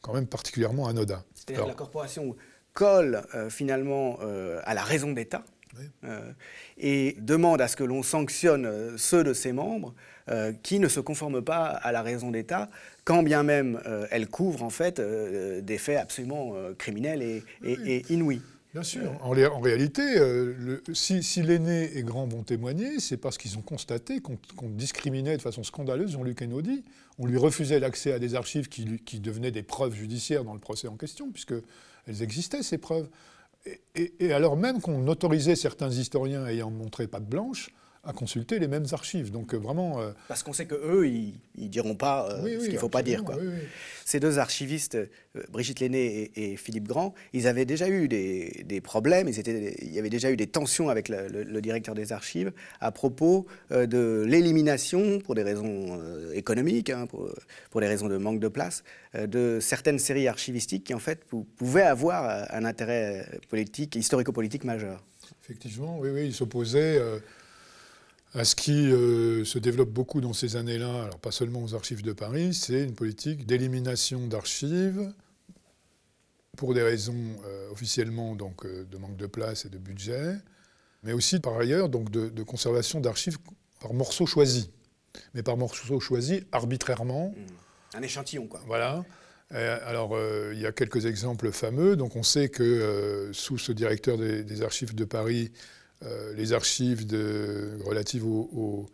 quand 0.00 0.14
même 0.14 0.26
particulièrement 0.26 0.86
anodin. 0.88 1.22
C'est-à-dire 1.34 1.64
que 1.64 1.68
la 1.68 1.74
corporation 1.74 2.34
colle 2.72 3.22
finalement 3.50 4.18
à 4.64 4.74
la 4.74 4.82
raison 4.82 5.12
d'État. 5.12 5.44
Et 6.78 7.16
demande 7.20 7.60
à 7.60 7.68
ce 7.68 7.76
que 7.76 7.84
l'on 7.84 8.02
sanctionne 8.02 8.96
ceux 8.96 9.24
de 9.24 9.32
ses 9.32 9.52
membres 9.52 9.94
euh, 10.30 10.54
qui 10.62 10.78
ne 10.78 10.88
se 10.88 11.00
conforme 11.00 11.42
pas 11.42 11.66
à 11.66 11.92
la 11.92 12.00
raison 12.00 12.30
d'État, 12.30 12.70
quand 13.04 13.22
bien 13.22 13.42
même 13.42 13.78
euh, 13.84 14.06
elle 14.10 14.26
couvre 14.26 14.62
en 14.62 14.70
fait 14.70 14.98
euh, 14.98 15.60
des 15.60 15.76
faits 15.76 15.98
absolument 15.98 16.54
criminels 16.78 17.42
et, 17.62 18.04
inouïs. 18.08 18.40
Bien 18.72 18.82
sûr. 18.82 19.12
En, 19.22 19.60
réalité, 19.60 20.02
si, 20.94 21.42
l'aîné 21.42 21.96
et 21.96 22.02
grand 22.02 22.26
vont 22.26 22.42
témoigner, 22.42 23.00
c'est 23.00 23.18
parce 23.18 23.36
qu'ils 23.36 23.58
ont 23.58 23.62
constaté 23.62 24.20
qu'on 24.20 24.68
discriminait 24.70 25.36
de 25.36 25.42
façon 25.42 25.62
scandaleuse 25.62 26.12
Jean-Luc 26.12 26.40
Enaudi. 26.40 26.82
On 27.18 27.26
lui 27.26 27.36
refusait 27.36 27.78
l'accès 27.78 28.12
à 28.12 28.18
des 28.18 28.34
archives 28.34 28.68
qui, 28.68 28.98
qui, 29.04 29.20
devenaient 29.20 29.52
des 29.52 29.62
preuves 29.62 29.94
judiciaires 29.94 30.42
dans 30.42 30.54
le 30.54 30.58
procès 30.58 30.88
en 30.88 30.96
question, 30.96 31.30
puisqu'elles 31.30 32.22
existaient, 32.22 32.62
ces 32.62 32.78
preuves. 32.78 33.08
Et, 33.94 34.32
alors 34.32 34.56
même 34.56 34.80
qu'on 34.80 35.06
autorisait 35.08 35.56
certains 35.56 35.90
historiens 35.90 36.46
ayant 36.46 36.70
montré 36.70 37.06
patte 37.06 37.28
blanche 37.28 37.70
à 38.06 38.12
consulter 38.12 38.58
les 38.58 38.68
mêmes 38.68 38.86
archives. 38.92 39.30
Donc 39.30 39.54
euh, 39.54 39.58
vraiment. 39.58 40.00
Euh, 40.00 40.10
Parce 40.28 40.42
qu'on 40.42 40.52
sait 40.52 40.66
que 40.66 40.74
eux, 40.74 41.08
ils, 41.08 41.34
ne 41.56 41.68
diront 41.68 41.94
pas 41.94 42.28
euh, 42.30 42.60
ce 42.60 42.64
qu'il 42.64 42.74
ne 42.74 42.78
faut 42.78 42.88
pas 42.88 43.02
dire. 43.02 43.24
Quoi. 43.24 43.36
Ces 44.04 44.20
deux 44.20 44.38
archivistes, 44.38 44.98
Brigitte 45.50 45.80
Lenné 45.80 46.30
et, 46.36 46.56
Philippe 46.56 46.86
Grand, 46.86 47.14
ils 47.32 47.46
avaient 47.46 47.64
déjà 47.64 47.88
eu 47.88 48.06
des, 48.08 48.80
problèmes. 48.82 49.28
Ils 49.28 49.38
étaient, 49.38 49.76
il 49.80 49.92
y 49.92 49.98
avait 49.98 50.10
déjà 50.10 50.30
eu 50.30 50.36
des 50.36 50.46
tensions 50.46 50.90
avec 50.90 51.08
le, 51.08 51.60
directeur 51.60 51.94
des 51.94 52.12
archives 52.12 52.52
à 52.80 52.92
propos 52.92 53.46
de 53.70 54.24
l'élimination, 54.26 55.20
pour 55.20 55.34
des 55.34 55.42
raisons 55.42 55.98
économiques, 56.34 56.90
hein, 56.90 57.06
pour, 57.06 57.30
pour, 57.70 57.80
des 57.80 57.86
raisons 57.86 58.08
de 58.08 58.18
manque 58.18 58.40
de 58.40 58.48
place, 58.48 58.84
de 59.14 59.58
certaines 59.60 59.98
séries 59.98 60.28
archivistiques 60.28 60.84
qui 60.84 60.94
en 60.94 60.98
fait 60.98 61.24
pouvaient 61.56 61.82
avoir 61.82 62.46
un 62.52 62.64
intérêt 62.66 63.26
politique, 63.48 63.96
historico-politique 63.96 64.64
majeur. 64.64 65.02
Effectivement, 65.42 65.98
oui, 65.98 66.10
oui, 66.12 66.26
ils 66.26 66.34
s'opposaient 66.34 67.00
à 68.34 68.44
ce 68.44 68.56
qui 68.56 68.90
euh, 68.90 69.44
se 69.44 69.58
développe 69.58 69.90
beaucoup 69.90 70.20
dans 70.20 70.32
ces 70.32 70.56
années-là, 70.56 71.04
alors 71.04 71.18
pas 71.18 71.30
seulement 71.30 71.62
aux 71.62 71.74
archives 71.74 72.02
de 72.02 72.12
Paris, 72.12 72.52
c'est 72.52 72.82
une 72.82 72.94
politique 72.94 73.46
d'élimination 73.46 74.26
d'archives 74.26 75.12
pour 76.56 76.74
des 76.74 76.82
raisons 76.82 77.14
euh, 77.46 77.70
officiellement 77.70 78.34
donc, 78.34 78.66
euh, 78.66 78.84
de 78.90 78.96
manque 78.96 79.16
de 79.16 79.26
place 79.26 79.66
et 79.66 79.68
de 79.68 79.78
budget, 79.78 80.34
mais 81.04 81.12
aussi 81.12 81.38
par 81.38 81.56
ailleurs 81.56 81.88
donc, 81.88 82.10
de, 82.10 82.42
conservation 82.42 83.00
d'archives 83.00 83.38
par 83.80 83.94
morceaux 83.94 84.26
choisis, 84.26 84.68
mais 85.34 85.44
par 85.44 85.56
morceaux 85.56 86.00
choisis 86.00 86.42
arbitrairement. 86.50 87.28
Mmh. 87.28 87.98
Un 87.98 88.02
échantillon, 88.02 88.48
quoi. 88.48 88.60
Voilà. 88.66 89.04
alors, 89.50 90.18
il 90.52 90.58
y 90.58 90.66
a 90.66 90.72
quelques 90.72 91.06
exemples 91.06 91.52
fameux. 91.52 91.94
Donc, 91.94 92.16
on 92.16 92.24
sait 92.24 92.48
que 92.48 93.30
sous 93.32 93.56
ce 93.56 93.70
directeur 93.70 94.18
des 94.18 94.62
archives 94.62 94.96
de 94.96 95.04
Paris, 95.04 95.52
euh, 96.06 96.34
les 96.34 96.52
archives 96.52 97.06
relatives 97.84 98.26
aux, 98.26 98.86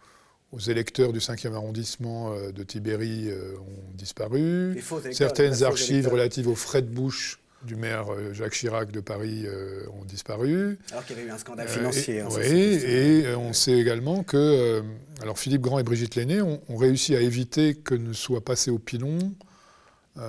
électeurs 0.68 1.12
du 1.12 1.18
5e 1.18 1.54
arrondissement 1.54 2.32
euh, 2.32 2.52
de 2.52 2.62
Tibéri 2.62 3.28
euh, 3.28 3.54
ont 3.58 3.94
disparu. 3.94 4.82
Certaines 5.12 5.62
archives 5.62 6.08
relatives 6.08 6.48
aux 6.48 6.54
frais 6.54 6.82
de 6.82 6.88
bouche 6.88 7.40
du 7.64 7.76
maire 7.76 8.06
Jacques 8.32 8.54
Chirac 8.54 8.90
de 8.90 9.00
Paris 9.00 9.44
ont 9.92 10.06
disparu. 10.06 10.78
Alors 10.92 11.04
qu'il 11.04 11.16
y 11.16 11.20
avait 11.20 11.28
eu 11.28 11.30
un 11.30 11.36
scandale 11.36 11.68
financier. 11.68 12.20
Hein, 12.20 12.28
oui, 12.30 12.46
et 12.46 13.34
on 13.34 13.52
sait 13.52 13.78
également 13.78 14.22
que 14.22 14.82
alors 15.20 15.38
Philippe 15.38 15.60
Grand 15.60 15.78
et 15.78 15.82
Brigitte 15.82 16.14
Lenné 16.14 16.40
ont, 16.40 16.62
réussi 16.70 17.14
à 17.14 17.20
éviter 17.20 17.74
que 17.74 17.94
ne 17.94 18.14
soient 18.14 18.42
passées 18.42 18.70
au 18.70 18.78
pilon 18.78 19.18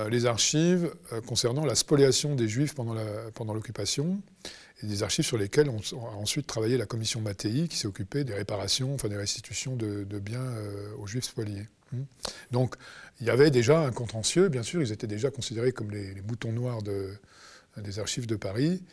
les 0.09 0.25
archives 0.25 0.93
concernant 1.25 1.65
la 1.65 1.75
spoliation 1.75 2.35
des 2.35 2.49
Juifs 2.49 2.75
pendant 2.75 3.53
l'occupation 3.53 4.21
et 4.83 4.87
des 4.87 5.03
archives 5.03 5.25
sur 5.25 5.37
lesquelles 5.37 5.69
on, 5.69 5.79
a 5.79 6.15
ensuite 6.15 6.47
travaillé 6.47 6.77
la 6.77 6.85
commission 6.85 7.21
Mattei 7.21 7.67
qui 7.67 7.77
s'est 7.77 7.87
occupée 7.87 8.23
des 8.23 8.33
réparations, 8.33 8.93
enfin 8.93 9.09
des 9.09 9.17
restitutions 9.17 9.75
de, 9.75 10.19
biens 10.19 10.39
euh, 10.41 10.93
aux 10.97 11.07
juifs 11.07 11.25
spoliés. 11.25 11.67
Hmm. 11.91 12.03
Donc 12.51 12.75
il 13.19 13.27
y 13.27 13.29
avait 13.29 13.51
déjà 13.51 13.79
un 13.79 13.91
contentieux, 13.91 14.49
bien 14.49 14.63
sûr, 14.63 14.81
ils 14.81 14.91
étaient 14.91 15.07
déjà 15.07 15.29
considérés 15.29 15.71
comme 15.71 15.91
les, 15.91 16.15
moutons 16.27 16.51
noirs 16.51 16.81
de, 16.81 17.11
des 17.77 17.99
archives 17.99 18.27
de 18.27 18.35
Paris. 18.35 18.83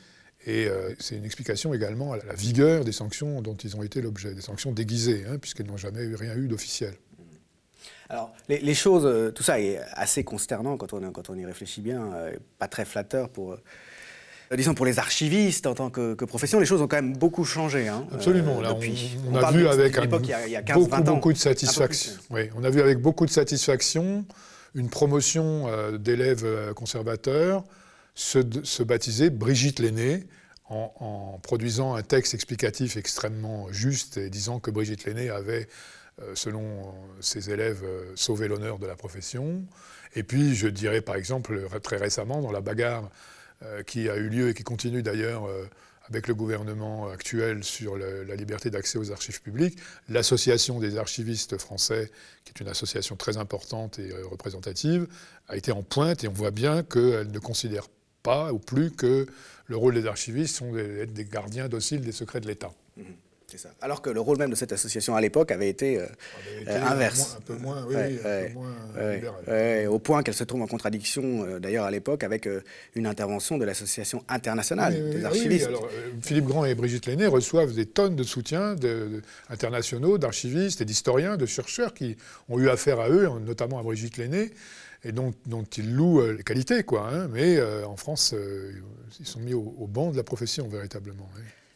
Et 0.47 0.67
euh, 0.67 0.95
c'est 0.99 1.17
une 1.17 1.25
explication 1.25 1.75
également 1.75 2.13
à 2.13 2.19
la 2.19 2.35
vigueur 2.35 2.85
des 2.85 2.93
sanctions 2.93 3.43
dont 3.43 3.57
ils 3.57 3.77
ont 3.77 3.83
été 3.83 4.01
l'objet, 4.01 4.35
des 4.35 4.41
sanctions 4.41 4.73
déguisées, 4.73 5.25
hein, 5.29 5.39
puisqu'elles 5.39 5.67
n'ont 5.67 5.77
jamais 5.77 6.03
eu, 6.03 6.15
rien 6.15 6.37
eu 6.37 6.47
d'officiel. 6.47 6.95
Alors, 8.09 8.33
les, 8.49 8.75
choses, 8.75 9.05
euh, 9.05 9.31
tout 9.31 9.43
ça 9.43 9.61
est 9.61 9.79
assez 9.93 10.25
consternant 10.25 10.79
quand 10.79 10.95
on, 10.95 11.35
y 11.35 11.45
réfléchit 11.45 11.83
bien, 11.83 12.13
pas 12.59 12.69
très 12.69 12.85
flatteur 12.85 13.29
pour 13.29 13.59
disons 14.57 14.75
pour 14.75 14.87
les 14.87 14.99
archivistes 14.99 15.67
en 15.67 15.75
tant 15.75 15.91
que, 15.91 16.15
profession, 16.25 16.59
les 16.59 16.67
choses 16.67 16.81
ont 16.81 16.89
quand 16.89 16.97
même 16.97 17.17
beaucoup 17.17 17.45
changé. 17.45 17.89
Hein, 17.89 18.07
Absolument. 18.13 18.61
Là, 18.61 18.75
on, 18.75 19.35
a 19.35 19.51
vu 19.51 19.67
avec 19.69 19.95
beaucoup, 20.03 21.03
beaucoup 21.03 21.33
de 21.33 21.39
satisfaction. 21.39 22.13
Oui, 22.31 22.49
on 22.57 22.65
a 22.65 22.71
vu 22.71 22.81
avec 22.81 22.99
beaucoup 22.99 23.27
de 23.27 23.31
satisfaction 23.31 24.25
une 24.75 24.91
promotion 24.91 25.67
euh, 25.69 25.99
d'élèves 25.99 26.45
euh, 26.45 26.75
conservateurs 26.75 27.65
se, 28.15 28.83
baptiser 28.83 29.31
Brigitte 29.31 29.79
Lenné 29.79 30.25
en, 30.69 31.39
produisant 31.43 31.95
un 31.95 32.03
texte 32.03 32.35
explicatif 32.35 32.97
extrêmement 32.97 33.73
juste 33.73 34.19
et 34.19 34.29
disant 34.29 34.61
que 34.61 34.71
Brigitte 34.71 35.07
Lenné 35.07 35.31
avait, 35.31 35.67
selon 36.35 36.93
ses 37.21 37.49
élèves, 37.49 37.83
sauvé 38.17 38.49
l'honneur 38.49 38.79
de 38.79 38.87
la 38.87 38.97
profession. 38.97 39.63
Et 40.15 40.25
puis, 40.25 40.55
je 40.55 40.69
dirais 40.69 41.01
par 41.01 41.15
exemple, 41.15 41.61
très 41.83 41.97
récemment, 41.97 42.43
dans 42.43 42.51
la 42.51 42.61
bagarre 42.61 43.05
euh, 43.05 43.09
qui 43.87 44.09
a 44.09 44.17
eu 44.17 44.29
lieu 44.29 44.49
et 44.51 44.55
qui 44.55 44.63
continue 44.63 45.03
d'ailleurs 45.03 45.47
euh, 45.47 45.69
avec 46.09 46.27
le 46.27 46.35
gouvernement 46.35 47.09
actuel 47.09 47.63
sur 47.63 47.99
la 47.99 48.35
liberté 48.35 48.71
d'accès 48.71 48.99
aux 48.99 49.13
archives 49.13 49.43
publiques. 49.43 49.79
L'association 50.09 50.81
des 50.81 50.97
archivistes 50.97 51.59
français, 51.59 52.11
qui 52.45 52.53
est 52.57 52.61
une 52.61 52.69
association 52.69 53.15
très 53.15 53.37
importante 53.37 53.99
et 53.99 54.11
représentative, 54.23 55.07
a 55.49 55.57
été 55.59 55.71
en 55.71 55.83
pointe 55.83 56.25
et 56.25 56.29
on 56.29 56.33
voit 56.33 56.51
bien 56.51 56.83
qu'elle 56.83 57.31
ne 57.31 57.39
considère 57.39 57.89
pas 58.23 58.55
ou 58.55 58.59
plus 58.59 58.91
que 58.91 59.27
le 59.67 59.77
rôle 59.77 59.95
des 59.95 60.07
archivistes 60.07 60.57
sont 60.57 60.73
d'être 60.73 61.13
des 61.13 61.27
gardiens 61.27 61.69
dociles 61.69 62.01
des 62.01 62.13
secrets 62.13 62.41
de 62.41 62.47
l'État. 62.47 62.71
C'est 63.51 63.57
ça. 63.57 63.71
Alors 63.81 64.03
que 64.03 64.11
le 64.11 64.21
rôle 64.21 64.37
même 64.37 64.51
de 64.51 64.55
cette 64.55 64.73
association 64.73 65.17
à 65.17 65.23
l'époque 65.23 65.51
avait 65.53 65.71
été, 65.71 65.99
euh, 65.99 66.07
euh, 66.67 66.83
inverse. 66.85 67.39
Un, 67.39 67.41
peu 67.41 67.55
moins, 67.55 67.83
oui, 67.89 67.97
un 67.97 68.49
peu 68.49 68.53
moins 68.53 69.89
au 69.89 69.99
point 69.99 70.23
qu'elle 70.23 70.35
se 70.35 70.45
trouve 70.45 70.61
en 70.61 70.67
contradiction, 70.67 71.47
euh, 71.47 71.59
d'ailleurs, 71.59 71.87
à 71.87 71.91
l'époque, 71.91 72.25
avec 72.25 72.47
une 72.95 73.07
intervention 73.07 73.57
de 73.57 73.65
l'Association 73.65 74.23
internationale 74.29 74.93
des 75.11 75.25
ah 75.25 75.29
archivistes. 75.29 75.67
Oui, 75.67 75.77
alors, 75.77 75.89
Philippe 76.21 76.45
Grand 76.45 76.67
et 76.67 76.75
Brigitte 76.75 77.07
Lenné 77.07 77.27
reçoivent 77.27 77.73
des 77.73 77.87
tonnes 77.87 78.17
de 78.17 78.23
soutien 78.23 78.75
de, 78.75 79.23
internationaux, 79.49 80.19
d'archivistes 80.19 80.83
et 80.83 80.85
d'historiens, 80.85 81.39
de 81.39 81.47
chercheurs 81.47 81.95
qui 81.95 82.19
ont 82.51 82.59
eu 82.59 82.69
affaire 82.69 83.01
à 83.01 83.09
eux, 83.09 83.31
notamment 83.41 83.79
à 83.79 83.83
Brigitte 83.83 84.19
Lenné 84.19 84.51
et 85.05 85.13
dont, 85.13 85.33
dont, 85.47 85.65
ils 85.79 85.95
louent 85.95 86.33
les 86.33 86.43
qualités, 86.43 86.83
quoi. 86.83 87.09
Hein. 87.11 87.29
mais 87.29 87.63
en 87.85 87.97
France, 87.97 88.35
ils 89.21 89.27
sont 89.27 89.41
mis 89.41 89.55
au, 89.55 89.87
banc 89.89 90.11
de 90.11 90.19
la 90.19 90.25
profession, 90.25 90.69
véritablement. 90.69 91.31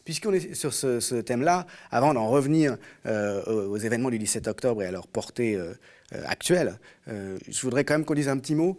Puisqu'on 0.05 0.33
est 0.33 0.55
sur 0.55 0.73
ce, 0.75 1.21
thème-là, 1.21 1.67
avant 1.91 2.15
d'en 2.15 2.29
revenir 2.29 2.77
euh, 3.07 3.45
aux, 3.45 3.77
événements 3.77 4.11
du 4.11 4.19
17 4.19 4.49
octobre 4.49 4.83
et 4.83 4.87
à 4.87 4.91
leur 4.91 5.07
portée 5.07 5.55
euh, 5.55 5.75
euh, 6.15 6.23
actuelle, 6.27 6.79
je 7.07 7.63
voudrais 7.63 7.85
quand 7.85 7.95
même 7.95 8.05
qu'on 8.05 8.15
dise 8.15 8.29
un 8.29 8.39
petit 8.39 8.55
mot, 8.55 8.79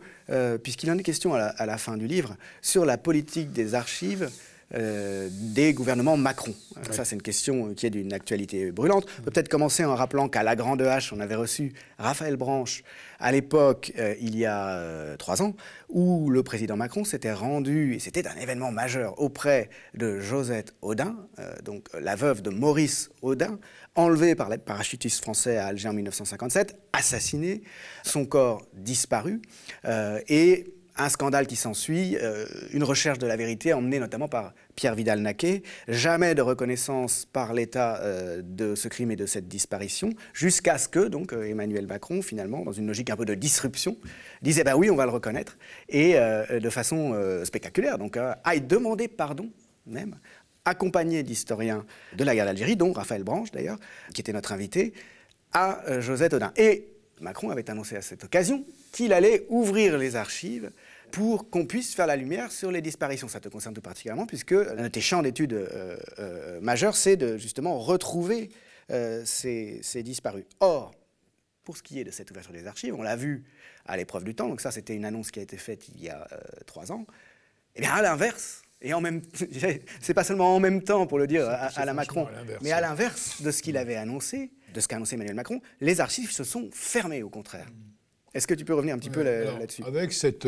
puisqu'il 0.64 0.90
en 0.92 0.98
est 0.98 1.04
question 1.04 1.34
à 1.34 1.66
la, 1.66 1.78
fin 1.78 1.98
du 1.98 2.08
livre, 2.08 2.38
sur 2.62 2.86
la 2.86 2.98
politique 2.98 3.52
des 3.52 3.76
archives 3.76 4.30
euh, 4.76 5.30
des 5.32 5.74
gouvernements 5.74 6.18
Macron. 6.18 6.54
Ça, 6.92 7.06
c'est 7.06 7.16
une 7.16 7.22
question 7.22 7.74
qui 7.76 7.86
est 7.86 7.92
d'une 7.92 8.12
actualité 8.12 8.72
brûlante. 8.72 9.06
On 9.20 9.24
peut 9.24 9.32
peut-être 9.32 9.48
commencer 9.48 9.86
en 9.86 9.96
rappelant 9.96 10.28
qu'à 10.28 10.42
la 10.42 10.56
Grande 10.56 10.82
Hache, 10.82 11.14
on 11.14 11.20
avait 11.20 11.36
reçu 11.36 11.74
Raphaël 12.00 12.36
Branche 12.36 12.84
à 13.20 13.32
l'époque, 13.32 13.94
euh, 14.00 14.16
il 14.20 14.38
y 14.38 14.46
a 14.46 14.70
euh, 14.70 15.16
trois 15.16 15.42
ans, 15.42 15.56
où 15.90 16.30
le 16.30 16.44
président 16.44 16.76
Macron 16.76 17.04
s'était 17.04 17.32
rendu, 17.32 17.94
et 17.94 18.00
c'était 18.00 18.28
un 18.28 18.36
événement 18.36 18.72
majeur, 18.72 19.22
auprès 19.22 19.70
de 19.94 20.20
Josette 20.20 20.74
Audin, 20.82 21.16
donc 21.64 21.88
la 22.00 22.16
veuve 22.16 22.42
de 22.42 22.50
Maurice 22.50 23.12
Audin, 23.22 23.60
enlevée 23.96 24.34
par 24.34 24.50
les 24.50 24.58
parachutistes 24.58 25.22
français 25.22 25.58
à 25.58 25.68
Alger 25.68 25.90
en 25.90 25.94
1957, 25.94 26.76
assassinée, 26.94 27.62
son 28.04 28.26
corps 28.26 28.66
disparu, 28.74 29.42
et 30.28 30.74
un 30.96 31.10
scandale 31.10 31.48
qui 31.48 31.56
s'ensuit, 31.56 32.18
une 32.72 32.84
recherche 32.84 33.18
de 33.18 33.28
la 33.28 33.36
vérité 33.36 33.74
emmenée 33.74 34.00
notamment 34.00 34.28
par 34.28 34.54
Pierre 34.76 34.96
Vidal-Naquet, 34.96 35.64
jamais 35.88 36.36
de 36.36 36.42
reconnaissance 36.42 37.26
par 37.32 37.54
l'État 37.54 38.00
euh, 38.02 38.42
de 38.44 38.76
ce 38.76 38.88
crime 38.88 39.12
et 39.12 39.16
de 39.16 39.26
cette 39.26 39.48
disparition, 39.48 40.12
jusqu'à 40.34 40.78
ce 40.78 40.88
que 40.88 41.08
donc 41.08 41.34
euh, 41.34 41.50
Emmanuel 41.50 41.88
Macron, 41.88 42.22
finalement, 42.22 42.64
dans 42.64 42.72
une 42.72 42.88
logique 42.88 43.10
un 43.10 43.16
peu 43.16 43.26
de 43.26 43.36
disruption, 43.36 43.98
disait 44.42 44.64
bah 44.64 44.76
oui, 44.76 44.90
on 44.90 44.96
va 44.96 45.06
le 45.06 45.12
reconnaître, 45.12 45.58
et 45.90 46.14
euh, 46.16 46.60
de 46.60 46.70
façon 46.70 47.14
spectaculaire, 47.44 47.98
donc 47.98 48.18
aille 48.44 48.62
demander 48.62 49.08
pardon 49.08 49.50
même, 49.86 50.16
accompagné 50.66 51.24
d'historiens 51.24 51.86
de 52.16 52.24
la 52.24 52.36
guerre 52.36 52.46
d'Algérie, 52.46 52.76
dont 52.76 52.94
Raphaël 52.94 53.24
Branche 53.24 53.52
d'ailleurs, 53.52 53.78
qui 54.14 54.22
était 54.22 54.34
notre 54.34 54.52
invité, 54.52 54.94
à 55.52 56.00
Josette 56.00 56.34
Audin. 56.34 56.52
Et 56.56 56.88
Macron 57.22 57.50
avait 57.50 57.70
annoncé 57.70 57.96
à 57.96 58.02
cette 58.02 58.24
occasion 58.24 58.66
qu'il 58.92 59.14
allait 59.14 59.46
ouvrir 59.50 59.98
les 59.98 60.16
archives 60.16 60.72
pour 61.14 61.50
qu'on 61.52 61.68
puisse 61.68 61.94
faire 61.94 62.08
la 62.08 62.16
lumière 62.16 62.52
sur 62.52 62.72
les 62.72 62.82
disparitions. 62.82 63.28
Ça 63.28 63.40
te 63.40 63.48
concerne 63.48 63.76
tout 63.76 63.82
particulièrement, 63.82 64.26
puisque 64.26 64.52
l'un 64.52 64.84
de 64.84 64.88
tes 64.88 65.00
champs 65.00 65.22
d'études 65.22 65.54
euh, 65.54 65.96
euh, 66.18 66.60
majeurs, 66.60 66.96
c'est 66.96 67.16
de 67.16 67.38
justement 67.38 67.78
retrouver 67.80 68.50
euh, 68.92 69.22
ces, 69.24 69.82
disparus. 70.04 70.46
Or, 70.60 70.92
pour 71.64 71.78
ce 71.78 71.84
qui 71.84 72.00
est 72.00 72.04
de 72.04 72.10
cette 72.10 72.32
ouverture 72.32 72.52
des 72.52 72.66
archives, 72.66 72.96
on 72.96 73.04
l'a 73.04 73.16
vu 73.16 73.44
à 73.86 73.96
l'épreuve 73.96 74.24
du 74.24 74.34
temps, 74.34 74.50
donc 74.50 74.60
ça 74.60 74.72
c'était 74.72 74.96
une 74.96 75.06
annonce 75.06 75.30
qui 75.30 75.40
a 75.40 75.44
été 75.44 75.58
faite 75.58 75.88
il 75.96 76.04
y 76.04 76.10
a 76.10 76.28
trois 76.66 76.92
ans, 76.92 77.06
et 77.76 77.80
eh 77.80 77.82
bien 77.82 77.92
à 77.92 78.02
l'inverse, 78.02 78.64
et 78.82 78.94
en 78.94 79.02
même 79.02 79.22
c'est 80.02 80.14
pas 80.14 80.24
seulement 80.24 80.56
en 80.56 80.60
même 80.60 80.82
temps 80.82 81.06
pour 81.06 81.20
le 81.20 81.28
dire 81.28 81.48
à, 81.48 81.86
la 81.86 81.94
Macron, 81.94 82.28
mais 82.62 82.72
à 82.72 82.82
l'inverse 82.82 83.42
de 83.42 83.52
ce 83.52 83.62
qu'il 83.62 83.78
avait 83.78 83.96
annoncé, 83.96 84.52
de 84.74 84.80
ce 84.80 84.88
qu'a 84.88 84.96
annoncé 84.96 85.16
Emmanuel 85.16 85.36
Macron, 85.36 85.62
les 85.82 86.02
archives 86.02 86.32
se 86.32 86.44
sont 86.44 86.70
fermées 86.72 87.24
au 87.24 87.30
contraire. 87.30 87.68
Est-ce 88.34 88.48
que 88.48 88.54
tu 88.54 88.66
peux 88.66 88.74
revenir 88.74 88.96
un 88.96 89.00
petit 89.00 89.10
peu 89.10 89.22
là-dessus 89.22 89.84
Avec 89.84 90.12
cette 90.12 90.48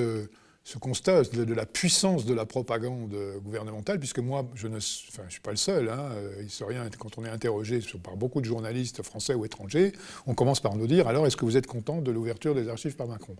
ce 0.65 0.79
constat 0.79 1.21
de, 1.21 1.53
la 1.53 1.67
puissance 1.67 2.25
de 2.25 2.33
la 2.33 2.47
propagande 2.47 3.15
gouvernementale, 3.43 3.99
puisque 3.99 4.17
moi, 4.17 4.49
je 4.55 4.67
ne 4.67 4.77
enfin, 4.77 5.21
je 5.27 5.33
suis 5.33 5.41
pas 5.41 5.51
le 5.51 5.57
seul, 5.57 5.89
hein, 5.89 6.09
euh, 6.13 6.41
historien, 6.43 6.89
quand 6.97 7.19
on 7.19 7.23
est 7.23 7.29
interrogé 7.29 7.81
par 8.03 8.17
beaucoup 8.17 8.41
de 8.41 8.47
journalistes 8.47 9.03
français 9.03 9.35
ou 9.35 9.45
étrangers, 9.45 9.93
on 10.25 10.33
commence 10.33 10.61
par 10.61 10.75
nous 10.75 10.87
dire 10.87 11.07
alors 11.07 11.27
est-ce 11.27 11.37
que 11.37 11.45
vous 11.45 11.55
êtes 11.55 11.67
content 11.67 12.01
de 12.01 12.11
l'ouverture 12.11 12.55
des 12.55 12.67
archives 12.67 12.95
par 12.95 13.07
Macron? 13.07 13.35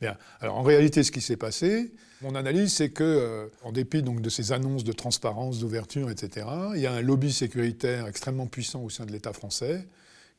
Bien, 0.00 0.16
alors 0.40 0.56
en 0.56 0.62
réalité, 0.62 1.04
ce 1.04 1.12
qui 1.12 1.20
s'est 1.20 1.36
passé, 1.36 1.92
mon 2.22 2.34
analyse, 2.34 2.72
c'est 2.72 2.90
que, 2.90 3.04
euh, 3.04 3.46
en 3.62 3.70
dépit 3.70 4.02
donc 4.02 4.20
de 4.20 4.28
ces 4.28 4.50
annonces 4.50 4.82
de 4.82 4.92
transparence, 4.92 5.60
d'ouverture, 5.60 6.10
etc., 6.10 6.44
il 6.74 6.80
y 6.80 6.88
a 6.88 6.92
un 6.92 7.02
lobby 7.02 7.32
sécuritaire 7.32 8.08
extrêmement 8.08 8.48
puissant 8.48 8.82
au 8.82 8.90
sein 8.90 9.06
de 9.06 9.12
l'État 9.12 9.32
français 9.32 9.86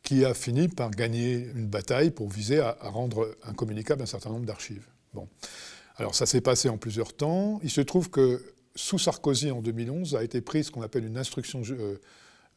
qui 0.06 0.24
a 0.24 0.34
fini 0.36 0.70
par 0.70 0.92
gagner 0.92 1.50
une 1.56 1.68
bataille 1.68 2.12
pour 2.12 2.30
viser 2.30 2.60
à, 2.60 2.78
rendre 2.82 3.36
incommunicable 3.44 4.04
un 4.04 4.06
certain 4.06 4.30
nombre 4.30 4.46
d'archives. 4.46 4.88
Bon. 5.14 5.28
Alors 5.98 6.14
ça 6.14 6.26
s'est 6.26 6.42
passé 6.42 6.70
en 6.70 6.78
plusieurs 6.78 7.14
temps. 7.14 7.60
Il 7.64 7.72
se 7.72 7.82
trouve 7.82 8.10
que 8.10 8.42
sous 8.76 9.00
Sarkozy 9.00 9.52
en 9.52 9.62
2011 9.62 10.16
a 10.16 10.24
été 10.24 10.42
prise 10.42 10.68
ce 10.68 10.72
qu'on 10.72 10.84
appelle 10.84 11.06
une 11.06 11.18
instruction 11.18 11.64
euh, 11.72 12.00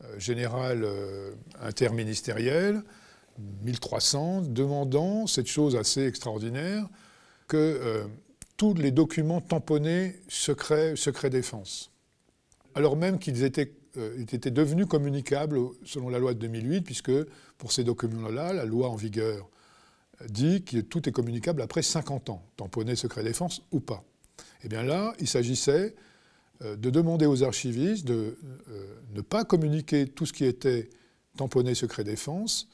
euh, 0.05 0.18
générale 0.18 0.82
euh, 0.84 1.32
interministérielle, 1.62 2.82
1300, 3.62 4.42
demandant 4.42 5.26
cette 5.26 5.46
chose 5.46 5.74
assez 5.74 6.05
extraordinaire 6.05 6.86
que 7.46 8.05
tous 8.59 8.74
les 8.74 8.90
documents 8.90 9.40
tamponnés 9.40 10.20
secret, 10.28 10.96
secret 10.96 11.30
défense, 11.30 11.92
alors 12.74 12.96
même 12.96 13.18
qu'ils 13.20 13.44
étaient, 13.44 13.72
étaient 14.18 14.51
devenus 14.51 14.86
communicables 14.86 15.59
selon 15.84 16.09
la 16.09 16.18
loi 16.18 16.34
de 16.34 16.38
2008, 16.38 16.82
puisque 16.82 17.12
pour 17.57 17.72
ces 17.72 17.84
documents-là, 17.84 18.53
la 18.53 18.64
loi 18.64 18.88
en 18.88 18.96
vigueur 18.96 19.49
dit 20.28 20.64
que 20.64 20.78
tout 20.80 21.09
est 21.09 21.12
communicable 21.12 21.62
après 21.62 21.82
50 21.82 22.30
ans, 22.30 22.42
tamponné 22.57 22.96
secret 22.96 23.22
défense 23.22 23.62
ou 23.70 23.80
pas. 23.80 24.05
Eh 24.64 24.68
bien 24.68 24.82
là, 24.82 25.14
il 25.20 25.28
s'agissait 25.28 25.94
euh, 26.62 26.76
de 26.76 26.90
demander 26.90 27.26
aux 27.26 27.42
archivistes 27.42 28.07
de 28.07 28.36
euh, 28.68 28.94
ne 29.14 29.20
pas 29.20 29.44
communiquer 29.44 30.07
tout 30.07 30.26
ce 30.26 30.32
qui 30.32 30.44
était 30.44 30.90
tamponné 31.36 31.74
secret 31.74 32.05
défense 32.05 32.68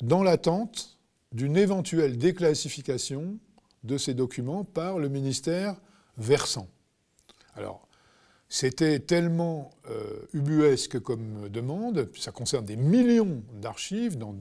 dans 0.00 0.22
l'attente 0.22 0.98
d'une 1.32 1.56
éventuelle 1.56 2.16
déclassification 2.16 3.38
de 3.82 3.98
ces 3.98 4.14
documents 4.14 4.64
par 4.64 4.98
le 4.98 5.08
ministère 5.08 5.76
versant. 6.16 6.68
Alors, 7.54 7.88
c'était 8.52 8.98
tellement 8.98 9.70
euh, 9.88 10.26
ubuesque 10.34 10.98
comme 10.98 11.48
demande, 11.48 12.10
ça 12.18 12.32
concerne 12.32 12.64
des 12.64 12.74
millions 12.74 13.44
d'archives 13.62 14.18
dans, 14.18 14.34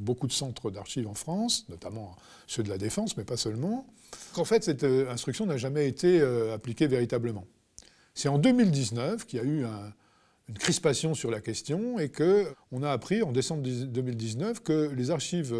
beaucoup 0.00 0.26
de 0.26 0.32
centres 0.32 0.70
d'archives 0.70 1.06
en 1.06 1.12
France, 1.12 1.66
notamment 1.68 2.16
ceux 2.46 2.62
de 2.62 2.70
la 2.70 2.78
Défense, 2.78 3.18
mais 3.18 3.24
pas 3.24 3.36
seulement, 3.36 3.86
qu'en 4.32 4.46
fait 4.46 4.64
cette 4.64 4.84
euh, 4.84 5.10
instruction 5.10 5.44
n'a 5.44 5.58
jamais 5.58 5.86
été 5.86 6.22
euh, 6.22 6.54
appliquée 6.54 6.86
véritablement. 6.86 7.44
C'est 8.14 8.30
en 8.30 8.38
2019 8.38 9.26
qu'il 9.26 9.40
y 9.40 9.42
a 9.42 9.44
eu 9.44 9.64
une 10.48 10.58
crispation 10.58 11.14
sur 11.14 11.30
la 11.30 11.40
question 11.40 11.98
et 11.98 12.10
qu'on 12.10 12.82
a 12.82 12.90
appris 12.90 13.22
en 13.22 13.32
décembre 13.32 13.62
2019 13.62 14.62
que 14.62 14.90
les 14.90 15.10
archives 15.10 15.54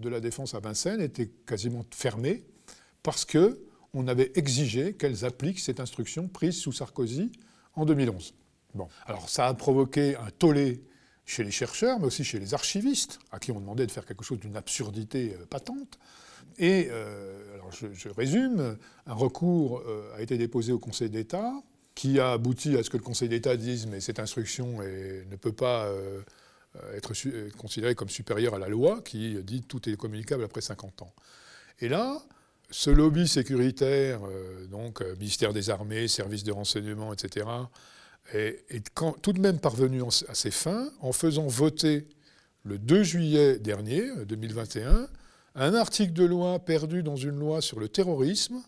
de 0.00 0.08
la 0.08 0.20
Défense 0.20 0.54
à 0.54 0.60
Vincennes 0.60 1.00
étaient 1.00 1.30
quasiment 1.46 1.84
fermées 1.90 2.44
parce 3.02 3.24
que 3.24 3.60
on 3.94 4.08
avait 4.08 4.32
exigé 4.34 4.94
qu'elles 4.94 5.24
appliquent 5.24 5.60
cette 5.60 5.80
instruction 5.80 6.28
prise 6.28 6.56
sous 6.56 6.72
Sarkozy 6.72 7.30
en 7.74 7.84
2011. 7.84 8.34
Bon. 8.74 8.88
Alors 9.06 9.28
ça 9.28 9.48
a 9.48 9.54
provoqué 9.54 10.16
un 10.16 10.30
tollé 10.30 10.82
chez 11.24 11.44
les 11.44 11.50
chercheurs, 11.50 11.98
mais 11.98 12.06
aussi 12.06 12.24
chez 12.24 12.38
les 12.38 12.54
archivistes, 12.54 13.18
à 13.30 13.38
qui 13.38 13.52
on 13.52 13.60
demandait 13.60 13.86
de 13.86 13.90
faire 13.90 14.06
quelque 14.06 14.24
chose 14.24 14.40
d'une 14.40 14.56
absurdité 14.56 15.36
euh, 15.38 15.46
patente. 15.46 15.98
Et, 16.58 16.88
euh, 16.90 17.54
alors 17.54 17.70
je, 17.72 18.08
résume, 18.08 18.76
un 19.06 19.14
recours 19.14 19.82
euh, 19.86 20.14
a 20.16 20.22
été 20.22 20.36
déposé 20.36 20.72
au 20.72 20.78
Conseil 20.78 21.10
d'État, 21.10 21.52
qui 21.94 22.18
a 22.18 22.32
abouti 22.32 22.76
à 22.76 22.82
ce 22.82 22.90
que 22.90 22.96
le 22.96 23.02
Conseil 23.02 23.28
d'État 23.28 23.56
dise 23.56 23.86
mais 23.86 24.00
cette 24.00 24.18
instruction 24.18 24.78
ne 24.78 25.36
peut 25.36 25.52
pas 25.52 25.86
être 26.94 27.12
considérée 27.58 27.94
comme 27.94 28.08
supérieure 28.08 28.54
à 28.54 28.58
la 28.58 28.68
loi, 28.68 29.02
qui 29.02 29.36
dit 29.44 29.60
tout 29.60 29.86
est 29.90 29.96
communicable 29.96 30.42
après 30.42 30.62
50 30.62 31.02
ans. 31.02 31.12
Et 31.80 31.90
là, 31.90 32.22
ce 32.72 32.90
lobby 32.90 33.28
sécuritaire, 33.28 34.20
euh, 34.24 34.66
donc 34.66 35.02
euh, 35.02 35.14
ministère 35.16 35.52
des 35.52 35.70
Armées, 35.70 36.08
services 36.08 36.42
de 36.42 36.52
renseignement, 36.52 37.12
etc., 37.12 37.46
est, 38.32 38.64
tout 39.20 39.32
de 39.32 39.40
même 39.40 39.58
parvenu 39.58 40.02
à 40.28 40.34
ses 40.34 40.50
fins 40.50 40.90
en 41.00 41.12
faisant 41.12 41.46
voter 41.48 42.08
le 42.64 42.78
2 42.78 43.02
juillet 43.02 43.58
dernier, 43.58 44.02
2021, 44.24 44.88
euh, 44.88 45.06
un 45.54 45.74
article 45.74 46.14
de 46.14 46.24
loi 46.24 46.58
perdu 46.60 47.02
dans 47.02 47.16
une 47.16 47.38
loi 47.38 47.60
sur 47.60 47.78
le 47.78 47.88
terrorisme 47.88 48.62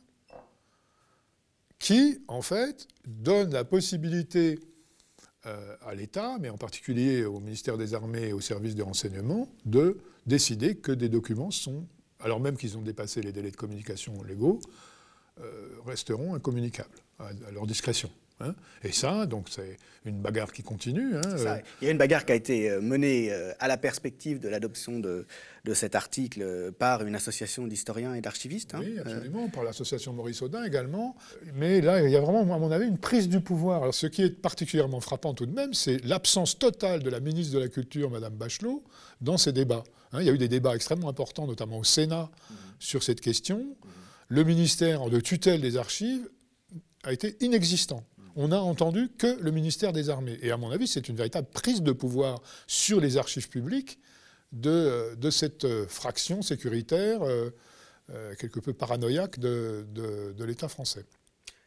qui, 1.79 2.19
en 2.29 2.43
fait, 2.43 2.89
donne 3.07 3.53
la 3.53 3.65
possibilité 3.65 4.59
à 5.83 5.95
l'État, 5.95 6.39
mais 6.41 6.49
en 6.49 6.57
particulier 6.57 7.27
au 7.27 7.39
ministère 7.39 7.77
des 7.77 7.93
Armées 7.93 8.29
et 8.29 8.33
au 8.33 8.41
service 8.41 8.75
de 8.75 8.83
renseignement, 8.83 9.47
de 9.67 9.99
décider 10.27 10.77
que 10.77 10.91
des 10.91 11.11
documents 11.11 11.51
sont, 11.51 11.87
alors 12.25 12.41
même 12.41 12.57
qu'ils 12.57 12.77
ont 12.77 12.83
dépassé 12.83 13.23
les 13.23 13.33
délais 13.33 13.51
de 13.51 13.57
communication 13.57 14.23
légaux, 14.23 14.61
euh, 15.41 15.69
resteront 15.87 16.35
incommunicables 16.35 16.99
à 17.19 17.51
leur 17.53 17.67
discrétion. 17.67 18.11
Hein. 18.41 18.55
et 18.83 18.91
ça, 18.91 19.27
donc 19.27 19.49
c'est 19.49 19.77
une 20.05 20.21
bagarre 20.21 20.53
qui 20.53 20.63
continue. 20.63 21.17
Hein, 21.17 21.23
euh. 21.25 21.57
Il 21.81 21.87
y 21.87 21.89
a 21.89 21.91
une 21.93 21.99
bagarre 21.99 22.27
qui 22.27 22.33
a 22.33 22.35
été 22.35 22.69
euh, 22.69 22.81
menée 22.81 23.33
euh, 23.33 23.53
à 23.59 23.69
la 23.69 23.77
perspective 23.77 24.39
de 24.39 24.49
l'adoption 24.49 24.99
de, 24.99 25.27
cet 25.73 25.95
article 25.95 26.73
par 26.79 27.07
une 27.07 27.15
association 27.15 27.67
d'historiens 27.67 28.15
et 28.15 28.21
d'archivistes. 28.21 28.75
Hein. 28.75 28.81
Oui, 28.83 28.99
absolument, 28.99 29.49
par 29.49 29.65
l'association 29.65 30.13
Maurice 30.13 30.43
Audin 30.43 30.63
également. 30.65 31.17
Mais 31.55 31.81
là, 31.81 32.03
il 32.03 32.11
y 32.11 32.17
a 32.17 32.21
vraiment, 32.21 32.41
à 32.55 32.59
mon 32.59 32.71
avis, 32.71 32.87
une 32.87 32.99
prise 32.99 33.29
du 33.29 33.41
pouvoir. 33.41 33.83
Alors, 33.83 33.95
ce 33.95 34.07
qui 34.07 34.23
est 34.23 34.31
particulièrement 34.31 35.01
frappant 35.01 35.33
tout 35.33 35.47
de 35.47 35.55
même, 35.55 35.73
c'est 35.73 36.05
l'absence 36.05 36.59
totale 36.59 37.03
de 37.03 37.09
la 37.09 37.21
ministre 37.21 37.55
de 37.55 37.61
la 37.61 37.69
Culture, 37.69 38.11
Madame 38.11 38.35
Bachelot, 38.35 38.85
dans 39.23 39.39
ces 39.39 39.53
débats. 39.53 39.85
il 40.13 40.23
y 40.23 40.29
a 40.29 40.33
eu 40.33 40.39
des 40.39 40.49
débats 40.49 40.75
extrêmement 40.75 41.09
importants, 41.09 41.47
notamment 41.47 41.79
au 41.79 41.85
Sénat, 41.85 42.31
mmh. 42.31 42.55
sur 42.79 43.03
cette 43.03 43.23
question. 43.23 43.59
Mmh. 43.61 43.89
Le 44.29 44.45
ministère 44.45 45.09
de 45.09 45.21
tutelle 45.21 45.63
des 45.63 45.79
archives 45.79 46.29
a 47.05 47.13
été 47.13 47.37
inexistant 47.41 48.05
on 48.37 48.49
n'a 48.49 48.61
entendu 48.61 49.11
que 49.17 49.39
le 49.41 49.51
ministère 49.51 49.93
des 49.93 50.11
Armées. 50.11 50.39
Et 50.43 50.51
à 50.51 50.57
mon 50.57 50.71
avis, 50.71 50.87
c'est 50.87 51.09
une 51.09 51.17
véritable 51.17 51.49
prise 51.53 51.83
de 51.83 51.93
pouvoir 51.93 52.43
sur 52.67 53.01
les 53.01 53.17
archives 53.17 53.49
publiques 53.49 53.99
de, 54.53 55.15
de 55.17 55.31
cette 55.31 55.67
fraction 55.87 56.43
sécuritaire 56.43 57.23
euh, 57.23 57.51
euh, 58.11 58.35
quelque 58.37 58.61
peu 58.61 58.73
paranoïaque 58.73 59.39
de, 59.39 59.87
de 59.95 60.45
l'État 60.45 60.69
français 60.69 61.05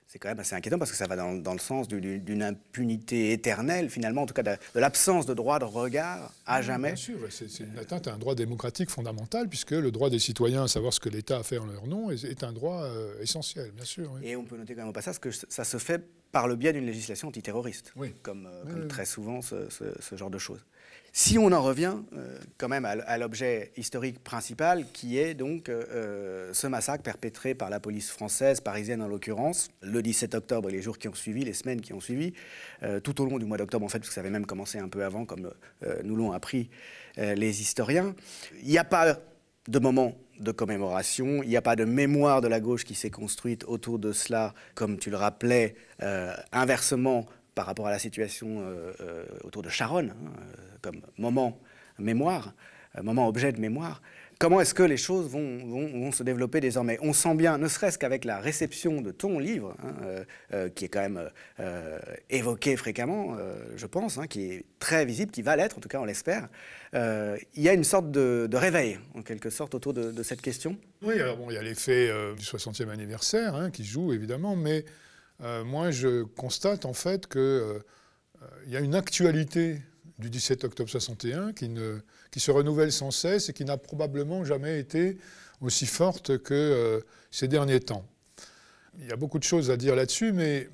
c'est 0.08 0.20
quand 0.20 0.30
même 0.30 0.40
assez 0.40 0.56
inquiétant 0.56 0.80
parce 0.80 0.90
que 0.90 0.98
ça 0.98 1.06
va 1.06 1.18
dans, 1.18 1.54
le 1.54 1.60
sens 1.60 1.88
d'une 1.88 2.42
impunité 2.42 3.34
éternelle, 3.34 3.90
finalement, 3.90 4.22
en 4.22 4.26
tout 4.26 4.34
cas 4.34 4.44
de, 4.44 4.58
l'absence 4.74 5.26
de 5.26 5.34
droit 5.34 5.60
de 5.60 5.66
regard 5.66 6.34
à 6.46 6.62
jamais. 6.62 6.94
Bien 6.94 6.96
sûr, 6.96 7.20
c'est 7.30 7.60
une 7.60 7.78
atteinte 7.78 8.08
à 8.08 8.14
un 8.14 8.18
droit 8.18 8.34
démocratique 8.34 8.90
fondamental, 8.90 9.50
puisque 9.50 9.72
le 9.72 9.92
droit 9.92 10.10
des 10.10 10.20
citoyens 10.20 10.64
à 10.64 10.68
savoir 10.70 10.94
ce 10.94 11.02
que 11.02 11.10
l'État 11.10 11.40
a 11.40 11.44
fait 11.44 11.58
en 11.58 11.66
leur 11.66 11.88
nom 11.88 12.10
est, 12.10 12.44
un 12.44 12.54
droit 12.54 12.84
euh, 12.84 13.22
essentiel, 13.22 13.72
bien 13.72 13.84
sûr. 13.84 14.18
Et 14.24 14.36
on 14.38 14.46
peut 14.46 14.56
noter 14.56 14.76
quand 14.76 14.82
même 14.82 14.90
au 14.90 14.94
passage 14.94 15.20
que 15.20 15.30
ça 15.32 15.66
se 15.66 15.78
fait 15.78 16.02
par 16.38 16.48
le 16.48 16.56
biais 16.56 16.72
d'une 16.72 16.86
législation 16.86 17.30
antiterroriste, 17.30 17.96
comme, 18.22 18.48
euh, 18.48 18.86
très 18.86 19.06
souvent 19.06 19.42
ce, 19.42 20.16
genre 20.16 20.30
de 20.30 20.38
choses. 20.38 20.64
Si 21.12 21.40
on 21.40 21.52
en 21.52 21.64
revient 21.64 21.96
euh, 22.14 22.38
quand 22.60 22.68
même 22.68 22.86
à, 22.86 23.18
l'objet 23.18 23.72
historique 23.76 24.24
principal, 24.24 24.86
qui 24.94 25.18
est 25.18 25.34
donc 25.34 25.68
euh, 25.68 26.54
ce 26.54 26.68
massacre 26.68 27.02
perpétré 27.02 27.56
par 27.56 27.72
la 27.72 27.80
police 27.80 28.12
française, 28.12 28.62
parisienne 28.62 29.02
en 29.02 29.08
l'occurrence, 29.08 29.70
le 29.82 30.04
17 30.04 30.36
octobre 30.36 30.70
et 30.70 30.74
les 30.74 30.84
jours 30.84 31.00
qui 31.00 31.08
ont 31.08 31.16
suivi, 31.16 31.44
les 31.44 31.54
semaines 31.54 31.82
qui 31.82 31.94
ont 31.94 32.02
suivi, 32.02 32.34
tout 33.04 33.20
au 33.20 33.26
long 33.26 33.40
du 33.40 33.46
mois 33.46 33.58
d'octobre 33.58 33.84
en 33.84 33.90
fait, 33.90 33.98
parce 33.98 34.10
que 34.10 34.14
ça 34.14 34.22
avait 34.22 34.30
même 34.30 34.46
commencé 34.46 34.78
un 34.78 34.90
peu 34.90 35.04
avant, 35.04 35.26
comme 35.26 35.52
nous 36.04 36.16
l'ont 36.16 36.34
appris 36.34 36.70
les 37.18 37.62
historiens. 37.62 38.14
Il 38.62 38.68
n'y 38.68 38.78
a 38.78 38.84
pas 38.84 39.18
de 39.68 39.80
moment 39.80 40.16
de 40.40 40.52
commémoration. 40.52 41.42
Il 41.44 41.50
n'y 41.50 41.58
a 41.58 41.62
pas 41.62 41.76
de 41.76 41.86
mémoire 41.86 42.42
de 42.42 42.48
la 42.48 42.60
gauche 42.60 42.84
qui 42.84 42.96
s'est 42.96 43.10
construite 43.10 43.64
autour 43.66 44.00
de 44.00 44.12
cela, 44.12 44.54
comme 44.76 44.98
tu 44.98 45.10
le 45.10 45.18
rappelais, 45.18 45.76
euh, 46.02 46.34
inversement 46.52 47.26
par 47.56 47.66
rapport 47.66 47.88
à 47.88 47.92
la 47.92 48.00
situation 48.00 48.60
euh, 48.62 48.94
euh, 49.02 49.26
autour 49.44 49.64
de 49.64 49.70
Charonne, 49.70 50.12
hein, 50.12 50.32
comme 50.82 51.02
moment 51.18 51.60
mémoire, 51.98 52.54
moment 53.02 53.28
objet 53.28 53.52
de 53.52 53.60
mémoire. 53.60 54.02
Comment 54.40 54.62
est-ce 54.62 54.74
que 54.74 54.84
les 54.84 54.98
choses 54.98 55.28
vont, 55.30 56.12
se 56.12 56.22
développer 56.24 56.60
désormais? 56.60 57.00
On 57.02 57.14
sent 57.14 57.36
bien, 57.36 57.58
ne 57.58 57.68
serait-ce 57.68 57.98
qu'avec 57.98 58.24
la 58.24 58.40
réception 58.40 59.02
de 59.02 59.12
ton 59.12 59.40
livre, 59.40 59.76
hein, 59.84 60.68
qui 60.76 60.86
est 60.86 60.90
quand 60.90 61.02
même 61.02 61.30
évoqué 62.30 62.78
fréquemment, 62.78 63.36
je 63.76 63.86
pense, 63.88 64.20
hein, 64.20 64.28
qui 64.28 64.52
est 64.52 64.66
très 64.80 65.06
visible, 65.06 65.32
qui 65.32 65.42
va 65.42 65.56
l'être, 65.56 65.78
en 65.78 65.82
tout 65.82 65.90
cas 65.90 66.00
on 66.00 66.06
l'espère, 66.06 66.50
euh, 66.94 67.38
il 67.56 67.64
y 67.64 67.70
a 67.70 67.74
une 67.74 67.84
sorte 67.84 68.12
de, 68.12 68.50
réveil, 68.56 69.00
en 69.16 69.22
quelque 69.22 69.50
sorte, 69.50 69.76
autour 69.76 69.94
de, 69.94 70.24
cette 70.24 70.42
question? 70.42 70.78
Oui, 71.02 71.20
alors 71.20 71.38
bon, 71.38 71.50
il 71.50 71.54
y 71.54 71.58
a 71.58 71.64
l'effet 71.64 72.10
euh, 72.10 72.36
du 72.36 72.44
60e 72.44 72.90
anniversaire 72.90 73.56
hein, 73.56 73.72
qui 73.72 73.84
joue, 73.84 74.14
évidemment, 74.14 74.56
mais 74.56 74.86
euh, 75.42 75.64
moi, 75.64 75.92
je 75.92 76.24
constate 76.24 76.86
en 76.86 76.94
fait 76.94 77.28
qu'il 77.28 77.82
il 78.66 78.72
y 78.72 78.78
a 78.78 78.80
une 78.80 78.96
actualité 78.96 79.82
du 80.20 80.30
17 80.30 80.64
octobre 80.64 80.90
61 80.90 81.54
qui, 81.54 81.70
ne, 81.70 82.00
qui 82.32 82.40
se 82.40 82.52
renouvelle 82.52 82.92
sans 82.92 83.12
cesse 83.12 83.50
et 83.50 83.54
qui 83.54 83.66
n'a 83.66 83.78
probablement 83.78 84.44
jamais 84.44 84.80
été 84.80 85.18
aussi 85.62 85.86
forte 85.86 86.38
que 86.38 87.04
ces 87.32 87.48
derniers 87.48 87.80
temps. 87.80 88.06
Il 89.00 89.08
y 89.08 89.12
a 89.12 89.16
beaucoup 89.16 89.40
de 89.40 89.44
choses 89.44 89.70
à 89.70 89.78
dire 89.78 89.96
là-dessus, 89.96 90.32
mais 90.32 90.70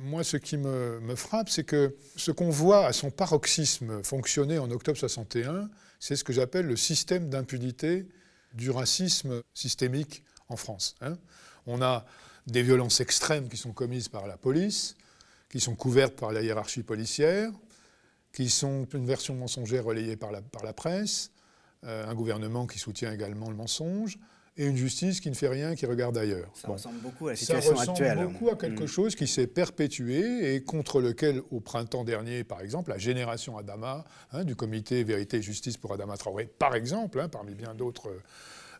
moi, 0.00 0.22
ce 0.24 0.36
qui 0.36 0.56
me, 0.56 1.14
frappe, 1.16 1.48
c'est 1.48 1.64
que 1.64 1.96
ce 2.16 2.30
qu'on 2.30 2.50
voit 2.50 2.86
à 2.86 2.92
son 2.92 3.10
paroxysme 3.10 4.02
fonctionner 4.02 4.58
en 4.58 4.70
octobre 4.70 4.98
61, 4.98 5.68
c'est 6.00 6.16
ce 6.16 6.24
que 6.24 6.32
j'appelle 6.32 6.66
le 6.66 6.76
système 6.76 7.28
d'impunité 7.28 8.06
du 8.54 8.70
racisme 8.70 9.42
systémique 9.54 10.22
en 10.48 10.56
France. 10.56 10.94
Hein. 11.00 11.18
On 11.66 11.82
a 11.82 12.06
des 12.46 12.62
violences 12.62 13.00
extrêmes 13.00 13.48
qui 13.48 13.56
sont 13.56 13.72
commises 13.72 14.08
par 14.08 14.26
la 14.26 14.36
police, 14.36 14.96
qui 15.50 15.60
sont 15.60 15.74
couvertes 15.74 16.14
par 16.14 16.32
la 16.32 16.42
hiérarchie 16.42 16.82
policière, 16.82 17.50
qui 18.38 18.50
sont 18.50 18.86
une 18.94 19.04
version 19.04 19.34
mensongère 19.34 19.84
relayée 19.84 20.14
par 20.14 20.30
la, 20.30 20.40
par 20.40 20.62
la 20.62 20.72
presse, 20.72 21.32
euh, 21.82 22.06
un 22.06 22.14
gouvernement 22.14 22.68
qui 22.68 22.78
soutient 22.78 23.12
également 23.12 23.50
le 23.50 23.56
mensonge, 23.56 24.16
et 24.56 24.64
une 24.64 24.76
justice 24.76 25.20
qui 25.20 25.28
ne 25.28 25.34
fait 25.34 25.48
rien, 25.48 25.74
qui 25.74 25.86
regarde 25.86 26.16
ailleurs. 26.16 26.48
Ça 26.54 26.68
ressemble 26.68 27.00
beaucoup 27.00 27.26
à 27.26 27.30
la 27.30 27.36
situation 27.36 27.74
ça 27.74 27.90
ressemble 27.90 28.28
beaucoup 28.28 28.48
à 28.48 28.54
quelque 28.54 28.84
mm. 28.84 28.86
chose 28.86 29.16
qui 29.16 29.26
s'est 29.26 29.48
perpétué 29.48 30.54
et 30.54 30.62
contre 30.62 31.00
lequel, 31.00 31.42
au 31.50 31.58
printemps 31.58 32.04
dernier, 32.04 32.44
par 32.44 32.60
exemple, 32.60 32.90
la 32.90 32.98
génération 32.98 33.58
Adama, 33.58 34.04
hein, 34.30 34.44
du 34.44 34.54
comité 34.54 35.02
Vérité 35.02 35.38
et 35.38 35.42
Justice 35.42 35.76
pour 35.76 35.92
Adama 35.92 36.16
Traoré, 36.16 36.46
par 36.46 36.76
exemple, 36.76 37.18
hein, 37.18 37.28
parmi 37.28 37.56
bien 37.56 37.74
d'autres 37.74 38.12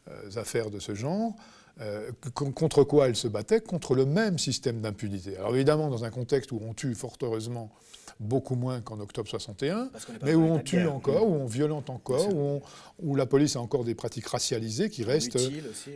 euh, 0.09 0.31
affaires 0.37 0.71
de 0.71 0.79
ce 0.79 0.95
genre, 0.95 1.35
euh, 1.81 2.13
contre 2.33 2.85
quoi 2.85 3.09
elle 3.09 3.17
se 3.17 3.27
battait 3.27 3.61
Contre 3.61 3.97
le 3.97 4.07
même 4.07 4.39
système 4.39 4.81
d'impunité. 4.81 5.37
Alors 5.37 5.57
évidemment, 5.57 5.89
dans 5.89 6.05
un 6.05 6.11
contexte 6.11 6.53
où 6.53 6.61
on 6.63 6.75
tue 6.75 6.95
fort 6.95 7.17
heureusement 7.23 7.73
beaucoup 8.21 8.55
moins 8.55 8.81
qu'en 8.81 8.99
octobre 9.01 9.29
61, 9.29 9.91
mais 10.23 10.35
où 10.35 10.43
on 10.43 10.59
tue 10.59 10.87
encore, 10.87 11.29
où 11.29 11.35
on 11.35 11.47
violente 11.47 11.91
encore, 11.91 12.35
où, 12.35 12.61
où, 13.01 13.15
la 13.15 13.27
police 13.27 13.57
a 13.57 13.61
encore 13.61 13.85
des 13.85 13.95
pratiques 13.95 14.27
racialisées 14.27 14.91
qui 14.91 15.05
restent, 15.05 15.39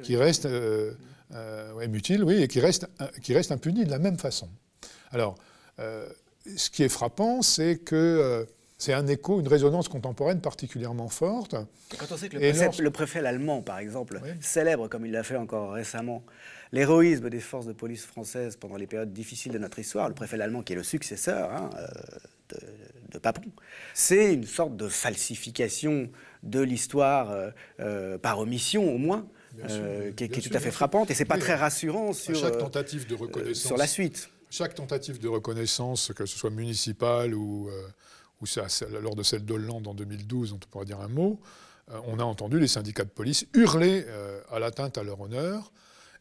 qui 0.03 0.17
restent 0.17 0.47
euh, 0.47 0.93
euh, 1.35 1.89
mutiles, 1.89 2.23
oui, 2.25 2.43
et 2.43 2.49
qui 2.49 2.61
restent, 2.61 2.87
qui 3.23 3.35
restent 3.35 3.53
impunies 3.53 3.85
de 3.85 3.91
la 3.91 3.99
même 3.99 4.19
façon. 4.19 4.49
Alors, 5.11 5.37
ce 5.79 6.71
qui 6.71 6.83
est 6.85 6.89
frappant, 6.89 7.43
c'est 7.43 7.79
que 7.79 8.47
c'est 8.83 8.93
un 8.93 9.07
écho, 9.07 9.39
une 9.39 9.47
résonance 9.47 9.89
contemporaine 9.89 10.41
particulièrement 10.41 11.09
forte. 11.09 11.55
Quand 11.97 12.11
on 12.11 12.17
sait 12.17 12.29
que 12.29 12.37
le, 12.83 12.91
préfet, 12.91 13.25
allemand, 13.25 13.63
par 13.63 13.79
exemple, 13.79 14.21
célèbre, 14.41 14.89
comme 14.89 15.07
il 15.07 15.13
l'a 15.13 15.23
fait 15.23 15.37
encore 15.37 15.73
récemment, 15.73 16.25
l'héroïsme 16.73 17.29
des 17.29 17.41
forces 17.41 17.67
de 17.67 17.73
police 17.73 18.05
françaises 18.05 18.57
pendant 18.57 18.77
les 18.77 18.87
périodes 18.87 19.13
difficiles 19.13 19.53
de 19.53 19.59
notre 19.59 19.79
histoire, 19.79 20.09
le 20.09 20.15
préfet 20.15 20.41
allemand 20.41 20.63
qui 20.63 20.73
est 20.73 20.77
le 20.77 20.83
successeur 20.83 21.53
hein, 21.53 21.71
euh, 21.77 22.59
de, 23.13 23.19
Papon, 23.19 23.51
c'est 23.95 24.33
une 24.33 24.47
sorte 24.47 24.77
de 24.77 24.89
falsification 24.89 26.11
de 26.43 26.61
l'histoire 26.61 27.31
euh, 27.31 27.51
euh, 27.81 28.19
par 28.19 28.39
omission 28.39 28.93
au 28.93 28.99
moins. 28.99 29.29
qui, 30.17 30.25
est, 30.25 30.29
tout 30.29 30.57
à 30.57 30.61
fait 30.61 30.71
frappante 30.71 31.11
et 31.11 31.15
c'est 31.15 31.27
pas 31.27 31.37
très 31.37 31.55
rassurant 31.55 32.15
sur 32.15 32.35
chaque 32.35 32.57
tentative 32.57 33.07
de 33.07 33.15
reconnaissance 33.15 33.67
sur 33.67 33.77
la 33.77 33.87
suite. 33.87 34.31
Chaque 34.49 34.75
tentative 34.75 35.19
de 35.19 35.29
reconnaissance, 35.29 36.13
que 36.15 36.25
ce 36.25 36.39
soit 36.39 36.51
municipale 36.51 37.35
ou 37.35 37.71
ou 38.41 38.45
lors 39.01 39.15
de 39.15 39.23
celle 39.23 39.45
d'Hollande 39.45 39.87
en 39.87 39.95
2012, 39.95 40.53
on 40.53 40.59
pourra 40.59 40.85
dire 40.85 41.01
un 41.01 41.07
mot, 41.07 41.39
on 42.07 42.19
a 42.19 42.25
entendu 42.25 42.59
les 42.59 42.67
syndicats 42.67 43.05
de 43.05 43.11
police 43.11 43.47
hurler 43.55 44.05
à 44.51 44.59
l'atteinte 44.59 44.99
à 44.99 45.05
leur 45.05 45.21
honneur. 45.21 45.71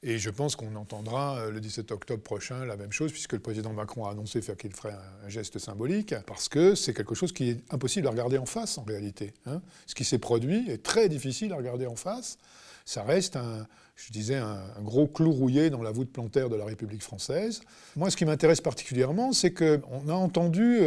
Et 0.04 0.18
je 0.18 0.32
pense 0.32 0.56
qu'on 0.56 0.76
entendra 0.76 1.38
euh, 1.38 1.52
le 1.52 1.60
17 1.60 1.92
octobre 1.92 2.24
prochain 2.24 2.66
la 2.66 2.76
même 2.76 2.92
chose, 2.92 3.12
puisque 3.12 3.34
le 3.34 3.40
président 3.40 3.72
Macron 3.72 4.06
a 4.06 4.12
annoncé 4.12 4.42
qu'il 4.58 4.74
ferait 4.74 4.96
un, 5.24 5.30
geste 5.30 5.60
symbolique, 5.60 6.16
parce 6.26 6.50
que 6.50 6.74
c'est 6.74 6.94
quelque 6.94 7.14
chose 7.14 7.32
qui 7.32 7.50
est 7.50 7.62
impossible 7.70 8.08
à 8.08 8.10
regarder 8.10 8.40
en 8.40 8.48
face 8.48 8.80
en 8.80 8.84
réalité. 8.84 9.34
Hein. 9.46 9.62
Ce 9.86 9.94
qui 9.94 10.04
s'est 10.04 10.18
produit 10.18 10.70
est 10.70 10.82
très 10.82 11.08
difficile 11.08 11.54
à 11.54 11.58
regarder 11.58 11.86
en 11.86 11.96
face. 11.96 12.40
Ça 12.84 13.04
reste 13.04 13.36
un, 13.36 13.68
je 13.96 14.12
disais, 14.12 14.38
un, 14.38 14.60
gros 14.82 15.08
clou 15.08 15.32
rouillé 15.32 15.70
dans 15.70 15.84
la 15.84 15.92
voûte 15.92 16.12
plantaire 16.12 16.50
de 16.50 16.56
la 16.56 16.66
République 16.66 17.04
française. 17.04 17.62
Moi, 17.96 18.10
ce 18.10 18.18
qui 18.18 18.26
m'intéresse 18.26 18.60
particulièrement, 18.60 19.34
c'est 19.34 19.54
qu'on 19.54 20.10
a 20.10 20.14
entendu 20.14 20.80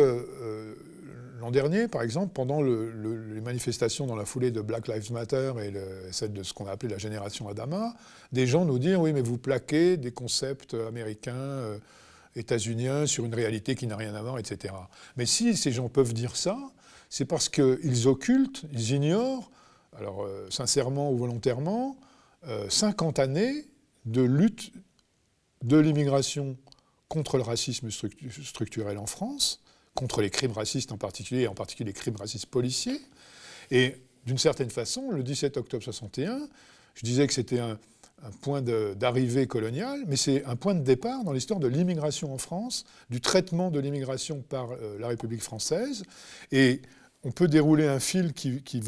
L'an 1.44 1.50
dernier, 1.50 1.88
par 1.88 2.00
exemple, 2.00 2.32
pendant 2.32 2.62
les 2.62 3.40
manifestations 3.42 4.06
dans 4.06 4.16
la 4.16 4.24
foulée 4.24 4.50
de 4.50 4.62
Black 4.62 4.88
Lives 4.88 5.12
Matter 5.12 5.52
et 5.62 5.74
celle 6.10 6.32
de 6.32 6.42
ce 6.42 6.54
qu'on 6.54 6.66
a 6.66 6.70
appelé 6.70 6.90
la 6.90 6.96
génération 6.96 7.48
Adama, 7.48 7.92
des 8.32 8.46
gens 8.46 8.64
nous 8.64 8.78
disent 8.78 8.96
oui, 8.96 9.12
mais 9.12 9.20
vous 9.20 9.36
plaquez 9.36 9.98
des 9.98 10.10
concepts 10.10 10.72
américains, 10.72 11.34
euh, 11.34 11.78
états-uniens 12.34 13.04
sur 13.04 13.26
une 13.26 13.34
réalité 13.34 13.74
qui 13.74 13.86
n'a 13.86 13.98
rien 13.98 14.14
à 14.14 14.22
voir, 14.22 14.38
etc. 14.38 14.72
Mais 15.18 15.26
si 15.26 15.54
ces 15.54 15.70
gens 15.70 15.90
peuvent 15.90 16.14
dire 16.14 16.34
ça, 16.34 16.56
c'est 17.10 17.26
parce 17.26 17.50
qu'ils 17.50 18.08
occultent, 18.08 18.64
ils 18.72 18.92
ignorent, 18.92 19.50
alors 19.98 20.24
euh, 20.24 20.46
sincèrement 20.48 21.12
ou 21.12 21.18
volontairement, 21.18 21.98
50 22.70 23.18
euh, 23.18 23.22
années 23.22 23.66
de 24.06 24.22
lutte 24.22 24.72
de 25.62 25.76
l'immigration 25.76 26.56
contre 27.08 27.36
le 27.36 27.42
racisme 27.42 27.90
structurel 27.90 28.96
en 28.96 29.04
France, 29.04 29.62
contre 29.94 30.20
les 30.22 30.30
crimes 30.30 30.52
racistes 30.52 30.92
en 30.92 30.98
particulier, 30.98 31.46
en 31.46 31.54
particulier 31.54 31.88
les 31.88 31.94
crimes 31.94 32.16
racistes 32.16 32.46
policiers. 32.46 33.00
Et 33.70 33.96
d'une 34.26 34.38
certaine 34.38 34.70
façon, 34.70 35.10
le 35.10 35.22
17 35.22 35.56
octobre 35.56 35.82
61, 35.82 36.48
je 36.94 37.02
disais 37.02 37.26
que 37.26 37.32
c'était 37.32 37.60
un, 37.60 37.78
point 38.40 38.62
d'arrivée 38.62 39.46
coloniale, 39.46 40.04
mais 40.06 40.16
c'est 40.16 40.46
un 40.46 40.56
point 40.56 40.74
de 40.74 40.82
départ 40.82 41.24
dans 41.24 41.32
l'histoire 41.32 41.60
de 41.60 41.66
l'immigration 41.66 42.32
en 42.32 42.38
France, 42.38 42.86
du 43.10 43.20
traitement 43.20 43.70
de 43.70 43.78
l'immigration 43.78 44.40
par 44.40 44.70
euh, 44.70 44.98
la 44.98 45.08
République 45.08 45.42
française. 45.42 46.04
Et 46.50 46.80
on 47.22 47.32
peut 47.32 47.48
dérouler 47.48 47.86
un 47.86 48.00
fil 48.00 48.32
qui, 48.32 48.62
qui, 48.62 48.80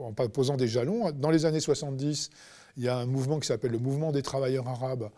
en 0.00 0.12
posant 0.12 0.58
des 0.58 0.68
jalons. 0.68 1.12
Dans 1.12 1.30
les 1.30 1.46
années 1.46 1.60
70, 1.60 2.28
il 2.76 2.84
y 2.84 2.88
a 2.88 2.98
un 2.98 3.06
mouvement 3.06 3.38
qui 3.40 3.46
s'appelle 3.46 3.72
le 3.72 3.78
mouvement 3.78 4.12
des 4.12 4.22
travailleurs 4.22 4.68
arabes, 4.68 5.08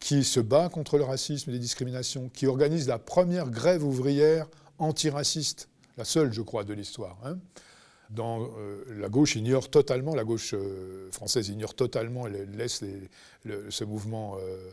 qui 0.00 0.24
se 0.24 0.40
bat 0.40 0.68
contre 0.68 0.98
le 0.98 1.04
racisme 1.04 1.50
et 1.50 1.52
les 1.52 1.58
discriminations, 1.58 2.28
qui 2.32 2.46
organise 2.46 2.86
la 2.88 2.98
première 2.98 3.50
grève 3.50 3.84
ouvrière 3.84 4.46
antiraciste, 4.78 5.68
la 5.96 6.04
seule, 6.04 6.32
je 6.32 6.42
crois, 6.42 6.64
de 6.64 6.74
l'histoire. 6.74 7.16
Hein. 7.24 7.38
Dans, 8.10 8.42
euh, 8.58 8.84
la 8.98 9.08
gauche 9.08 9.34
ignore 9.34 9.68
totalement, 9.68 10.14
la 10.14 10.24
gauche 10.24 10.54
euh, 10.54 11.10
française 11.10 11.48
ignore 11.48 11.74
totalement, 11.74 12.26
elle 12.26 12.50
laisse 12.56 12.84
ce 13.44 13.84
mouvement 13.84 14.36
euh, 14.38 14.70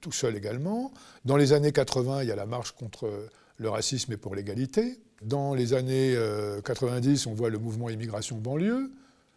tout 0.00 0.12
seul 0.12 0.34
également. 0.36 0.92
Dans 1.24 1.36
les 1.36 1.52
années 1.52 1.72
80, 1.72 2.22
il 2.22 2.28
y 2.28 2.32
a 2.32 2.36
la 2.36 2.46
marche 2.46 2.72
contre 2.72 3.28
le 3.58 3.68
racisme 3.68 4.12
et 4.12 4.16
pour 4.16 4.34
l'égalité. 4.34 4.98
Dans 5.22 5.54
les 5.54 5.72
années 5.72 6.16
90, 6.64 7.26
on 7.26 7.34
voit 7.34 7.50
le 7.50 7.58
mouvement 7.58 7.90
immigration 7.90 8.36
banlieue 8.38 8.90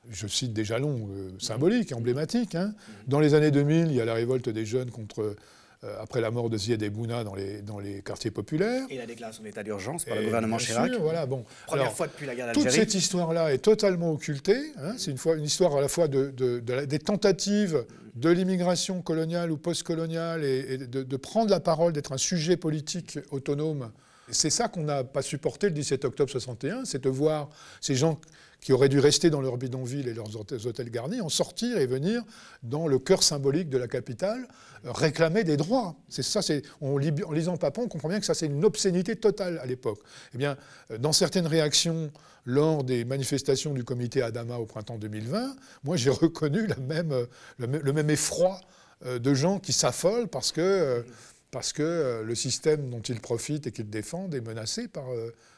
je 0.10 0.28
cite 0.28 0.54
des 0.54 0.64
jalons 0.64 1.10
euh, 1.12 1.32
symboliques, 1.40 1.94
emblématiques. 1.94 2.56
Hein. 2.56 2.74
Dans 3.08 3.20
les 3.20 3.34
années 3.34 3.52
2000, 3.52 3.88
il 3.88 3.96
y 3.96 4.02
a 4.02 4.06
la 4.06 4.14
révolte 4.14 4.50
des 4.50 4.66
jeunes 4.66 4.92
contre, 4.92 5.36
euh, 5.84 5.96
après 6.02 6.22
la 6.22 6.32
mort 6.32 6.50
de 6.50 6.58
Zied 6.58 6.84
Bouna 6.90 7.24
dans 7.24 7.36
les, 7.36 7.62
dans 7.62 7.80
les 7.80 8.02
quartiers 8.02 8.32
populaires. 8.32 8.86
Et 8.90 8.98
la 8.98 9.06
déclaration 9.06 9.44
d'état 9.44 9.64
d'urgence 9.64 10.06
par 10.06 10.16
le 10.16 10.24
gouvernement 10.24 10.58
Chirac. 10.58 10.92
voilà, 11.00 11.26
bon. 11.26 11.46
Première 11.66 11.92
fois 11.94 12.08
depuis 12.08 12.26
la 12.26 12.36
guerre 12.36 12.48
d'Algérie. 12.48 12.66
Toute 12.66 12.74
cette 12.74 12.94
histoire-là 12.94 13.54
est 13.54 13.60
totalement 13.60 14.12
occultée. 14.12 14.74
Hein. 14.78 14.94
C'est 14.98 15.12
une, 15.12 15.38
une, 15.38 15.44
histoire 15.44 15.76
à 15.76 15.82
la 15.82 15.88
fois 15.88 16.08
de, 16.08 16.32
des 16.60 17.00
tentatives 17.00 17.86
de 18.16 18.30
l'immigration 18.30 19.02
coloniale 19.02 19.52
ou 19.52 19.58
post-coloniale 19.58 20.44
et, 20.44 20.78
de, 20.80 21.04
de, 21.04 21.18
prendre 21.18 21.52
la 21.52 21.60
parole, 21.60 21.94
d'être 21.94 22.12
un 22.12 22.18
sujet 22.18 22.58
politique 22.58 23.20
autonome. 23.30 23.92
C'est 24.30 24.50
ça 24.50 24.68
qu'on 24.68 24.84
n'a 24.84 25.04
pas 25.04 25.22
supporté 25.22 25.68
le 25.68 25.74
17 25.74 26.06
octobre 26.06 26.30
61, 26.30 26.86
c'est 26.86 27.04
de 27.04 27.10
voir 27.10 27.50
ces 27.80 27.96
gens 27.96 28.20
qui 28.62 28.74
auraient 28.74 28.90
dû 28.90 29.00
rester 29.00 29.30
dans 29.30 29.42
leur 29.42 29.58
bidonville 29.58 30.08
et 30.08 30.14
leurs 30.14 30.36
hôtels 30.36 30.90
garnis, 30.90 31.22
en 31.22 31.30
sortir 31.30 31.78
et 31.78 31.86
venir 31.86 32.24
dans 32.64 32.88
le 32.88 33.00
cœur 33.00 33.24
symbolique 33.24 33.70
de 33.70 33.78
la 33.78 33.88
capitale 33.88 34.48
euh, 34.86 34.92
réclamer 34.92 35.44
des 35.44 35.58
droits. 35.58 35.96
C'est 36.10 36.24
ça, 36.24 36.42
c'est, 36.42 36.64
en 36.82 36.98
lisant 36.98 37.58
Papon, 37.58 37.84
on 37.84 37.88
comprend 37.88 38.10
bien 38.10 38.20
que 38.20 38.26
ça 38.26 38.34
c'est 38.34 38.48
une 38.48 38.66
obscénité 38.66 39.16
totale 39.16 39.60
à 39.60 39.66
l'époque. 39.66 40.00
Eh 40.34 40.38
bien, 40.38 40.58
euh, 40.92 40.98
dans 40.98 41.14
certaines 41.14 41.48
réactions 41.48 42.12
lors 42.46 42.84
des 42.84 43.06
manifestations 43.06 43.74
du 43.74 43.84
comité 43.84 44.22
Adama 44.22 44.58
au 44.58 44.66
printemps 44.66 44.98
2020, 44.98 45.56
moi 45.84 45.98
j'ai 45.98 46.10
reconnu 46.10 46.68
euh, 46.90 47.26
le 47.58 47.94
même 47.94 48.10
effroi 48.10 48.60
de 49.06 49.34
gens 49.36 49.60
qui 49.60 49.74
s'affolent 49.74 50.28
parce 50.28 50.52
que, 50.52 51.06
parce 51.52 51.72
que 51.72 52.24
le 52.26 52.36
système 52.36 52.90
dont 52.90 53.02
ils 53.02 53.20
profitent 53.22 53.68
et 53.68 53.72
qu'ils 53.72 53.90
défendent 53.90 54.34
est 54.34 54.42
menacé 54.42 54.88
par, 54.88 55.06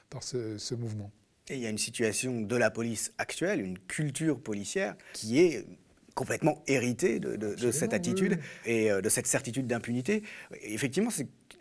par 0.09 0.23
ce 0.23 0.75
mouvement. 0.75 1.09
Et 1.49 1.55
il 1.55 1.61
y 1.61 1.65
a 1.65 1.69
une 1.69 1.79
situation 1.79 2.41
de 2.41 2.55
la 2.55 2.69
police 2.69 3.11
actuelle, 3.17 3.59
une 3.61 3.79
culture 3.79 4.39
policière 4.39 4.95
qui 5.13 5.39
est 5.39 5.65
complètement 6.13 6.61
héritée 6.67 7.19
de, 7.19 7.71
cette 7.71 7.93
attitude 7.93 8.39
et 8.65 8.91
euh, 8.91 9.01
de 9.01 9.09
cette 9.09 9.25
certitude 9.25 9.67
d'impunité. 9.67 10.21
Effectivement, 10.61 11.09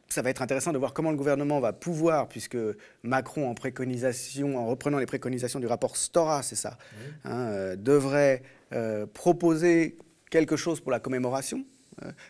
ça 0.08 0.22
va 0.22 0.30
être 0.30 0.42
intéressant 0.42 0.72
de 0.72 0.78
voir 0.78 0.92
comment 0.92 1.10
le 1.10 1.16
gouvernement 1.16 1.60
va 1.60 1.72
pouvoir, 1.72 2.28
puisque 2.28 2.58
Macron, 3.02 3.48
en 3.48 3.54
préconisation, 3.54 4.58
en 4.58 4.66
reprenant 4.66 4.98
les 4.98 5.06
préconisations 5.06 5.60
du 5.60 5.66
rapport 5.66 5.96
Stora, 5.96 6.42
c'est 6.42 6.56
ça, 6.56 6.76
hein, 7.24 7.46
euh, 7.48 7.76
devrait 7.76 8.42
euh, 8.72 9.06
proposer 9.06 9.96
quelque 10.30 10.56
chose 10.56 10.80
pour 10.80 10.90
la 10.90 11.00
commémoration 11.00 11.64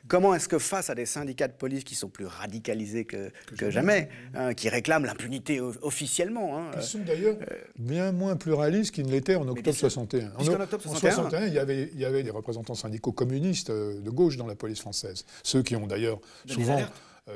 comment 0.07 0.35
est-ce 0.35 0.49
que 0.49 0.59
face 0.59 0.91
à 0.91 0.95
des 0.95 1.07
syndicats 1.07 1.49
de 1.49 1.53
police 1.53 1.85
qui 1.85 1.95
sont 1.95 2.09
plus 2.09 2.27
radicalisés 2.27 3.05
que, 3.05 3.31
jamais, 3.71 4.09
hein, 4.35 4.55
qui 4.55 4.69
réclament 4.69 5.05
l'impunité 5.05 5.61
officiellement 5.61 6.59
hein, 6.59 6.71
Ils 6.77 6.83
sont 6.83 6.99
d'ailleurs 7.01 7.37
euh, 7.51 7.55
bien 7.79 8.13
moins 8.13 8.37
pluralistes 8.37 8.95
qu'ils 8.95 9.07
ne 9.07 9.13
l'étaient 9.13 9.37
en 9.37 9.49
octobre 9.49 9.77
61. 9.77 10.33
En, 10.37 10.47
en, 10.47 10.61
octobre 10.61 10.83
61, 10.83 11.47
il, 11.47 11.55
y 11.55 11.59
avait, 11.59 11.91
il 11.93 12.01
y 12.01 12.05
avait 12.05 12.23
des 12.23 12.31
représentants 12.31 12.75
syndicaux 12.75 13.13
communistes 13.13 13.71
euh, 13.71 14.01
de 14.01 14.11
gauche 14.11 14.37
dans 14.37 14.47
la 14.47 14.55
police 14.55 14.81
française. 14.81 15.25
Ceux 15.43 15.63
qui 15.63 15.77
ont 15.77 15.87
d'ailleurs 15.87 16.21
souvent 16.47 16.81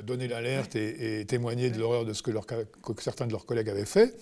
donné 0.05 0.27
l'alerte 0.27 0.75
et, 0.75 1.25
témoigné 1.27 1.71
de 1.71 1.79
l'horreur 1.79 2.05
de 2.05 2.13
ce 2.15 2.23
que, 2.23 2.31
que 2.31 3.03
certains 3.03 3.27
de 3.27 3.33
leurs 3.33 3.45
collègues 3.45 3.69
avaient 3.69 3.85
fait. 3.85 4.15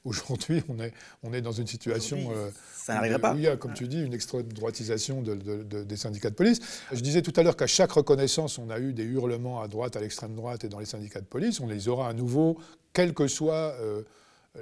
Aujourd'hui, 0.04 0.62
on 0.68 0.78
est, 0.80 0.92
on 1.22 1.32
est 1.32 1.40
dans 1.40 1.52
une 1.52 1.66
situation. 1.66 2.18
Euh, 2.30 2.50
ça 2.74 2.94
n'arriverait 2.94 3.20
pas. 3.20 3.34
Où 3.34 3.36
il 3.36 3.42
y 3.42 3.48
a, 3.48 3.56
comme 3.56 3.74
tu 3.74 3.88
dis, 3.88 4.00
une 4.02 4.14
extrême 4.14 4.52
droitisation 4.52 5.22
des 5.22 5.96
syndicats 5.96 6.30
de 6.30 6.34
police. 6.34 6.60
Je 6.92 7.00
disais 7.00 7.22
tout 7.22 7.32
à 7.36 7.42
l'heure 7.42 7.56
qu'à 7.56 7.66
chaque 7.66 7.92
reconnaissance, 7.92 8.58
on 8.58 8.70
a 8.70 8.78
eu 8.78 8.92
des 8.92 9.04
hurlements 9.04 9.60
à 9.60 9.68
droite, 9.68 9.96
à 9.96 10.00
l'extrême 10.00 10.34
droite 10.34 10.64
et 10.64 10.68
dans 10.68 10.78
les 10.78 10.86
syndicats 10.86 11.20
de 11.20 11.26
police. 11.26 11.60
On 11.60 11.66
les 11.66 11.88
aura 11.88 12.08
à 12.08 12.12
nouveau, 12.12 12.58
quelle 12.92 13.12
que 13.14 13.26
soit 13.26 13.74
euh, 13.80 14.02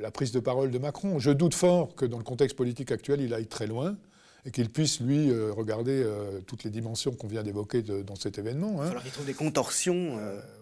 la 0.01 0.11
prise 0.11 0.33
de 0.33 0.41
parole 0.41 0.71
de 0.71 0.79
Macron. 0.79 1.19
Je 1.19 1.31
doute 1.31 1.55
fort 1.55 1.95
que 1.95 2.05
dans 2.05 2.19
le 2.19 2.25
contexte 2.25 2.57
politique 2.57 2.91
actuel, 2.91 3.21
il 3.21 3.33
aille 3.35 3.47
très 3.47 3.67
loin 3.67 3.97
et 4.45 4.51
qu'il 4.53 4.71
puisse, 4.71 5.01
lui, 5.01 5.31
euh, 5.31 5.53
regarder 5.53 6.05
toutes 6.47 6.65
les 6.65 6.71
dimensions 6.71 7.13
qu'on 7.13 7.27
vient 7.27 7.43
d'évoquer 7.43 7.83
dans 7.83 8.15
cet 8.15 8.39
événement. 8.39 8.69
Hein. 8.69 8.75
Il 8.75 8.79
va 8.79 8.87
falloir 8.87 9.03
qu'il 9.03 9.13
trouve 9.13 9.27
des 9.27 9.35
contorsions. 9.35 10.19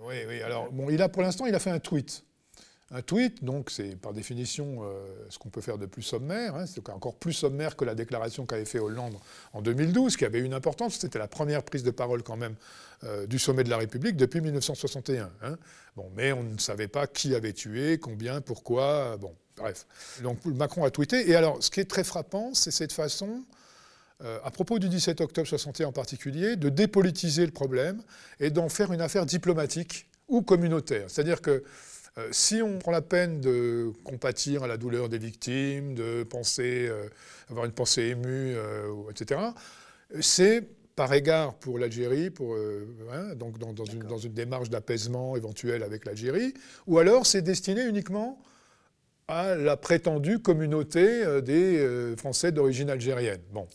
oui, 0.06 0.16
oui. 0.28 0.42
Alors, 0.42 0.72
bon, 0.72 0.90
il 0.90 1.00
a, 1.00 1.08
pour 1.08 1.22
l'instant, 1.22 1.46
il 1.46 1.54
a 1.54 1.58
fait 1.58 1.70
un 1.70 1.80
tweet. 1.80 2.24
Un 2.90 3.00
tweet, 3.00 3.42
donc, 3.42 3.70
c'est 3.70 3.96
par 3.96 4.12
définition 4.12 4.80
euh, 4.82 5.06
ce 5.30 5.38
qu'on 5.38 5.48
peut 5.48 5.62
faire 5.62 5.78
de 5.78 5.86
plus 5.86 6.02
sommaire. 6.02 6.54
Hein. 6.54 6.66
c'est 6.66 6.86
encore 6.90 7.14
plus 7.14 7.32
sommaire 7.32 7.76
que 7.76 7.84
la 7.84 7.94
déclaration 7.94 8.44
qu'avait 8.44 8.66
fait 8.66 8.78
Hollande 8.78 9.16
en 9.54 9.62
2012, 9.62 10.16
qui 10.16 10.24
avait 10.24 10.40
une 10.40 10.52
importance. 10.52 10.96
C'était 10.96 11.18
la 11.18 11.26
première 11.26 11.62
prise 11.62 11.82
de 11.82 11.90
parole, 11.90 12.22
quand 12.22 12.36
même, 12.36 12.54
euh, 13.04 13.26
du 13.26 13.38
sommet 13.38 13.64
de 13.64 13.70
la 13.70 13.78
République 13.78 14.16
depuis 14.16 14.40
1961. 14.42 15.30
Hein. 15.42 15.56
Bon, 15.96 16.10
mais 16.14 16.32
on 16.32 16.42
ne 16.42 16.58
savait 16.58 16.88
pas 16.88 17.06
qui 17.06 17.34
avait 17.34 17.54
tué, 17.54 17.98
combien, 17.98 18.42
pourquoi. 18.42 19.16
Bon, 19.16 19.34
bref. 19.56 19.86
Donc, 20.22 20.44
Macron 20.44 20.84
a 20.84 20.90
tweeté. 20.90 21.30
Et 21.30 21.34
alors, 21.34 21.62
ce 21.62 21.70
qui 21.70 21.80
est 21.80 21.90
très 21.90 22.04
frappant, 22.04 22.52
c'est 22.52 22.70
cette 22.70 22.92
façon. 22.92 23.44
Euh, 24.22 24.38
à 24.44 24.50
propos 24.50 24.78
du 24.78 24.88
17 24.88 25.20
octobre 25.20 25.48
61 25.48 25.88
en 25.88 25.92
particulier, 25.92 26.56
de 26.56 26.68
dépolitiser 26.68 27.44
le 27.44 27.52
problème 27.52 28.00
et 28.38 28.50
d'en 28.50 28.68
faire 28.68 28.92
une 28.92 29.00
affaire 29.00 29.26
diplomatique 29.26 30.06
ou 30.28 30.42
communautaire. 30.42 31.06
C'est-à-dire 31.08 31.40
que 31.40 31.64
euh, 32.16 32.28
si 32.30 32.62
on 32.62 32.78
prend 32.78 32.92
la 32.92 33.02
peine 33.02 33.40
de 33.40 33.92
compatir 34.04 34.62
à 34.62 34.66
la 34.68 34.76
douleur 34.76 35.08
des 35.08 35.18
victimes, 35.18 35.94
de 35.94 36.22
penser, 36.22 36.86
euh, 36.88 37.08
avoir 37.50 37.66
une 37.66 37.72
pensée 37.72 38.02
émue, 38.02 38.54
euh, 38.54 39.10
etc., 39.10 39.40
c'est 40.20 40.62
par 40.94 41.12
égard 41.12 41.54
pour 41.54 41.76
l'Algérie, 41.76 42.30
hein, 43.12 43.34
donc 43.34 43.58
dans, 43.58 43.84
une, 43.84 44.32
démarche 44.32 44.70
d'apaisement 44.70 45.34
éventuelle 45.34 45.82
avec 45.82 46.04
l'Algérie, 46.04 46.54
ou 46.86 46.98
alors 46.98 47.26
c'est 47.26 47.42
destiné 47.42 47.84
uniquement 47.84 48.40
à 49.26 49.56
la 49.56 49.76
prétendue 49.76 50.38
communauté 50.38 51.42
des 51.42 52.14
Français 52.16 52.52
d'origine 52.52 52.90
algérienne. 52.90 53.40
Bon. 53.52 53.66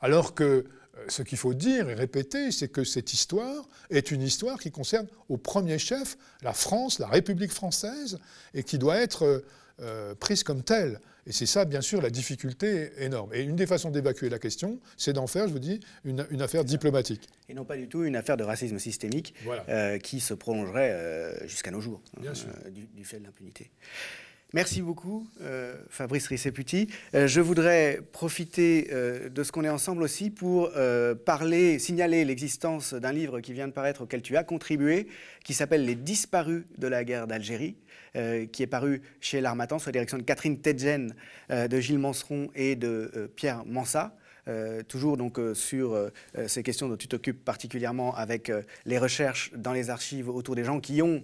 Alors 0.00 0.34
que 0.34 0.64
ce 1.08 1.22
qu'il 1.22 1.38
faut 1.38 1.54
dire 1.54 1.88
et 1.88 1.94
répéter, 1.94 2.50
c'est 2.52 2.68
que 2.68 2.84
cette 2.84 3.12
histoire 3.12 3.68
est 3.90 4.10
une 4.10 4.22
histoire 4.22 4.58
qui 4.58 4.70
concerne 4.70 5.06
au 5.28 5.36
premier 5.36 5.78
chef 5.78 6.16
la 6.42 6.52
France, 6.52 6.98
la 6.98 7.08
République 7.08 7.52
française, 7.52 8.18
et 8.54 8.62
qui 8.62 8.78
doit 8.78 8.96
être 8.96 9.42
euh, 9.80 10.14
prise 10.14 10.42
comme 10.42 10.62
telle. 10.62 11.00
Et 11.26 11.32
c'est 11.32 11.46
ça, 11.46 11.64
bien 11.64 11.80
sûr, 11.80 12.02
la 12.02 12.10
difficulté 12.10 12.90
énorme. 12.98 13.32
Et 13.32 13.42
une 13.42 13.56
des 13.56 13.66
façons 13.66 13.90
d'évacuer 13.90 14.28
la 14.28 14.38
question, 14.38 14.80
c'est 14.96 15.12
d'en 15.12 15.26
faire, 15.26 15.46
je 15.46 15.52
vous 15.52 15.60
dis, 15.60 15.80
une, 16.04 16.20
affaire 16.42 16.64
diplomatique. 16.64 17.28
Et 17.48 17.54
non 17.54 17.64
pas 17.64 17.76
du 17.76 17.88
tout 17.88 18.04
une 18.04 18.16
affaire 18.16 18.36
de 18.36 18.42
racisme 18.42 18.78
systémique 18.78 19.34
euh, 19.68 19.98
qui 19.98 20.20
se 20.20 20.34
prolongerait 20.34 20.90
euh, 20.90 21.46
jusqu'à 21.46 21.70
nos 21.70 21.80
jours, 21.80 22.00
hein, 22.18 22.32
du, 22.70 22.86
du, 22.86 23.04
fait 23.04 23.20
de 23.20 23.24
l'impunité. 23.24 23.70
Merci 24.54 24.82
beaucoup, 24.82 25.26
euh, 25.40 25.74
Fabrice 25.88 26.26
Risseputi. 26.26 26.86
Euh, 27.14 27.26
je 27.26 27.40
voudrais 27.40 28.00
profiter 28.12 28.88
euh, 28.92 29.30
de 29.30 29.44
ce 29.44 29.50
qu'on 29.50 29.64
est 29.64 29.70
ensemble 29.70 30.02
aussi 30.02 30.28
pour 30.28 30.70
parler, 31.24 31.78
signaler 31.78 32.26
l'existence 32.26 32.92
d'un 32.92 33.12
livre 33.12 33.40
qui 33.40 33.54
vient 33.54 33.66
de 33.66 33.72
paraître 33.72 34.02
auquel 34.02 34.20
tu 34.20 34.36
as 34.36 34.44
contribué, 34.44 35.08
qui 35.42 35.54
s'appelle 35.54 35.86
Les 35.86 35.94
disparus 35.94 36.64
de 36.76 36.86
la 36.86 37.02
guerre 37.04 37.26
d'Algérie, 37.26 37.76
qui 38.14 38.62
est 38.62 38.68
paru 38.68 39.00
chez 39.20 39.40
l'Armatan 39.40 39.78
sous 39.78 39.88
la 39.88 39.92
direction 39.92 40.18
de 40.18 40.22
Catherine 40.22 40.58
Tedjen, 40.60 41.14
de 41.50 41.80
Gilles 41.80 41.98
Manseron 41.98 42.48
et 42.54 42.76
de 42.76 43.30
Pierre 43.36 43.64
Mansa. 43.64 44.16
toujours 44.88 45.16
donc 45.16 45.38
sur 45.54 46.10
ces 46.46 46.62
questions 46.62 46.88
dont 46.88 46.96
tu 46.96 47.08
t'occupes 47.08 47.44
particulièrement 47.44 48.14
avec 48.14 48.50
les 48.84 48.98
recherches 48.98 49.52
dans 49.54 49.72
les 49.72 49.90
archives 49.90 50.28
autour 50.28 50.54
des 50.54 50.64
gens 50.64 50.80
qui 50.80 51.00
ont 51.02 51.22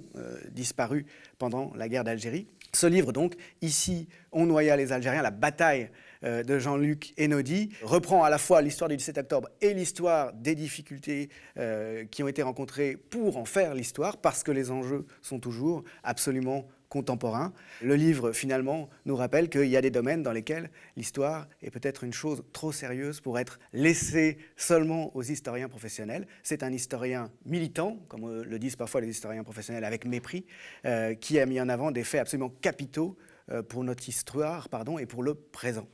disparu 0.51 1.07
pendant 1.39 1.72
la 1.76 1.89
guerre 1.89 2.05
d'Algérie. 2.05 2.47
Ce 2.75 2.87
livre, 2.87 3.12
donc, 3.12 3.35
ici, 3.62 4.09
On 4.31 4.47
noya 4.47 4.77
les 4.77 4.93
Algériens, 4.93 5.23
la 5.23 5.31
bataille 5.31 5.91
euh, 6.23 6.43
de 6.43 6.59
Jean-Luc 6.59 7.14
Enodi 7.19 7.71
reprend 7.83 8.25
à 8.25 8.31
la 8.31 8.39
fois 8.39 8.61
l'histoire 8.61 8.89
du 8.91 8.97
17 8.97 9.19
octobre 9.19 9.49
et 9.62 9.73
l'histoire 9.73 10.33
des 10.35 10.55
difficultés 10.55 11.31
euh, 11.59 12.05
qui 12.11 12.23
ont 12.23 12.29
été 12.29 12.43
rencontrées 12.43 12.97
pour 12.97 13.39
en 13.39 13.47
faire 13.47 13.75
l'histoire, 13.75 14.19
parce 14.19 14.43
que 14.43 14.51
les 14.51 14.71
enjeux 14.71 15.07
sont 15.23 15.39
toujours 15.39 15.83
absolument 16.03 16.66
contemporains. 16.89 17.53
Le 17.82 17.95
livre, 17.95 18.32
finalement, 18.32 18.89
nous 19.05 19.16
rappelle 19.16 19.49
qu'il 19.49 19.68
y 19.68 19.76
a 19.76 19.80
des 19.80 19.91
domaines 19.91 20.22
dans 20.22 20.32
lesquels 20.32 20.70
l'histoire 20.97 21.47
est 21.62 21.70
peut-être 21.70 22.05
une 22.05 22.12
chose 22.12 22.43
trop 22.53 22.72
sérieuse 22.72 23.20
pour 23.20 23.39
être 23.39 23.59
laissée 23.72 24.39
seulement 24.57 25.14
aux 25.16 25.22
historiens 25.22 25.68
professionnels. 25.68 26.26
C'est 26.43 26.62
un 26.62 26.72
historien 26.72 27.30
militant, 27.45 27.99
comme 28.09 28.43
le 28.43 28.59
disent 28.59 28.76
parfois 28.76 29.01
les 29.01 29.09
historiens 29.09 29.45
professionnels 29.45 29.84
avec 29.84 30.05
mépris, 30.05 30.47
euh, 30.84 31.14
qui 31.14 31.39
a 31.39 31.47
mis 31.47 31.61
en 31.61 31.68
avant 31.68 31.91
des 31.91 32.05
faits 32.05 32.22
absolument 32.22 32.51
capitaux 32.61 33.16
euh, 33.51 33.62
pour 33.62 33.84
notre 33.84 34.09
histoire 34.09 34.68
pardon, 34.68 34.99
et 34.99 35.07
pour 35.07 35.22
le 35.22 35.34
présent. 35.34 35.89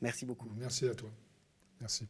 Merci 0.00 0.26
beaucoup. 0.26 0.50
Merci 0.56 0.88
à 0.88 0.94
toi. 0.94 1.10
Merci. 1.80 2.06